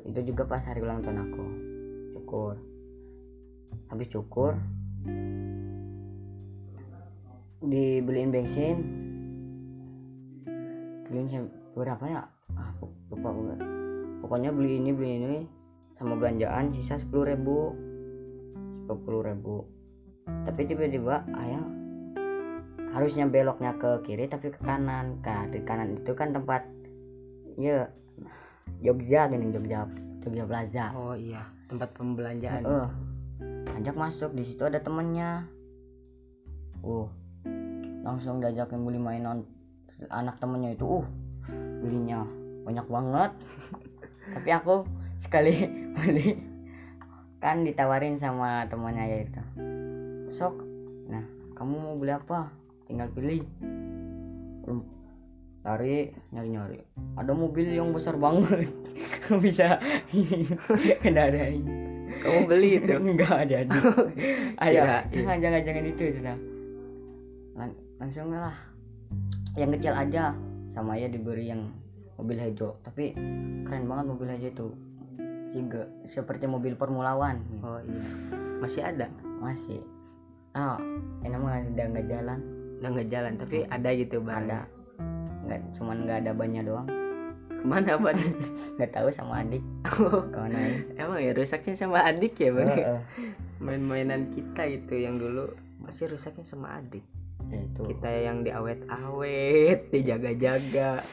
Itu 0.03 0.25
juga 0.25 0.49
pas 0.49 0.65
hari 0.65 0.81
ulang 0.81 1.05
tahun 1.05 1.21
aku 1.31 1.45
cukur 2.17 2.57
habis 3.91 4.11
cukur 4.11 4.59
dibeliin 7.63 8.31
bensin. 8.31 8.77
Beliin 11.07 11.51
berapa 11.75 12.05
ya? 12.07 12.23
Ah 12.59 12.71
lupa 13.11 13.31
gue 13.31 13.57
pokoknya 14.27 14.51
beli 14.51 14.83
ini 14.83 14.91
beli 14.91 15.11
ini 15.23 15.35
sama 16.03 16.19
belanjaan 16.19 16.75
sisa 16.75 16.99
sepuluh 16.99 17.31
ribu. 17.31 17.59
Sepuluh 18.91 19.23
ribu. 19.23 19.63
Tapi 20.27 20.67
tiba-tiba 20.67 21.23
ayah 21.39 21.63
harusnya 22.91 23.29
beloknya 23.31 23.79
ke 23.79 24.03
kiri 24.03 24.27
tapi 24.27 24.51
ke 24.51 24.61
kanan. 24.63 25.23
Kan 25.23 25.55
di 25.55 25.63
kanan 25.63 25.95
itu 25.95 26.11
kan 26.19 26.35
tempat 26.35 26.67
ya 27.55 27.87
Jogja 28.83 29.31
gini 29.31 29.55
Jogja 29.55 29.87
Jogja 30.27 30.45
Plaza. 30.45 30.91
Oh 30.95 31.15
iya. 31.15 31.47
Tempat 31.71 31.95
pembelanjaan. 31.95 32.63
Heeh. 32.67 32.89
Ajak 33.77 33.95
masuk 33.95 34.33
di 34.33 34.43
situ 34.43 34.65
ada 34.65 34.81
temennya. 34.81 35.45
Uh 36.81 37.09
langsung 38.07 38.39
diajakin 38.39 38.87
beli 38.87 38.97
mainan 38.97 39.45
anak 40.09 40.41
temennya 40.41 40.73
itu. 40.73 40.85
Uh 41.03 41.07
belinya 41.85 42.25
banyak 42.65 42.87
banget. 42.89 43.33
Tapi 44.35 44.49
aku 44.51 44.75
sekali 45.21 45.69
beli. 45.97 46.41
Kan 47.39 47.69
ditawarin 47.69 48.17
sama 48.17 48.65
temannya 48.73 49.05
ya 49.05 49.19
itu. 49.29 49.43
Sok 50.33 50.57
nah 51.13 51.25
kamu 51.55 51.75
mau 51.77 51.95
beli 52.01 52.13
apa? 52.17 52.49
Tinggal 52.89 53.13
pilih. 53.13 53.45
Lari 55.67 56.15
nyari 56.31 56.49
nyari 56.55 56.79
ada 57.19 57.33
mobil 57.35 57.67
yang 57.77 57.93
besar 57.93 58.17
banget. 58.17 58.73
Bisa. 59.45 59.77
Kendarain 61.03 61.86
kamu 62.27 62.43
beli 62.51 62.71
itu. 62.83 62.93
Enggak 63.03 63.39
jadi 63.47 63.79
ayo 64.67 64.83
jangan 65.15 65.37
jangan 65.39 65.61
jangan 65.63 65.85
itu 65.87 66.05
sudah 66.19 66.37
Lang- 67.57 67.81
langsung 67.97 68.29
lah. 68.35 68.57
Yang 69.57 69.71
kecil 69.81 69.95
aja. 69.97 70.25
Sama 70.77 70.93
ya 71.01 71.09
diberi 71.09 71.49
yang 71.49 71.73
mobil 72.21 72.37
hijau 72.37 72.77
tapi 72.85 73.17
keren 73.65 73.89
banget 73.89 74.05
mobil 74.13 74.29
hijau 74.29 74.51
itu. 74.53 74.69
Juga 75.57 75.89
seperti 76.11 76.45
mobil 76.45 76.77
Formula 76.77 77.17
One 77.17 77.41
oh 77.65 77.81
iya. 77.81 78.05
Masih 78.61 78.83
ada? 78.85 79.09
Masih. 79.41 79.81
Ah 80.53 80.77
ini 81.25 81.33
mah 81.33 81.65
udah 81.65 81.87
nggak 81.97 82.07
jalan. 82.13 82.39
Udah 82.83 82.89
nggak 82.93 83.09
jalan 83.09 83.33
tapi 83.41 83.65
ada 83.73 83.89
gitu 83.97 84.21
bang 84.21 84.37
ada. 84.45 84.61
Nggak 85.49 85.61
cuman 85.81 85.97
nggak 86.05 86.19
ada 86.27 86.33
bannya 86.37 86.63
doang 86.67 87.06
ke 87.57 87.65
mana 87.65 87.97
ban 87.97 88.19
nggak 88.77 88.93
tahu 88.93 89.09
sama 89.13 89.43
adik. 89.45 89.65
Ke 89.85 90.37
mana 90.37 90.59
ya? 90.59 90.75
Emang 91.01 91.21
ya 91.21 91.33
rusaknya 91.33 91.75
sama 91.75 92.05
adik 92.05 92.37
ya 92.37 92.51
bang 92.53 93.01
main-mainan 93.61 94.37
kita 94.37 94.69
gitu 94.69 94.95
yang 95.01 95.17
dulu 95.17 95.49
masih 95.81 96.13
rusaknya 96.13 96.45
sama 96.45 96.81
adik. 96.81 97.05
Ya, 97.47 97.63
itu. 97.63 97.81
Kita 97.95 98.11
yang 98.11 98.43
diawet-awet 98.43 99.93
dijaga-jaga. 99.93 101.01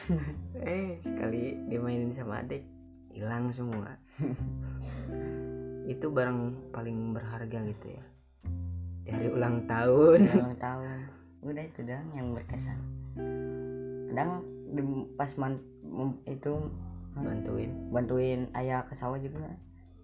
Eh 0.64 0.96
sekali 1.04 1.60
dimainin 1.68 2.16
sama 2.16 2.40
adik 2.40 2.64
hilang 3.12 3.52
semua. 3.52 4.00
Itu 5.92 6.08
barang 6.08 6.72
paling 6.72 7.12
berharga 7.12 7.58
gitu 7.68 7.86
ya. 8.00 8.04
Di 9.04 9.10
hari 9.12 9.28
ulang 9.28 9.68
tahun. 9.68 10.24
Ulang 10.32 10.56
tahun. 10.56 10.98
Udah 11.44 11.64
itu 11.68 11.84
doang 11.84 12.08
yang 12.16 12.32
berkesan. 12.32 12.80
Kadang 14.08 14.40
pas 15.20 15.28
man, 15.36 15.60
itu 16.26 16.54
bantuin 17.14 17.70
bantuin 17.94 18.40
ayah 18.58 18.82
ke 18.86 18.94
sawah 18.98 19.18
juga. 19.20 19.46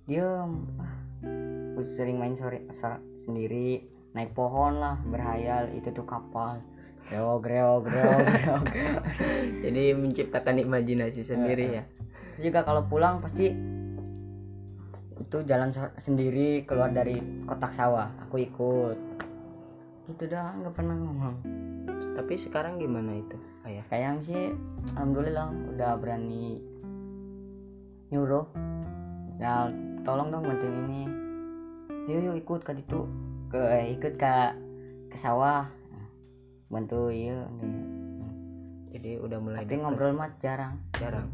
Diem 0.06 0.66
ah, 0.78 0.94
aku 1.74 1.82
sering 1.98 2.22
main 2.22 2.38
sore 2.38 2.62
sendiri 3.26 3.82
naik 4.14 4.34
pohon 4.34 4.78
lah 4.78 4.98
berhayal 5.06 5.70
itu 5.74 5.90
tuh 5.90 6.06
kapal. 6.06 6.62
Reog 7.10 7.42
reog 7.42 7.90
reog 7.90 8.24
reog. 8.38 8.64
Jadi 9.66 9.82
menciptakan 9.98 10.62
imajinasi 10.62 11.26
sendiri 11.26 11.82
ya. 11.82 11.84
Terus 12.38 12.54
juga 12.54 12.62
kalau 12.62 12.86
pulang 12.86 13.18
pasti 13.18 13.50
itu 15.20 15.36
jalan 15.46 15.70
sendiri 15.98 16.66
keluar 16.66 16.90
dari 16.90 17.18
kotak 17.46 17.74
sawah 17.74 18.10
aku 18.26 18.46
ikut. 18.46 18.98
Gitu 20.10 20.24
dah 20.30 20.54
nggak 20.62 20.74
pernah 20.74 20.94
ngomong. 20.94 21.36
Tapi 22.14 22.34
sekarang 22.38 22.78
gimana 22.78 23.18
itu 23.18 23.49
kayaknya 23.90 24.22
sih 24.22 24.42
alhamdulillah 24.94 25.50
udah 25.74 25.98
berani 25.98 26.62
nyuruh. 28.14 28.46
Ya 29.42 29.66
tolong 30.06 30.30
dong 30.30 30.46
bantuin 30.46 30.86
ini. 30.86 31.02
Yuk 32.06 32.20
yuk 32.30 32.36
ikut 32.38 32.60
ke 32.62 32.72
itu 32.78 33.10
ke 33.50 33.58
eh, 33.58 33.98
ikut 33.98 34.14
ke 34.14 34.34
ke 35.10 35.16
sawah. 35.18 35.66
Bantu 36.70 37.10
iya 37.10 37.50
jadi 38.94 39.22
udah 39.22 39.38
mulai 39.42 39.66
tapi 39.66 39.82
ngobrol 39.82 40.14
mah 40.14 40.30
jarang. 40.38 40.78
Jarang. 40.94 41.26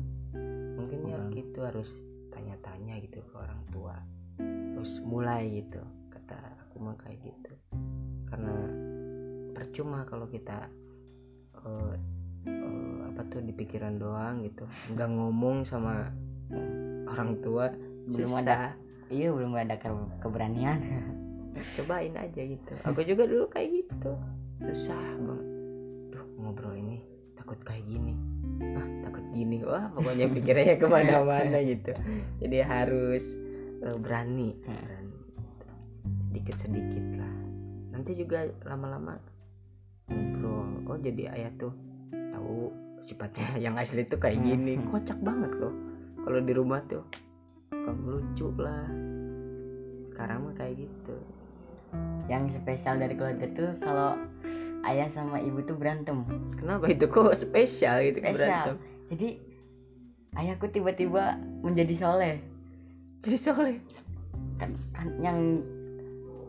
Mungkin 0.80 1.12
ya 1.12 1.20
gitu 1.36 1.60
harus 1.60 1.88
tanya-tanya 2.32 3.00
gitu 3.04 3.20
ke 3.20 3.34
orang 3.36 3.60
tua. 3.68 3.96
Terus 4.40 5.00
mulai 5.04 5.60
gitu 5.60 5.80
kata 6.08 6.36
aku 6.64 6.80
mah 6.80 6.96
kayak 7.04 7.20
gitu. 7.20 7.52
Karena 8.32 8.56
percuma 9.52 10.08
kalau 10.08 10.28
kita 10.28 10.68
eh, 11.64 12.15
eh, 12.46 12.98
apa 13.06 13.20
tuh 13.26 13.40
di 13.40 13.52
pikiran 13.52 13.98
doang 13.98 14.42
gitu. 14.42 14.64
Nggak 14.88 15.08
ngomong 15.10 15.62
sama 15.62 16.10
orang 17.06 17.38
tua 17.40 17.70
belum 18.06 18.30
susah. 18.30 18.42
ada 18.42 18.56
iya 19.08 19.28
belum 19.30 19.52
ada 19.52 19.74
ke- 19.76 20.10
keberanian. 20.20 20.78
Cobain 21.76 22.12
aja 22.12 22.42
gitu. 22.42 22.72
Aku 22.84 23.00
juga 23.02 23.24
dulu 23.24 23.48
kayak 23.48 23.70
gitu. 23.74 24.12
Susah 24.62 25.00
banget. 25.18 25.46
Duh 26.10 26.24
ngobrol 26.38 26.74
ini 26.74 27.00
takut 27.34 27.58
kayak 27.62 27.82
gini. 27.82 28.12
Ah 28.76 28.86
takut 29.02 29.24
gini? 29.32 29.60
Wah 29.60 29.88
pokoknya 29.90 30.26
pikirannya 30.36 30.76
ke 30.76 30.86
mana-mana 30.86 31.58
gitu. 31.72 31.92
Jadi 32.38 32.56
harus 32.60 33.24
eh, 33.80 33.96
berani 33.96 34.52
Hmm. 34.62 34.76
berani 34.76 35.14
sedikit 36.28 36.56
sedikit 36.60 37.04
lah. 37.16 37.34
Nanti 37.90 38.12
juga 38.12 38.38
lama-lama 38.62 39.16
ngobrol. 40.06 40.68
Oh 40.86 40.98
jadi 41.00 41.32
ayah 41.32 41.52
tuh 41.56 41.72
tahu 42.46 42.70
sifatnya 43.02 43.58
yang 43.58 43.74
asli 43.74 44.06
tuh 44.06 44.22
kayak 44.22 44.38
Hmm. 44.38 44.46
gini. 44.46 44.74
Kocak 44.86 45.18
banget 45.18 45.50
loh. 45.58 45.74
Kalau 46.22 46.38
di 46.38 46.52
rumah 46.54 46.78
tuh 46.86 47.02
kamu 47.74 48.22
lucu 48.22 48.46
lah. 48.58 48.86
Sekarang 50.14 50.46
mah 50.46 50.54
kayak 50.54 50.86
gitu. 50.86 51.16
Yang 52.30 52.58
spesial 52.62 52.98
dari 52.98 53.14
keluarga 53.18 53.46
tuh 53.50 53.70
kalau 53.82 54.14
ayah 54.86 55.10
sama 55.10 55.42
ibu 55.42 55.58
tuh 55.66 55.74
berantem. 55.74 56.22
Kenapa 56.58 56.86
itu 56.86 57.06
kok 57.06 57.34
spesial 57.34 57.98
gitu 58.06 58.18
Spesial. 58.22 58.34
berantem? 58.38 58.76
Jadi 59.10 59.28
ayahku 60.38 60.66
tiba-tiba 60.70 61.34
menjadi 61.62 61.94
soleh. 61.98 62.36
Jadi 63.22 63.38
soleh? 63.38 63.76
Kan, 64.58 64.74
kan 64.94 65.08
yang 65.18 65.38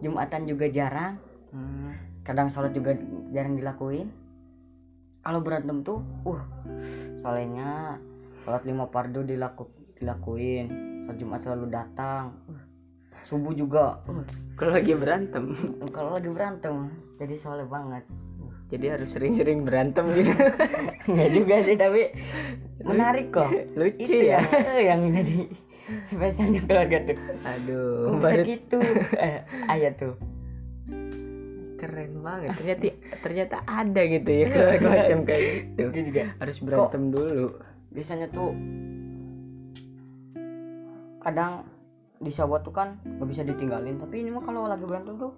jumatan 0.02 0.46
juga 0.46 0.70
jarang. 0.70 1.18
Hmm. 1.48 1.96
kadang 2.28 2.52
sholat 2.52 2.76
juga 2.76 2.92
jarang 3.32 3.56
dilakuin 3.56 4.12
kalau 5.28 5.44
berantem 5.44 5.84
tuh 5.84 6.00
uh 6.24 6.40
solehnya 7.20 8.00
sholat 8.48 8.64
lima 8.64 8.88
fardu 8.88 9.28
dilaku 9.28 9.68
dilakuin. 10.00 10.72
Sholat 11.04 11.18
jumat 11.20 11.40
selalu 11.44 11.66
datang. 11.68 12.32
Uh, 12.48 12.64
subuh 13.28 13.52
juga. 13.52 14.00
Uh, 14.08 14.24
kalau 14.56 14.80
lagi 14.80 14.96
berantem. 14.96 15.52
Kalau 15.96 16.16
lagi 16.16 16.32
berantem 16.32 16.96
jadi 17.20 17.36
soleh 17.44 17.68
banget. 17.68 18.08
Jadi 18.72 18.86
harus 18.88 19.12
sering-sering 19.12 19.68
berantem 19.68 20.08
gitu. 20.16 20.32
Enggak 21.12 21.30
juga 21.36 21.56
sih 21.68 21.76
tapi 21.76 22.02
menarik 22.88 23.28
kok. 23.36 23.52
Lucu 23.76 24.08
itu 24.08 24.32
ya. 24.32 24.40
yang, 24.96 25.12
jadi 25.12 25.52
spesialnya 26.08 26.64
keluarga 26.64 26.98
tuh. 27.04 27.18
Aduh 27.44 28.16
bisa 28.16 28.24
baru 28.24 28.44
gitu. 28.48 28.80
Eh, 29.20 29.44
ayah 29.76 29.92
tuh 30.00 30.16
keren 31.88 32.12
banget. 32.20 32.52
Ternyata 32.60 32.86
ternyata 33.24 33.56
ada 33.64 34.02
gitu 34.04 34.30
ya 34.30 34.46
keluarga 34.52 34.88
macam 34.92 35.18
kayak 35.24 35.44
gitu. 35.48 35.84
Itu 35.88 36.00
juga 36.12 36.24
harus 36.44 36.58
berantem 36.60 37.04
dulu. 37.16 37.48
Biasanya 37.96 38.28
tuh 38.36 38.52
kadang 41.24 41.64
di 42.18 42.32
sawah 42.34 42.60
tuh 42.60 42.74
kan 42.76 43.00
nggak 43.06 43.30
bisa 43.30 43.42
ditinggalin 43.46 44.02
tapi 44.02 44.26
ini 44.26 44.34
mah 44.34 44.44
kalau 44.44 44.66
lagi 44.66 44.84
berantem 44.84 45.16
tuh 45.16 45.32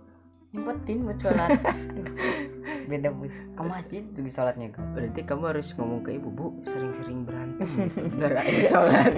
nyempetin 0.50 1.06
buat 1.06 1.20
sholat. 1.22 1.50
Beda 2.90 3.14
bu 3.14 3.30
ke 3.30 3.62
masjid 3.62 4.02
tuh 4.18 4.24
di 4.26 4.32
sholatnya 4.34 4.74
berarti 4.74 5.22
kamu 5.22 5.54
harus 5.54 5.78
ngomong 5.78 6.02
ke 6.02 6.18
ibu 6.18 6.30
bu 6.34 6.58
sering-sering 6.66 7.22
berantem 7.22 7.70
gitu, 7.86 8.02
biar 8.18 8.34
ayah 8.42 8.64
sholat. 8.66 9.14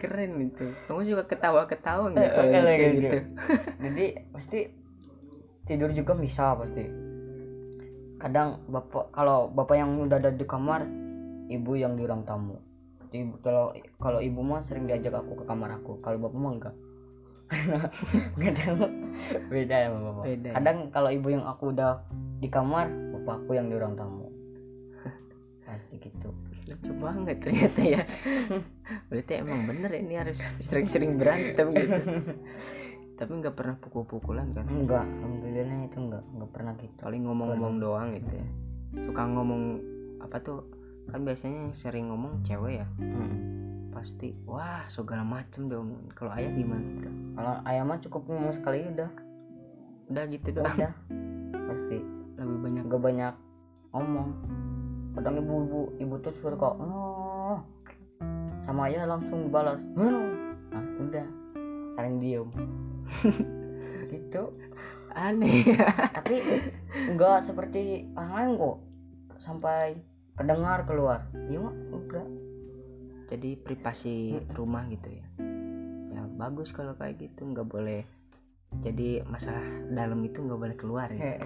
Keren 0.00 0.30
itu. 0.48 0.66
Kamu 0.88 1.00
juga 1.04 1.22
ketawa-ketawa 1.28 2.16
nggak 2.16 2.30
kalau 2.32 2.48
Kalau 2.48 2.64
kayak 2.64 2.80
kayak 2.80 2.92
gitu. 2.96 3.18
Jadi 3.84 4.04
pasti 4.32 4.60
tidur 5.70 5.94
juga 5.94 6.18
bisa 6.18 6.58
pasti. 6.58 6.82
Kadang 8.18 8.66
bapak 8.66 9.14
kalau 9.14 9.46
bapak 9.54 9.78
yang 9.78 10.02
udah 10.02 10.18
ada 10.18 10.34
di 10.34 10.42
kamar 10.42 10.82
ibu 11.46 11.78
yang 11.78 11.94
di 11.94 12.02
ruang 12.02 12.26
tamu 12.26 12.58
ibu 13.10 13.34
kalau 13.42 13.74
kalau 13.98 14.20
ibu 14.22 14.40
mah 14.42 14.62
sering 14.62 14.86
diajak 14.86 15.14
aku 15.14 15.42
ke 15.42 15.44
kamar 15.46 15.74
aku 15.74 15.98
kalau 16.02 16.18
bapak 16.26 16.38
mah 16.38 16.52
enggak. 16.54 16.76
Kadang 18.38 18.78
beda 19.50 19.74
ya 19.74 19.86
sama 19.90 20.00
bapak. 20.06 20.24
Beda 20.30 20.46
ya. 20.46 20.54
kadang 20.54 20.78
kalau 20.94 21.10
ibu 21.10 21.28
yang 21.34 21.42
aku 21.42 21.74
udah 21.74 21.92
di 22.38 22.46
kamar 22.46 22.86
bapakku 23.10 23.58
yang 23.58 23.66
di 23.66 23.74
ruang 23.74 23.98
tamu. 23.98 24.30
Pasti 25.66 25.98
gitu. 25.98 26.30
Lucu 26.70 26.92
banget 27.02 27.42
ternyata 27.42 27.80
ya. 27.82 28.02
Berarti 29.10 29.32
emang 29.34 29.66
bener 29.66 29.90
ini 29.98 30.14
harus 30.14 30.38
sering-sering 30.62 31.18
berantem 31.18 31.74
gitu 31.74 31.98
tapi 33.20 33.36
nggak 33.36 33.52
pernah 33.52 33.76
pukul-pukulan 33.76 34.48
kan? 34.56 34.64
Enggak 34.72 35.04
alhamdulillah 35.04 35.84
itu 35.84 35.98
enggak 36.00 36.24
enggak 36.32 36.50
pernah 36.56 36.72
gitu. 36.80 37.00
Paling 37.04 37.22
ngomong-ngomong 37.28 37.74
doang 37.76 38.08
gitu 38.16 38.32
ya. 38.32 38.48
Suka 39.04 39.22
ngomong 39.28 39.62
apa 40.24 40.36
tuh 40.40 40.64
kan 41.12 41.20
biasanya 41.28 41.68
yang 41.68 41.74
sering 41.76 42.08
ngomong 42.08 42.40
cewek 42.48 42.80
ya? 42.80 42.88
Mm. 42.96 43.60
pasti 43.90 44.32
wah 44.48 44.88
segala 44.88 45.20
macem 45.20 45.68
dong. 45.68 46.08
Kalau 46.16 46.32
ayah 46.32 46.48
gimana 46.56 46.80
kalau 47.36 47.52
ayam 47.68 47.92
mah 47.92 48.00
cukup 48.00 48.24
ngomong 48.24 48.56
sekali 48.56 48.88
udah. 48.88 49.10
Udah 50.08 50.24
gitu 50.32 50.48
doang. 50.56 50.72
Udah. 50.80 50.92
Pasti. 51.68 51.98
Lebih 52.40 52.58
banyak. 52.64 52.82
Nggak 52.88 53.02
banyak 53.04 53.34
ngomong. 53.92 54.28
Kadang 55.12 55.36
ibu-ibu 55.44 55.92
ibu 56.00 56.14
tuh 56.24 56.32
suruh 56.40 56.56
kok 56.56 56.80
oh 56.80 57.60
sama 58.64 58.88
ayah 58.88 59.04
langsung 59.04 59.52
balas 59.52 59.82
"Hmm." 59.92 60.56
nah 60.72 60.84
udah. 61.04 61.26
Saling 62.00 62.16
diem 62.24 62.48
gitu 64.12 64.42
aneh. 65.14 65.66
Tapi 66.16 66.36
nggak 67.14 67.38
seperti 67.44 68.06
orang 68.14 68.32
lain 68.34 68.50
kok. 68.58 68.76
Sampai 69.40 69.96
kedengar 70.36 70.84
keluar. 70.86 71.26
Iya 71.48 71.58
mah 71.60 71.74
enggak. 71.94 72.28
Jadi 73.30 73.50
privasi 73.62 74.38
rumah 74.54 74.86
gitu 74.90 75.08
ya. 75.10 75.26
Ya 76.10 76.22
bagus 76.38 76.74
kalau 76.74 76.94
kayak 76.98 77.20
gitu. 77.22 77.46
Nggak 77.46 77.68
boleh 77.68 78.02
jadi 78.86 79.26
masalah 79.26 79.66
dalam 79.90 80.22
itu 80.22 80.38
nggak 80.38 80.60
boleh 80.60 80.76
keluar 80.78 81.08
ya. 81.10 81.42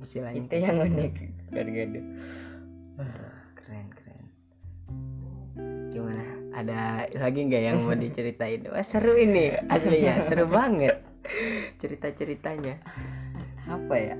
Istilahnya 0.00 0.44
itu 0.44 0.56
yang 0.60 0.76
unik. 0.80 1.12
Gado-gado 1.52 2.00
keren 3.56 3.88
keren. 3.92 4.24
Gimana? 5.92 6.24
Ada 6.56 6.80
lagi 7.16 7.40
nggak 7.48 7.62
yang 7.62 7.78
mau 7.84 7.96
diceritain? 8.04 8.68
Wah 8.68 8.84
seru 8.84 9.16
ini 9.16 9.56
aslinya. 9.68 10.20
Seru 10.24 10.48
banget 10.48 11.05
cerita 11.76 12.08
ceritanya 12.12 12.80
apa 13.68 13.94
ya? 13.96 14.16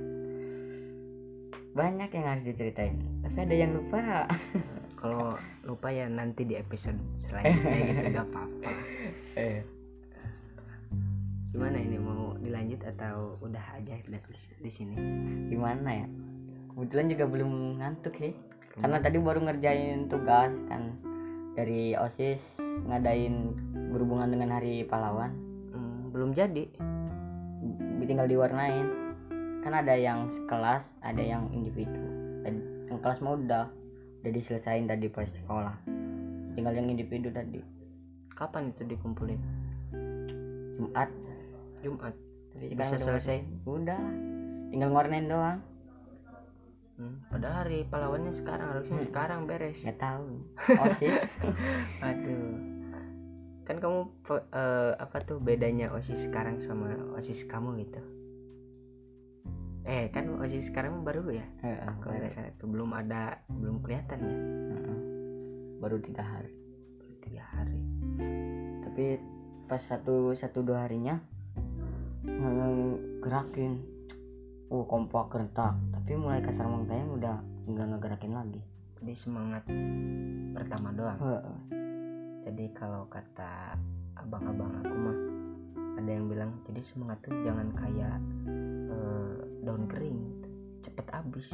Banyak 1.77 2.09
yang 2.09 2.25
harus 2.25 2.45
diceritain 2.45 2.97
tapi 3.37 3.37
ada 3.53 3.55
yang 3.55 3.71
lupa. 3.77 4.25
Kalau 4.97 5.37
lupa 5.61 5.93
ya 5.93 6.09
nanti 6.09 6.41
di 6.41 6.57
episode 6.57 6.97
selanjutnya 7.21 7.77
gitu 7.85 8.01
gak 8.17 8.25
apa-apa. 8.33 8.71
Eh. 9.37 9.61
Gimana 11.53 11.77
ini 11.77 12.01
mau 12.01 12.33
dilanjut 12.41 12.81
atau 12.81 13.37
udah 13.45 13.61
aja 13.77 13.93
di, 13.93 14.17
di 14.57 14.71
sini? 14.73 14.97
Gimana 15.53 16.01
ya? 16.01 16.07
Kebetulan 16.73 17.13
juga 17.13 17.25
belum 17.29 17.51
ngantuk 17.77 18.17
sih. 18.17 18.33
Karena 18.73 18.97
tadi 18.97 19.21
baru 19.21 19.45
ngerjain 19.45 20.09
tugas 20.09 20.49
kan. 20.65 20.97
Dari 21.53 21.93
osis 21.93 22.41
ngadain 22.89 23.53
berhubungan 23.93 24.33
dengan 24.33 24.57
hari 24.57 24.81
pahlawan. 24.81 25.29
Hmm, 25.77 26.09
belum 26.09 26.33
jadi 26.33 26.96
tinggal 28.07 28.27
diwarnain. 28.27 28.87
Kan 29.63 29.73
ada 29.75 29.93
yang 29.97 30.31
kelas 30.47 30.87
ada 31.03 31.19
yang 31.19 31.51
individu. 31.51 31.99
Yang 32.87 32.99
kelas 33.03 33.19
mau 33.19 33.35
udah 33.35 33.67
udah 34.23 34.31
diselesain 34.31 34.87
tadi 34.87 35.11
pas 35.11 35.27
sekolah. 35.27 35.75
Tinggal 36.55 36.73
yang 36.73 36.87
individu 36.87 37.29
tadi. 37.29 37.61
Kapan 38.33 38.71
itu 38.71 38.85
dikumpulin? 38.85 39.39
Jumat. 40.77 41.09
Jumat. 41.81 42.13
Tapi 42.53 42.73
bisa 42.73 42.97
selesai? 42.97 43.43
Udah. 43.65 43.99
Tinggal 44.69 44.89
warnain 44.93 45.27
doang. 45.27 45.59
Hmm, 46.97 47.21
padahal 47.29 47.61
hari 47.61 47.85
pahlawannya 47.85 48.33
sekarang 48.33 48.73
harusnya 48.73 49.05
Hmm. 49.05 49.09
sekarang 49.13 49.39
beres. 49.45 49.85
Nggak 49.85 50.01
tahu. 50.01 50.25
Osis 50.89 51.17
aduh 52.01 52.76
kan 53.67 53.83
kamu 53.83 54.07
eh, 54.31 54.93
apa 54.95 55.17
tuh 55.27 55.43
bedanya 55.43 55.91
osis 55.91 56.31
sekarang 56.31 56.55
sama 56.63 56.95
osis 57.19 57.43
kamu 57.51 57.83
gitu? 57.83 57.99
Eh 59.83 60.07
kan 60.15 60.39
osis 60.39 60.71
sekarang 60.71 61.03
baru 61.03 61.27
ya? 61.35 61.43
Heeh, 61.67 61.91
kalau 61.99 62.15
nggak 62.15 62.31
salah 62.31 62.53
tuh 62.55 62.67
belum 62.71 62.89
ada 62.95 63.43
belum 63.51 63.83
kelihatan 63.83 64.19
ya? 64.23 64.37
Heeh. 64.71 64.99
baru 65.83 65.99
tiga 65.99 66.23
hari. 66.23 66.55
Baru 66.95 67.13
tiga 67.19 67.43
hari. 67.43 67.79
Tapi 68.87 69.05
pas 69.67 69.83
satu 69.83 70.31
satu 70.31 70.63
dua 70.63 70.87
harinya 70.87 71.19
gerakin. 73.19 73.83
Uh 74.67 74.83
kompak 74.83 75.31
gerentak 75.31 75.79
tapi 75.95 76.19
mulai 76.19 76.43
kasar 76.43 76.67
mangtayang 76.67 77.19
udah 77.19 77.35
nggak 77.67 77.87
ngegerakin 77.91 78.31
lagi. 78.31 78.63
Jadi 78.99 79.13
semangat 79.15 79.67
pertama 80.55 80.95
doang? 80.95 81.19
Heeh. 81.19 81.86
Jadi 82.47 82.71
kalau 82.79 83.03
kata 83.11 83.75
abang-abang 84.15 84.71
aku 84.79 84.95
mah 84.95 85.19
ada 85.99 86.09
yang 86.15 86.31
bilang 86.31 86.55
jadi 86.63 86.79
semangat 86.79 87.19
tuh 87.27 87.35
jangan 87.43 87.75
kayak 87.75 88.17
eh, 88.87 89.35
daun 89.67 89.83
kering 89.91 90.47
cepet 90.79 91.07
habis 91.11 91.51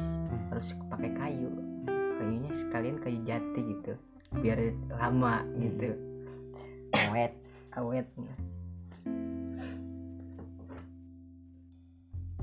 harus 0.54 0.70
pakai 0.86 1.10
kayu. 1.18 1.50
Kayunya 2.14 2.50
sekalian 2.54 3.02
kayu 3.02 3.18
jati 3.26 3.60
gitu 3.74 3.98
biar 4.38 4.70
lama 4.94 5.42
gitu. 5.58 5.98
Awet 6.94 7.34
awet. 7.74 8.06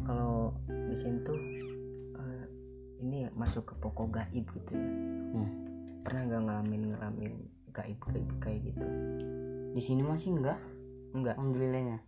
Kalau 0.04 0.52
di 0.68 0.96
sini 1.00 1.18
tuh 1.24 1.40
eh, 2.20 2.46
ini 3.00 3.32
masuk 3.32 3.64
ke 3.64 3.74
pokok 3.80 4.12
gaib 4.12 4.44
gitu 4.44 4.72
ya. 4.76 4.92
Hmm. 5.32 5.52
pernah 6.02 6.28
nggak 6.28 6.42
ngalamin 6.50 6.84
ngalamin 6.92 7.34
gaib 7.72 8.00
gaib 8.04 8.30
kayak 8.44 8.60
gitu. 8.72 8.86
Di 9.72 9.82
sini 9.82 10.04
masih 10.04 10.36
enggak 10.36 10.60
enggak 11.12 11.36
alhamdulillahnya 11.36 12.00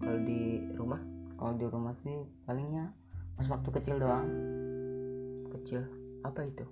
kalau 0.00 0.18
di 0.26 0.66
rumah 0.74 1.00
kalau 1.38 1.52
di 1.56 1.66
rumah 1.68 1.94
sih 2.02 2.26
palingnya 2.44 2.90
pas 3.38 3.46
waktu 3.48 3.68
kecil 3.80 3.96
doang. 4.02 4.26
Kecil 5.54 5.86
apa 6.26 6.40
itu? 6.44 6.64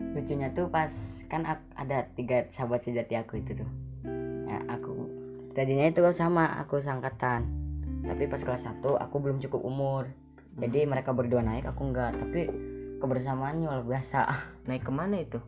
Lucunya 0.00 0.48
tuh 0.56 0.70
pas 0.70 0.90
kan 1.28 1.44
ada 1.76 2.08
tiga 2.16 2.48
sahabat 2.54 2.86
sejati 2.86 3.14
aku 3.18 3.42
itu 3.42 3.58
tuh. 3.58 3.70
Ya, 4.48 4.58
aku 4.70 5.08
tadinya 5.52 5.90
itu 5.90 6.00
sama 6.14 6.46
aku 6.62 6.80
sangkatan 6.80 7.46
tapi 8.06 8.26
pas 8.30 8.40
kelas 8.40 8.64
1 8.64 8.80
aku 8.86 9.16
belum 9.20 9.42
cukup 9.44 9.60
umur. 9.60 10.08
Jadi 10.56 10.88
mereka 10.88 11.12
berdua 11.14 11.44
naik 11.44 11.68
aku 11.68 11.90
enggak. 11.90 12.16
Tapi 12.16 12.48
kebersamaannya 12.98 13.66
luar 13.68 13.84
biasa. 13.86 14.26
Naik 14.66 14.86
ke 14.86 14.92
mana 14.92 15.20
itu? 15.20 15.38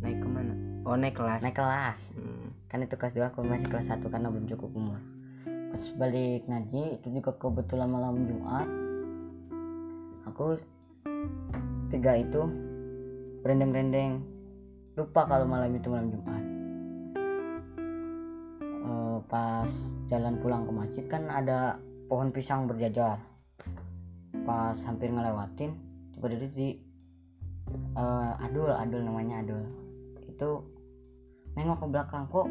Naik 0.00 0.22
ke 0.22 0.28
mana 0.28 0.59
oh 0.84 0.96
naik 0.96 1.16
kelas. 1.16 1.40
Naik 1.44 1.56
kelas. 1.56 2.00
Hmm. 2.16 2.48
kan 2.70 2.86
itu 2.86 2.94
kelas 2.94 3.18
2 3.18 3.34
aku 3.34 3.42
masih 3.42 3.66
kelas 3.66 3.90
1 3.90 4.06
karena 4.06 4.30
belum 4.30 4.46
cukup 4.46 4.70
umur. 4.72 5.00
Pas 5.44 5.82
balik 5.98 6.46
ngaji 6.46 7.02
itu 7.02 7.06
juga 7.10 7.34
kebetulan 7.34 7.90
malam 7.90 8.26
Jumat 8.30 8.68
aku 10.30 10.54
tiga 11.90 12.14
itu 12.16 12.46
berendeng-rendeng. 13.42 14.22
Lupa 14.94 15.26
kalau 15.26 15.46
malam 15.50 15.74
itu 15.74 15.90
malam 15.90 16.08
Jumat. 16.14 16.42
Eh, 18.62 19.18
pas 19.26 19.70
jalan 20.06 20.38
pulang 20.38 20.62
ke 20.66 20.72
masjid 20.72 21.04
kan 21.10 21.26
ada 21.26 21.82
pohon 22.06 22.30
pisang 22.30 22.70
berjajar. 22.70 23.18
Pas 24.46 24.78
hampir 24.86 25.10
ngelewatin 25.10 25.74
tiba-tiba 26.14 26.46
di 26.54 26.68
eh, 27.98 28.32
adul 28.46 28.70
adul 28.70 29.02
namanya 29.02 29.42
adul 29.42 29.79
itu 30.40 30.64
nengok 31.52 31.84
ke 31.84 31.86
belakang 31.92 32.24
kok 32.32 32.48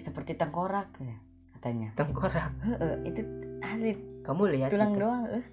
seperti 0.00 0.32
tengkorak 0.40 0.88
ya? 1.04 1.20
katanya. 1.60 1.92
Tengkorak? 2.00 2.48
Heeh, 2.64 3.12
itu 3.12 3.20
asli. 3.60 3.92
Kamu 4.24 4.42
lihat 4.48 4.72
tulang 4.72 4.96
itu? 4.96 5.00
doang 5.04 5.22
eh. 5.28 5.44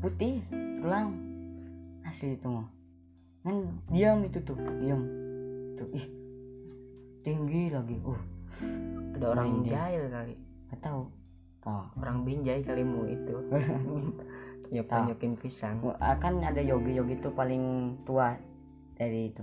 putih 0.00 0.40
tulang. 0.80 1.12
Asli 2.08 2.40
itu 2.40 2.48
mah. 2.48 2.72
Kan 3.44 3.84
diam 3.92 4.24
itu 4.24 4.40
tuh 4.40 4.56
diam. 4.80 5.04
Tuh 5.76 5.92
ih. 5.92 6.08
Tinggi 7.20 7.68
lagi 7.68 8.00
uh. 8.00 8.20
Ada 9.20 9.26
orang 9.36 9.60
dia. 9.60 9.76
jahil 9.76 10.08
kali. 10.08 10.34
Nggak 10.72 10.80
tahu. 10.80 11.02
Oh 11.68 11.84
orang 12.00 12.24
binjai 12.24 12.64
kalimu 12.64 13.04
itu. 13.12 13.36
Ya 14.70 14.86
Tahu. 14.86 15.10
panyokin 15.10 15.34
pisang 15.34 15.82
kan 15.98 16.38
ada 16.46 16.62
yogi 16.62 16.94
yogi 16.94 17.18
tuh 17.18 17.34
paling 17.34 17.98
tua 18.06 18.38
dari 18.94 19.34
itu 19.34 19.42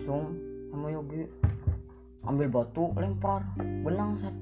langsung 0.00 0.32
sama 0.72 0.88
yogi. 0.88 1.28
Ambil 2.24 2.48
batu 2.48 2.88
lempar 2.96 3.44
benang 3.84 4.16
saat 4.16 4.32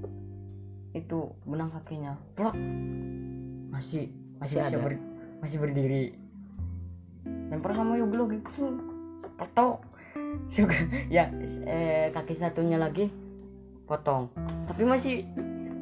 itu 0.94 1.34
benang 1.42 1.74
kakinya. 1.74 2.14
Plak. 2.38 2.54
Masih 3.74 4.06
masih 4.38 4.38
Masih 4.38 4.54
bisa 4.62 4.70
ada? 4.70 4.78
ber- 4.78 5.04
masih 5.42 5.58
berdiri. 5.58 6.14
Lempar 7.50 7.74
sama 7.74 7.98
yogi 7.98 8.14
lagi. 8.14 8.38
Petok. 9.34 9.82
Suka, 10.54 10.78
ya 11.10 11.26
eh, 11.66 12.14
kaki 12.14 12.38
satunya 12.38 12.78
lagi 12.78 13.10
potong. 13.90 14.30
Tapi 14.70 14.86
masih 14.86 15.26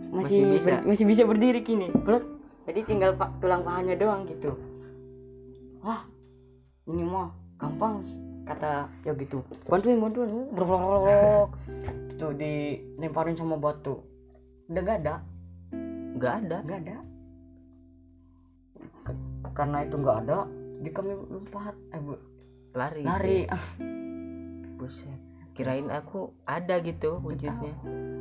masih 0.09 0.41
Masih 0.41 0.57
bisa? 0.57 0.73
ber- 0.81 0.85
masih 0.89 1.05
bisa 1.05 1.23
berdiri 1.29 1.61
kini. 1.61 1.93
Plak. 2.01 2.25
Jadi 2.65 2.81
tinggal 2.89 3.13
pak 3.13 3.29
tulang 3.45 3.61
pahanya 3.61 3.93
doang 3.93 4.25
gitu. 4.25 4.57
Wah 5.85 6.01
ini 6.89 7.05
mah 7.05 7.29
gampang 7.61 8.01
kata 8.47 8.87
ya 9.03 9.13
gitu 9.19 9.43
bantuin 9.67 9.99
bantuin. 9.99 10.31
Brok. 10.55 11.51
tuh 12.17 12.33
dilemparin 12.33 13.37
sama 13.37 13.61
batu. 13.61 14.01
Udah 14.73 14.83
gak 14.83 14.99
ada. 15.05 15.15
Nggak 16.17 16.35
ada. 16.47 16.57
Nggak 16.65 16.81
ada. 16.87 16.97
K- 19.05 19.21
karena 19.53 19.79
itu 19.85 19.97
nggak 20.01 20.19
ada 20.25 20.39
di 20.81 20.91
kami 20.95 21.13
lompat. 21.29 21.77
Eh 21.93 22.01
bu, 22.01 22.17
lari. 22.73 23.03
lari. 23.05 23.39
Buset. 24.81 25.21
Kirain 25.53 25.89
aku 25.89 26.33
ada 26.49 26.81
gitu 26.81 27.21
wujudnya. 27.21 27.73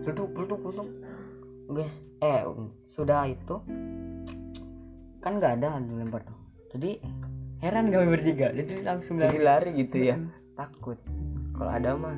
duduk 0.07 0.31
duduk 0.37 0.59
duduk 0.59 0.87
guys 1.71 1.95
eh 2.19 2.43
sudah 2.95 3.27
itu. 3.31 3.55
Kan 5.23 5.39
nggak 5.39 5.63
ada 5.63 5.79
dilempar 5.79 6.21
tuh. 6.27 6.37
Jadi 6.75 6.99
heran 7.65 7.89
kami 7.89 8.05
bertiga. 8.13 8.47
Jadi 8.53 8.73
langsung 8.85 9.17
jadi 9.17 9.41
lari. 9.41 9.73
lari 9.73 9.81
gitu 9.81 9.97
ya. 9.97 10.15
Mm. 10.21 10.29
takut. 10.55 10.99
Kalau 11.57 11.71
ada 11.71 11.89
mah 11.97 12.15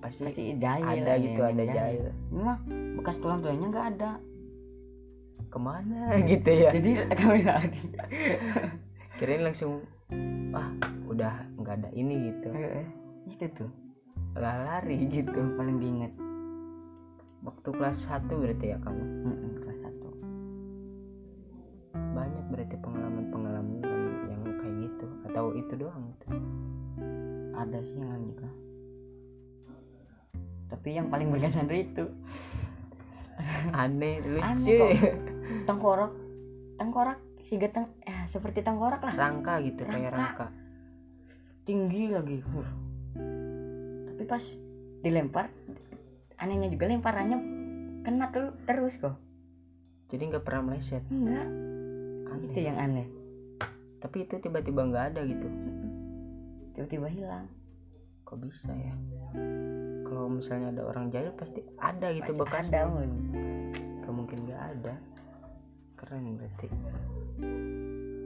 pasti, 0.00 0.24
pasti 0.24 0.42
jahil 0.56 1.04
ada 1.04 1.12
gitu 1.20 1.40
ya, 1.42 1.50
ada 1.50 1.64
jahil. 1.66 2.04
Memang 2.30 2.58
bekas 2.96 3.16
tulang 3.18 3.42
tulangnya 3.42 3.68
nggak 3.68 3.86
ada. 3.98 4.12
Ke 5.50 5.58
mana 5.58 5.98
gitu 6.30 6.50
ya? 6.54 6.70
Jadi 6.70 6.90
kami 7.18 7.40
lari. 7.42 7.82
Kirain 9.18 9.42
langsung 9.44 9.84
wah 10.54 10.70
udah 11.10 11.34
nggak 11.58 11.74
ada 11.82 11.90
ini 11.92 12.32
gitu. 12.32 12.48
Itu 13.28 13.44
tuh. 13.58 13.70
Lah 14.38 14.56
lari 14.62 15.04
gitu. 15.10 15.34
Yang 15.34 15.52
paling 15.58 15.76
diinget 15.82 16.14
waktu 17.44 17.68
kelas 17.76 18.08
1 18.08 18.24
berarti 18.24 18.72
ya 18.72 18.76
kamu 18.80 19.02
Mm-mm, 19.04 19.52
kelas 19.60 19.78
satu. 19.84 20.08
Banyak 21.92 22.44
berarti 22.48 22.76
pengalaman-pengalaman 22.80 24.03
gitu 25.34 25.42
atau 25.42 25.46
itu 25.58 25.74
doang 25.74 26.02
gitu. 26.14 26.26
ada 27.58 27.78
sih 27.82 27.98
yang 27.98 28.10
lain 28.14 28.24
juga 28.30 28.48
tapi 30.74 30.98
yang 30.98 31.06
paling 31.06 31.30
berkesan 31.30 31.70
itu. 31.70 32.10
Aneh 33.78 34.18
lucu. 34.26 34.42
Aneh 34.42 34.74
kok. 34.74 34.90
tengkorak. 35.70 36.12
Tengkorak 36.74 37.18
si 37.46 37.54
geteng 37.60 37.86
eh 38.02 38.26
seperti 38.26 38.66
tengkorak 38.66 38.98
lah. 38.98 39.14
Rangka 39.14 39.62
gitu 39.62 39.86
kayak 39.86 40.10
Rangka. 40.10 40.18
rangka. 40.18 40.46
Tinggi 41.64 42.10
lagi. 42.10 42.38
Huh. 42.42 42.68
tapi 44.14 44.30
pas 44.30 44.42
dilempar 45.02 45.50
anehnya 46.38 46.70
juga 46.70 46.90
lemparannya 46.90 47.38
kena 48.02 48.34
tuh 48.34 48.52
terus 48.66 48.98
kok. 48.98 49.14
Jadi 50.10 50.34
nggak 50.34 50.44
pernah 50.44 50.74
meleset? 50.74 51.06
Enggak. 51.08 51.46
Aneh. 52.34 52.44
itu 52.50 52.58
yang 52.66 52.76
aneh 52.82 53.06
tapi 54.04 54.28
itu 54.28 54.36
tiba-tiba 54.36 54.84
nggak 54.84 55.04
ada 55.16 55.20
gitu. 55.24 55.48
Tiba-tiba 56.76 57.08
hilang. 57.08 57.48
Kok 58.28 58.36
bisa 58.44 58.68
ya? 58.76 58.92
Kalau 60.04 60.28
misalnya 60.28 60.76
ada 60.76 60.82
orang 60.84 61.08
jahil 61.08 61.32
pasti 61.32 61.64
ada 61.80 62.12
gitu 62.12 62.36
Pasti 62.36 62.40
bekasnya. 62.44 62.84
ada 62.84 62.92
Mun. 62.92 63.10
Gak 64.04 64.12
mungkin 64.12 64.38
nggak 64.44 64.62
ada. 64.76 64.94
Keren 65.96 66.36
berarti. 66.36 66.68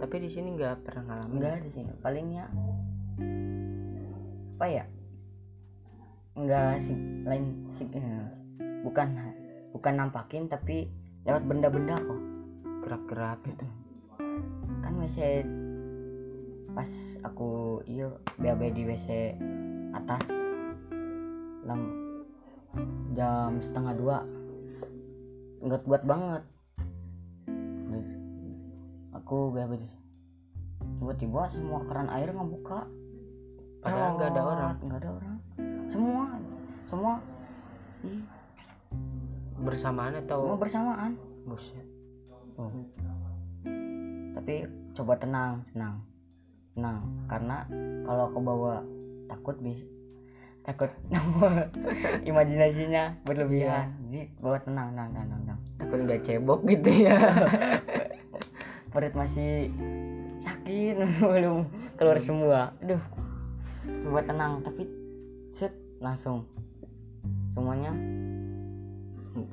Tapi 0.02 0.16
di 0.18 0.30
sini 0.34 0.48
nggak 0.58 0.82
pernah 0.82 1.02
ngalamin. 1.06 1.34
Enggak 1.38 1.56
di 1.62 1.70
sini 1.70 1.92
palingnya 2.02 2.44
apa 4.58 4.66
ya? 4.66 4.84
Enggak 6.34 6.82
sih 6.82 6.98
lain 7.22 7.70
sih 7.70 7.86
eh, 7.94 8.26
bukan 8.82 9.14
bukan 9.70 9.94
nampakin 9.94 10.50
tapi 10.50 10.90
lewat 11.22 11.46
benda-benda 11.46 12.02
kok. 12.02 12.22
Gerak-gerak 12.82 13.38
gitu. 13.46 13.66
Kan 14.82 14.98
WC 14.98 15.18
pas 16.78 16.86
aku 17.26 17.82
iya 17.90 18.06
BAB 18.38 18.70
di 18.70 18.86
WC 18.86 19.34
atas 19.98 20.30
lam 21.66 21.90
jam 23.18 23.58
setengah 23.58 23.98
dua 23.98 24.22
nggak 25.58 25.82
buat 25.90 26.06
banget. 26.06 26.46
Terus 27.50 28.08
aku 29.10 29.50
BAB 29.58 29.74
di 29.74 29.90
tiba-tiba 31.02 31.50
semua 31.50 31.82
keran 31.90 32.14
air 32.14 32.30
ngebuka. 32.30 32.86
Padahal 33.82 34.14
nggak 34.14 34.30
ada 34.38 34.42
orang. 34.46 34.74
nggak 34.78 35.00
ada 35.02 35.10
orang. 35.18 35.36
Semua 35.90 36.24
semua 36.86 37.12
ih. 38.06 38.22
Bersamaan 39.66 40.14
semua 40.14 40.30
atau 40.30 40.54
bersamaan. 40.54 41.18
Buset. 41.42 41.86
Oh. 42.54 42.70
Tapi 44.38 44.62
coba 44.94 45.18
tenang, 45.18 45.66
tenang, 45.74 45.98
tenang. 46.78 47.02
Karena 47.26 47.66
kalau 48.06 48.22
aku 48.30 48.38
bawa 48.38 48.74
takut 49.26 49.58
bis, 49.58 49.82
takut 50.62 50.94
imajinasinya 52.30 53.18
berlebihan. 53.26 53.98
Jadi 54.06 54.30
bawa 54.38 54.62
tenang, 54.62 54.94
tenang, 54.94 55.10
tenang, 55.10 55.40
tenang. 55.42 55.60
takut 55.82 55.98
nggak 56.06 56.22
cebok 56.22 56.60
gitu 56.70 56.90
ya 57.06 57.18
Perut 58.94 59.14
masih 59.18 59.68
sakit, 60.40 60.96
belum 61.20 61.68
keluar 61.98 62.18
semua. 62.22 62.72
Aduh, 62.80 63.02
coba 64.06 64.20
tenang. 64.24 64.64
Tapi 64.64 64.88
set 65.52 65.74
langsung 66.00 66.48
semuanya 67.52 67.92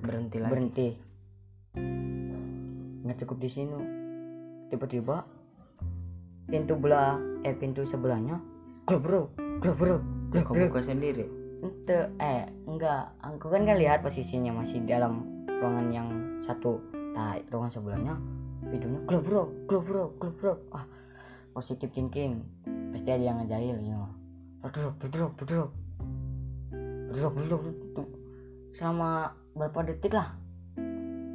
berhenti 0.05 0.38
lagi 0.39 0.51
berhenti. 0.53 0.88
Nggak 3.03 3.17
cukup 3.26 3.38
di 3.43 3.49
sini. 3.51 3.80
Tiba-tiba 4.71 5.34
pintu 6.45 6.77
belah 6.77 7.17
eh 7.41 7.53
pintu 7.57 7.85
sebelahnya. 7.85 8.37
Globro 8.85 9.33
globro 9.61 9.97
kamu 10.29 10.45
globro 10.45 10.65
buka 10.77 10.81
sendiri? 10.85 11.25
Ente 11.65 12.11
eh 12.21 12.45
enggak. 12.69 13.13
Aku 13.21 13.49
kan 13.49 13.65
kan 13.65 13.77
lihat 13.79 14.05
posisinya 14.05 14.51
masih 14.61 14.83
dalam 14.85 15.25
ruangan 15.47 15.87
yang 15.89 16.07
satu. 16.45 16.77
Nah 16.93 17.39
ruangan 17.49 17.71
sebelahnya 17.73 18.13
videonya 18.69 19.01
klub 19.09 19.23
bro. 19.25 19.43
Klub 19.65 19.83
bro. 19.85 20.03
Klub 20.21 20.33
bro. 20.37 20.53
Ah 20.75 20.85
positif 21.57 21.89
thinking. 21.95 22.45
Pasti 22.93 23.09
ada 23.09 23.23
yang 23.23 23.37
ngejail 23.41 23.77
ya 23.81 23.99
berdrop 24.61 24.93
berdrop 25.01 25.31
berdrop. 25.37 25.69
Berdrop 27.09 27.33
berdrop 27.33 27.61
berdrop. 27.63 28.09
selama 28.75 29.31
berapa 29.55 29.79
detik 29.87 30.13
lah. 30.13 30.35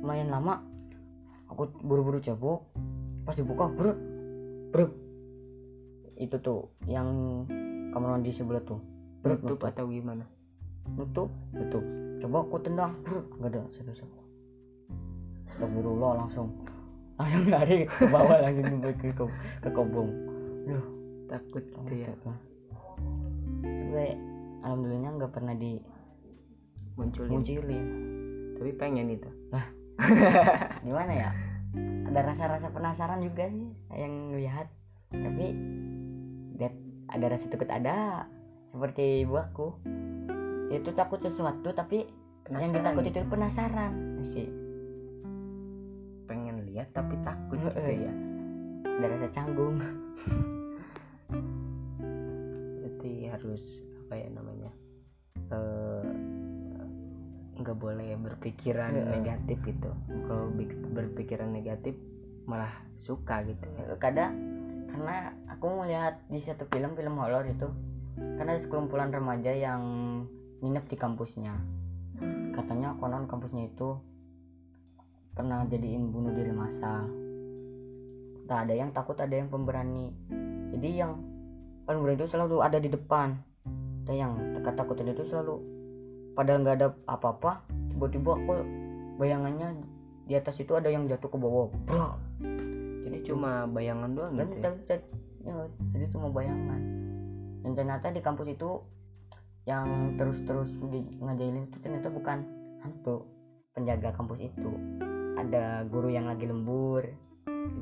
Lumayan 0.04 0.28
lama. 0.30 0.60
Aku 1.50 1.66
buru-buru 1.82 2.22
cabut. 2.22 2.62
Pas 3.24 3.34
dibuka 3.34 3.66
bro 3.68 4.09
bro 4.70 4.86
itu 6.20 6.36
tuh 6.38 6.70
yang 6.86 7.08
kamar 7.90 8.18
mandi 8.18 8.30
sebelah 8.30 8.62
tuh 8.62 8.78
bro 9.20 9.34
Nutup 9.36 9.60
atau 9.66 9.90
gimana? 9.90 10.24
nutup 10.96 11.30
nutup 11.54 11.84
coba 12.22 12.36
aku 12.46 12.56
tendang 12.62 12.92
bro 13.02 13.20
nggak 13.38 13.50
ada 13.54 13.60
siapa-siapa 13.70 14.20
astagfirullah 15.50 16.12
langsung 16.24 16.48
langsung 17.18 17.44
lari 17.50 17.84
ke 17.86 18.06
bawah 18.08 18.38
langsung 18.44 18.80
ke 18.80 18.90
ke, 18.96 19.24
ke 19.60 19.68
kobong 19.74 20.10
Duh, 20.60 20.84
Takut 21.26 21.64
gitu 21.64 21.94
ya. 22.04 22.12
lah. 22.26 22.38
Tapi 23.64 24.06
alhamdulillahnya 24.60 25.10
nggak 25.18 25.32
pernah 25.32 25.54
Munculin. 27.00 27.30
dimunculin 27.32 27.84
Tapi 28.60 28.70
pengen 28.76 29.08
itu. 29.08 29.30
gimana 30.86 31.12
ya 31.12 31.30
ada 32.10 32.20
rasa-rasa 32.26 32.68
penasaran 32.70 33.22
juga 33.22 33.46
sih 33.48 33.70
yang 33.94 34.34
lihat 34.34 34.66
tapi 35.10 35.46
lihat 36.58 36.74
ada 37.10 37.26
rasa 37.30 37.46
takut 37.46 37.70
ada 37.70 38.26
seperti 38.70 39.26
ibu 39.26 39.34
aku 39.38 39.74
itu 40.70 40.90
takut 40.94 41.18
sesuatu 41.18 41.70
tapi 41.70 42.06
yang 42.50 42.70
Penasaran 42.70 42.74
ditakut 42.82 43.02
gitu. 43.06 43.18
itu 43.22 43.30
penasaran 43.30 43.92
sih 44.22 44.48
pengen 46.26 46.66
lihat 46.66 46.90
tapi 46.90 47.14
takut 47.22 47.58
gitu 47.58 47.70
Heeh. 47.78 48.06
ya. 48.06 48.12
ada 48.86 49.06
rasa 49.06 49.28
canggung 49.30 49.78
Berarti 52.80 53.12
harus 53.30 53.62
apa 54.06 54.14
ya 54.18 54.28
namanya? 54.34 54.70
eh 55.50 56.09
nggak 57.60 57.76
boleh 57.76 58.16
berpikiran 58.16 58.96
Heeh. 58.96 59.08
negatif 59.20 59.60
gitu. 59.62 59.90
Kalau 60.26 60.48
berpikiran 60.96 61.52
negatif 61.52 61.94
malah 62.48 62.72
suka 62.96 63.44
gitu. 63.44 63.64
Kadang 64.00 64.32
karena 64.90 65.30
aku 65.46 65.66
melihat 65.84 66.18
di 66.26 66.40
satu 66.42 66.66
film 66.66 66.98
film 66.98 67.20
horor 67.20 67.46
itu 67.46 67.70
karena 68.18 68.58
ada 68.58 68.60
sekelumpulan 68.60 69.14
remaja 69.14 69.52
yang 69.54 69.82
nginep 70.64 70.84
di 70.90 70.96
kampusnya. 70.98 71.54
Katanya 72.56 72.98
konon 72.98 73.30
kampusnya 73.30 73.70
itu 73.70 73.96
pernah 75.32 75.64
jadiin 75.68 76.10
bunuh 76.10 76.34
diri 76.34 76.52
massal. 76.52 77.06
Tak 78.50 78.66
ada 78.66 78.74
yang 78.74 78.90
takut 78.90 79.14
ada 79.20 79.30
yang 79.30 79.46
pemberani. 79.46 80.10
Jadi 80.74 80.90
yang 80.90 81.22
paling 81.86 82.02
berani 82.02 82.18
itu 82.18 82.28
selalu 82.28 82.60
ada 82.60 82.82
di 82.82 82.90
depan. 82.90 83.38
Ada 84.04 84.12
yang 84.16 84.32
takut 84.58 84.74
takutan 84.74 85.14
itu 85.14 85.22
selalu 85.22 85.79
padahal 86.34 86.62
nggak 86.62 86.76
ada 86.80 86.88
apa-apa 87.06 87.64
tiba-tiba 87.90 88.38
aku 88.38 88.52
bayangannya 89.20 89.68
di 90.24 90.38
atas 90.38 90.56
itu 90.62 90.72
ada 90.78 90.86
yang 90.88 91.10
jatuh 91.10 91.28
ke 91.28 91.38
bawah 91.38 91.68
bro 91.86 92.14
Jadi 93.00 93.26
cuma 93.26 93.66
bayangan 93.66 94.14
doang 94.14 94.38
dan 94.38 94.46
gitu. 94.54 94.62
ya. 94.62 94.70
jadi, 94.86 95.04
ya, 95.42 95.54
jadi 95.96 96.06
cuma 96.14 96.30
bayangan 96.30 96.80
dan 97.66 97.72
ternyata 97.74 98.06
di 98.14 98.22
kampus 98.22 98.48
itu 98.54 98.80
yang 99.68 100.16
terus-terus 100.16 100.78
ngajailin 101.20 101.68
itu 101.68 101.76
ternyata 101.82 102.08
bukan 102.08 102.46
hantu 102.80 103.28
penjaga 103.76 104.14
kampus 104.16 104.40
itu 104.40 104.70
ada 105.36 105.84
guru 105.88 106.08
yang 106.08 106.30
lagi 106.30 106.48
lembur 106.48 107.04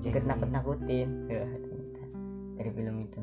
Jadi, 0.02 0.10
ikut 0.10 0.24
nakut-nakutin 0.26 1.08
ya, 1.32 1.44
ternyata. 1.44 2.02
dari 2.58 2.70
film 2.74 2.96
itu 3.04 3.20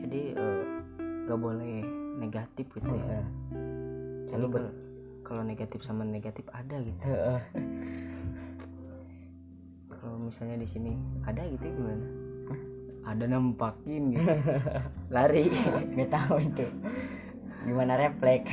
jadi 0.00 0.22
eh, 0.38 0.64
nggak 1.28 1.40
boleh 1.40 1.99
negatif 2.20 2.68
gitu 2.76 2.90
ya. 2.92 3.24
Jadi 4.30 4.46
kalau 4.46 4.70
kalau 5.24 5.42
negatif 5.42 5.80
sama 5.82 6.04
negatif 6.04 6.44
ada 6.52 6.76
gitu. 6.84 7.00
Kalau 10.00 10.16
misalnya 10.16 10.56
di 10.56 10.64
sini 10.64 10.96
ada 11.28 11.44
gitu 11.44 11.60
gimana? 11.60 12.06
Ada 13.04 13.24
nampakin 13.28 14.16
gitu. 14.16 14.32
Lari. 15.14 15.52
nggak 15.96 16.08
tahu 16.08 16.40
itu 16.40 16.66
gimana 17.68 18.00
refleks 18.00 18.48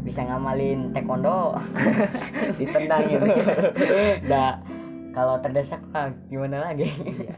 bisa 0.00 0.24
ngamalin 0.24 0.96
taekwondo 0.96 1.60
Ditendang 2.56 3.04
gitu. 3.12 3.28
Nggak, 4.24 4.54
kalau 5.12 5.36
terdesak 5.44 5.84
mah 5.92 6.16
gimana 6.32 6.64
lagi 6.64 6.88
Iya. 6.88 7.36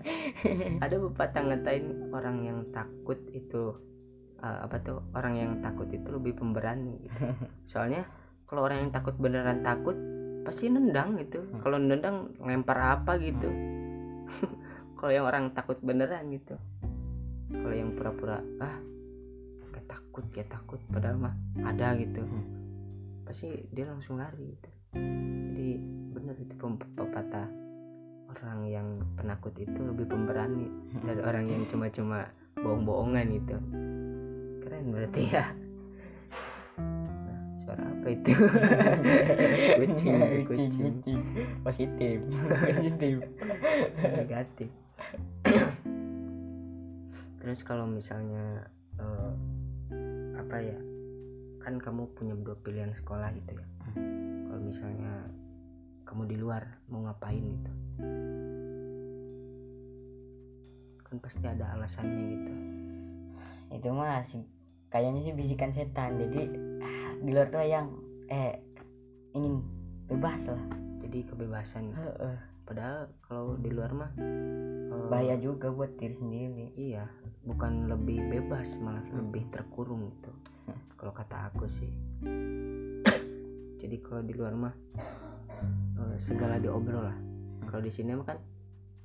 Ada 0.79 1.03
pepatah 1.03 1.43
ngatain 1.51 2.14
orang 2.14 2.47
yang 2.47 2.59
takut 2.70 3.18
itu 3.35 3.74
eh, 4.43 4.59
apa 4.64 4.76
tuh? 4.82 5.03
Orang 5.14 5.34
yang 5.39 5.59
takut 5.61 5.89
itu 5.91 6.09
lebih 6.09 6.39
pemberani 6.39 6.99
gitu. 7.07 7.20
Soalnya 7.72 8.07
kalau 8.49 8.64
orang 8.64 8.89
yang 8.89 8.93
takut 8.95 9.14
beneran 9.20 9.61
takut 9.61 9.95
pasti 10.47 10.72
nendang 10.72 11.20
gitu. 11.20 11.45
Hmm. 11.45 11.61
Kalau 11.61 11.76
nendang 11.76 12.32
lempar 12.41 12.78
apa 13.01 13.20
gitu. 13.20 13.51
kalau 14.99 15.12
yang 15.12 15.26
orang 15.28 15.53
takut 15.53 15.76
beneran 15.84 16.32
gitu. 16.32 16.57
Kalau 17.49 17.74
yang 17.74 17.93
pura-pura 17.97 18.41
ah 18.61 18.76
gak 19.72 19.84
takut 19.89 20.24
gak 20.32 20.49
takut 20.49 20.80
padahal 20.89 21.20
mah 21.20 21.34
ada 21.64 21.93
gitu. 22.01 22.24
Hmm. 22.24 22.45
Pasti 23.28 23.53
dia 23.74 23.84
langsung 23.89 24.16
lari 24.16 24.57
gitu. 24.57 24.70
Jadi 24.97 25.68
bener 26.16 26.34
itu 26.41 26.55
pepatah 26.97 27.49
orang 28.32 28.61
yang 28.68 28.89
penakut 29.16 29.53
itu 29.57 29.76
lebih 29.76 30.09
pemberani 30.09 30.68
dari 31.05 31.20
orang 31.24 31.49
yang 31.49 31.62
cuma-cuma 31.68 32.28
bohong-bohongan 32.63 33.29
itu 33.35 33.57
keren 34.65 34.87
berarti 34.91 35.23
ya. 35.31 35.45
Nah, 36.79 37.41
suara 37.65 37.83
apa 37.83 38.07
itu? 38.13 38.31
Kucing 39.79 40.17
kucing 40.47 41.21
positif 41.63 42.19
positif. 42.67 43.17
Negatif. 44.03 44.71
Terus 47.39 47.61
kalau 47.65 47.87
misalnya 47.89 48.67
eh, 49.01 49.33
apa 50.37 50.57
ya 50.61 50.79
kan 51.65 51.77
kamu 51.81 52.09
punya 52.17 52.35
dua 52.39 52.57
pilihan 52.61 52.93
sekolah 52.93 53.33
gitu 53.33 53.57
ya. 53.57 53.67
Kalau 54.49 54.61
misalnya 54.63 55.13
kamu 56.09 56.25
di 56.25 56.37
luar 56.41 56.65
mau 56.89 57.05
ngapain 57.05 57.45
gitu 57.45 57.73
kan 61.09 61.17
pasti 61.25 61.41
ada 61.45 61.65
alasannya 61.73 62.23
gitu. 62.37 62.53
Itu 63.73 63.89
mah 63.97 64.21
sih 64.29 64.45
kayaknya 64.93 65.21
sih 65.25 65.35
bisikan 65.37 65.73
setan. 65.73 66.21
Jadi 66.21 66.41
ah, 66.85 67.11
di 67.21 67.31
luar 67.33 67.49
tuh 67.49 67.65
yang 67.65 67.89
eh 68.29 68.61
ingin 69.33 69.65
bebas 70.09 70.41
lah. 70.45 70.63
Jadi 71.05 71.19
kebebasan. 71.25 71.97
Heeh. 71.97 72.37
padahal 72.69 73.09
kalau 73.25 73.57
di 73.57 73.73
luar 73.73 73.97
mah 73.97 74.13
eh, 74.21 75.05
bahaya 75.09 75.41
juga 75.41 75.73
buat 75.73 75.97
diri 75.97 76.13
sendiri. 76.13 76.69
iya 76.77 77.09
bukan 77.49 77.89
lebih 77.89 78.21
bebas 78.29 78.77
malah 78.85 79.01
Hmm. 79.09 79.25
lebih 79.25 79.49
terkurung 79.49 80.13
gitu. 80.13 80.29
Kalau 81.01 81.17
kata 81.17 81.49
aku 81.49 81.65
sih. 81.65 81.89
Jadi 83.81 83.97
kalau 84.05 84.21
di 84.21 84.37
luar 84.37 84.53
mah 84.53 84.75
eh, 85.97 86.17
segala 86.21 86.61
diobrol 86.61 87.09
lah. 87.09 87.17
Kalau 87.73 87.81
di 87.81 87.89
sini 87.89 88.13
mah 88.13 88.29
kan 88.29 88.39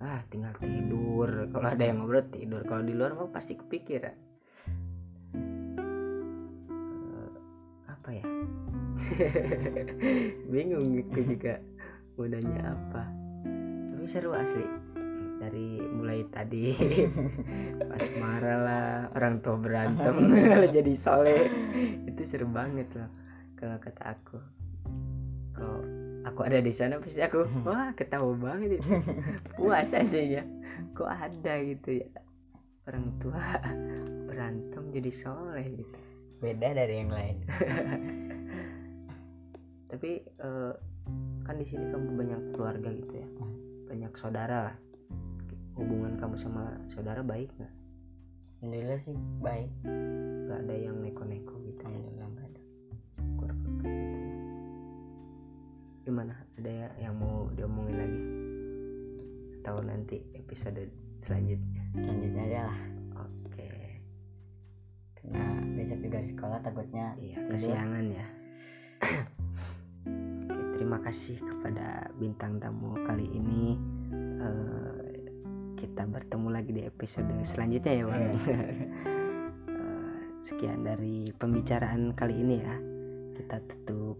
ah 0.04 0.22
tinggal 0.28 0.52
tidur. 0.60 1.48
Kalau 1.50 1.68
ada 1.72 1.84
yang 1.84 2.04
ngobrol 2.04 2.28
tidur. 2.28 2.62
Kalau 2.68 2.84
di 2.84 2.94
luar 2.94 3.16
mah 3.16 3.32
pasti 3.32 3.56
kepikiran. 3.56 4.16
Eh, 6.92 7.32
apa 7.88 8.10
ya? 8.12 8.26
Bingung 10.52 11.00
aku 11.08 11.22
juga 11.24 11.64
mau 12.20 12.28
nanya 12.28 12.76
apa. 12.76 13.04
Tapi 13.96 14.06
seru 14.06 14.36
asli. 14.36 14.68
Dari 15.40 15.80
mulai 15.80 16.28
tadi. 16.30 16.76
Pas 17.90 18.06
marah 18.20 18.60
lah 18.60 18.88
orang 19.16 19.40
tua 19.40 19.56
berantem. 19.56 20.16
Kalau 20.52 20.68
jadi 20.68 20.94
soleh 20.94 21.48
itu 22.04 22.22
seru 22.28 22.46
banget 22.52 22.92
loh 22.94 23.24
kalau 23.64 23.80
kata 23.80 24.04
aku 24.12 24.44
aku 26.34 26.50
ada 26.50 26.58
di 26.66 26.74
sana 26.74 26.98
pasti 26.98 27.22
aku 27.22 27.46
wah 27.62 27.94
ketawa 27.94 28.34
banget 28.34 28.82
itu. 28.82 28.90
Puas 29.56 29.94
aslinya 29.94 30.42
kok 30.98 31.06
ada 31.06 31.54
gitu 31.62 32.02
ya? 32.02 32.10
Orang 32.90 33.14
tua 33.22 33.62
berantem 34.28 34.84
jadi 34.90 35.14
soleh 35.22 35.78
gitu. 35.78 35.98
Beda 36.42 36.74
dari 36.74 37.06
yang 37.06 37.14
lain. 37.14 37.38
Tapi 39.94 40.12
eh, 40.26 40.74
kan 41.46 41.56
di 41.62 41.66
sini 41.70 41.94
kamu 41.94 42.18
banyak 42.18 42.42
keluarga 42.58 42.90
gitu 42.90 43.14
ya? 43.14 43.28
Banyak 43.94 44.12
saudara 44.18 44.74
lah. 44.74 44.76
Hubungan 45.78 46.18
kamu 46.18 46.36
sama 46.42 46.82
saudara 46.90 47.22
baik 47.22 47.54
nggak? 47.62 47.74
Alhamdulillah 48.66 49.00
sih 49.06 49.16
baik. 49.38 49.70
Nggak 50.50 50.60
ada 50.66 50.76
yang 50.82 50.98
neko-neko 50.98 51.62
gitu 51.70 51.82
ya? 51.86 51.94
Alhamdulillah 51.94 52.28
nggak 52.34 52.48
ada. 52.50 52.62
Syukur 53.22 53.50
gimana? 56.04 56.36
Ada 56.60 56.72
ya 56.72 56.90
yang 57.08 57.16
mau 57.16 57.48
diomongin 57.56 57.96
lagi? 57.96 58.22
Atau 59.64 59.80
nanti 59.88 60.20
episode 60.36 60.92
selanjutnya? 61.24 61.84
Lanjutnya 61.96 62.44
aja 62.44 62.60
lah. 62.68 62.80
Oke. 63.24 63.68
Karena 65.16 65.44
besok 65.80 66.00
juga 66.04 66.18
di 66.20 66.30
sekolah 66.36 66.60
takutnya 66.60 67.16
iya 67.24 67.40
tidur. 67.40 67.52
kesiangan 67.56 68.06
ya. 68.12 68.28
Oke, 70.04 70.60
terima 70.76 71.00
kasih 71.00 71.40
kepada 71.40 72.12
bintang 72.20 72.60
tamu 72.60 73.00
kali 73.08 73.24
ini. 73.32 73.80
Eh, 74.44 75.04
kita 75.80 76.04
bertemu 76.04 76.48
lagi 76.52 76.72
di 76.76 76.84
episode 76.84 77.32
selanjutnya 77.48 77.94
ya 77.96 78.06
bang. 78.08 78.24
Eh, 79.64 80.20
sekian 80.44 80.84
dari 80.84 81.32
pembicaraan 81.40 82.12
kali 82.12 82.36
ini 82.44 82.56
ya. 82.60 82.76
Kita 83.40 83.64
tutup 83.64 84.20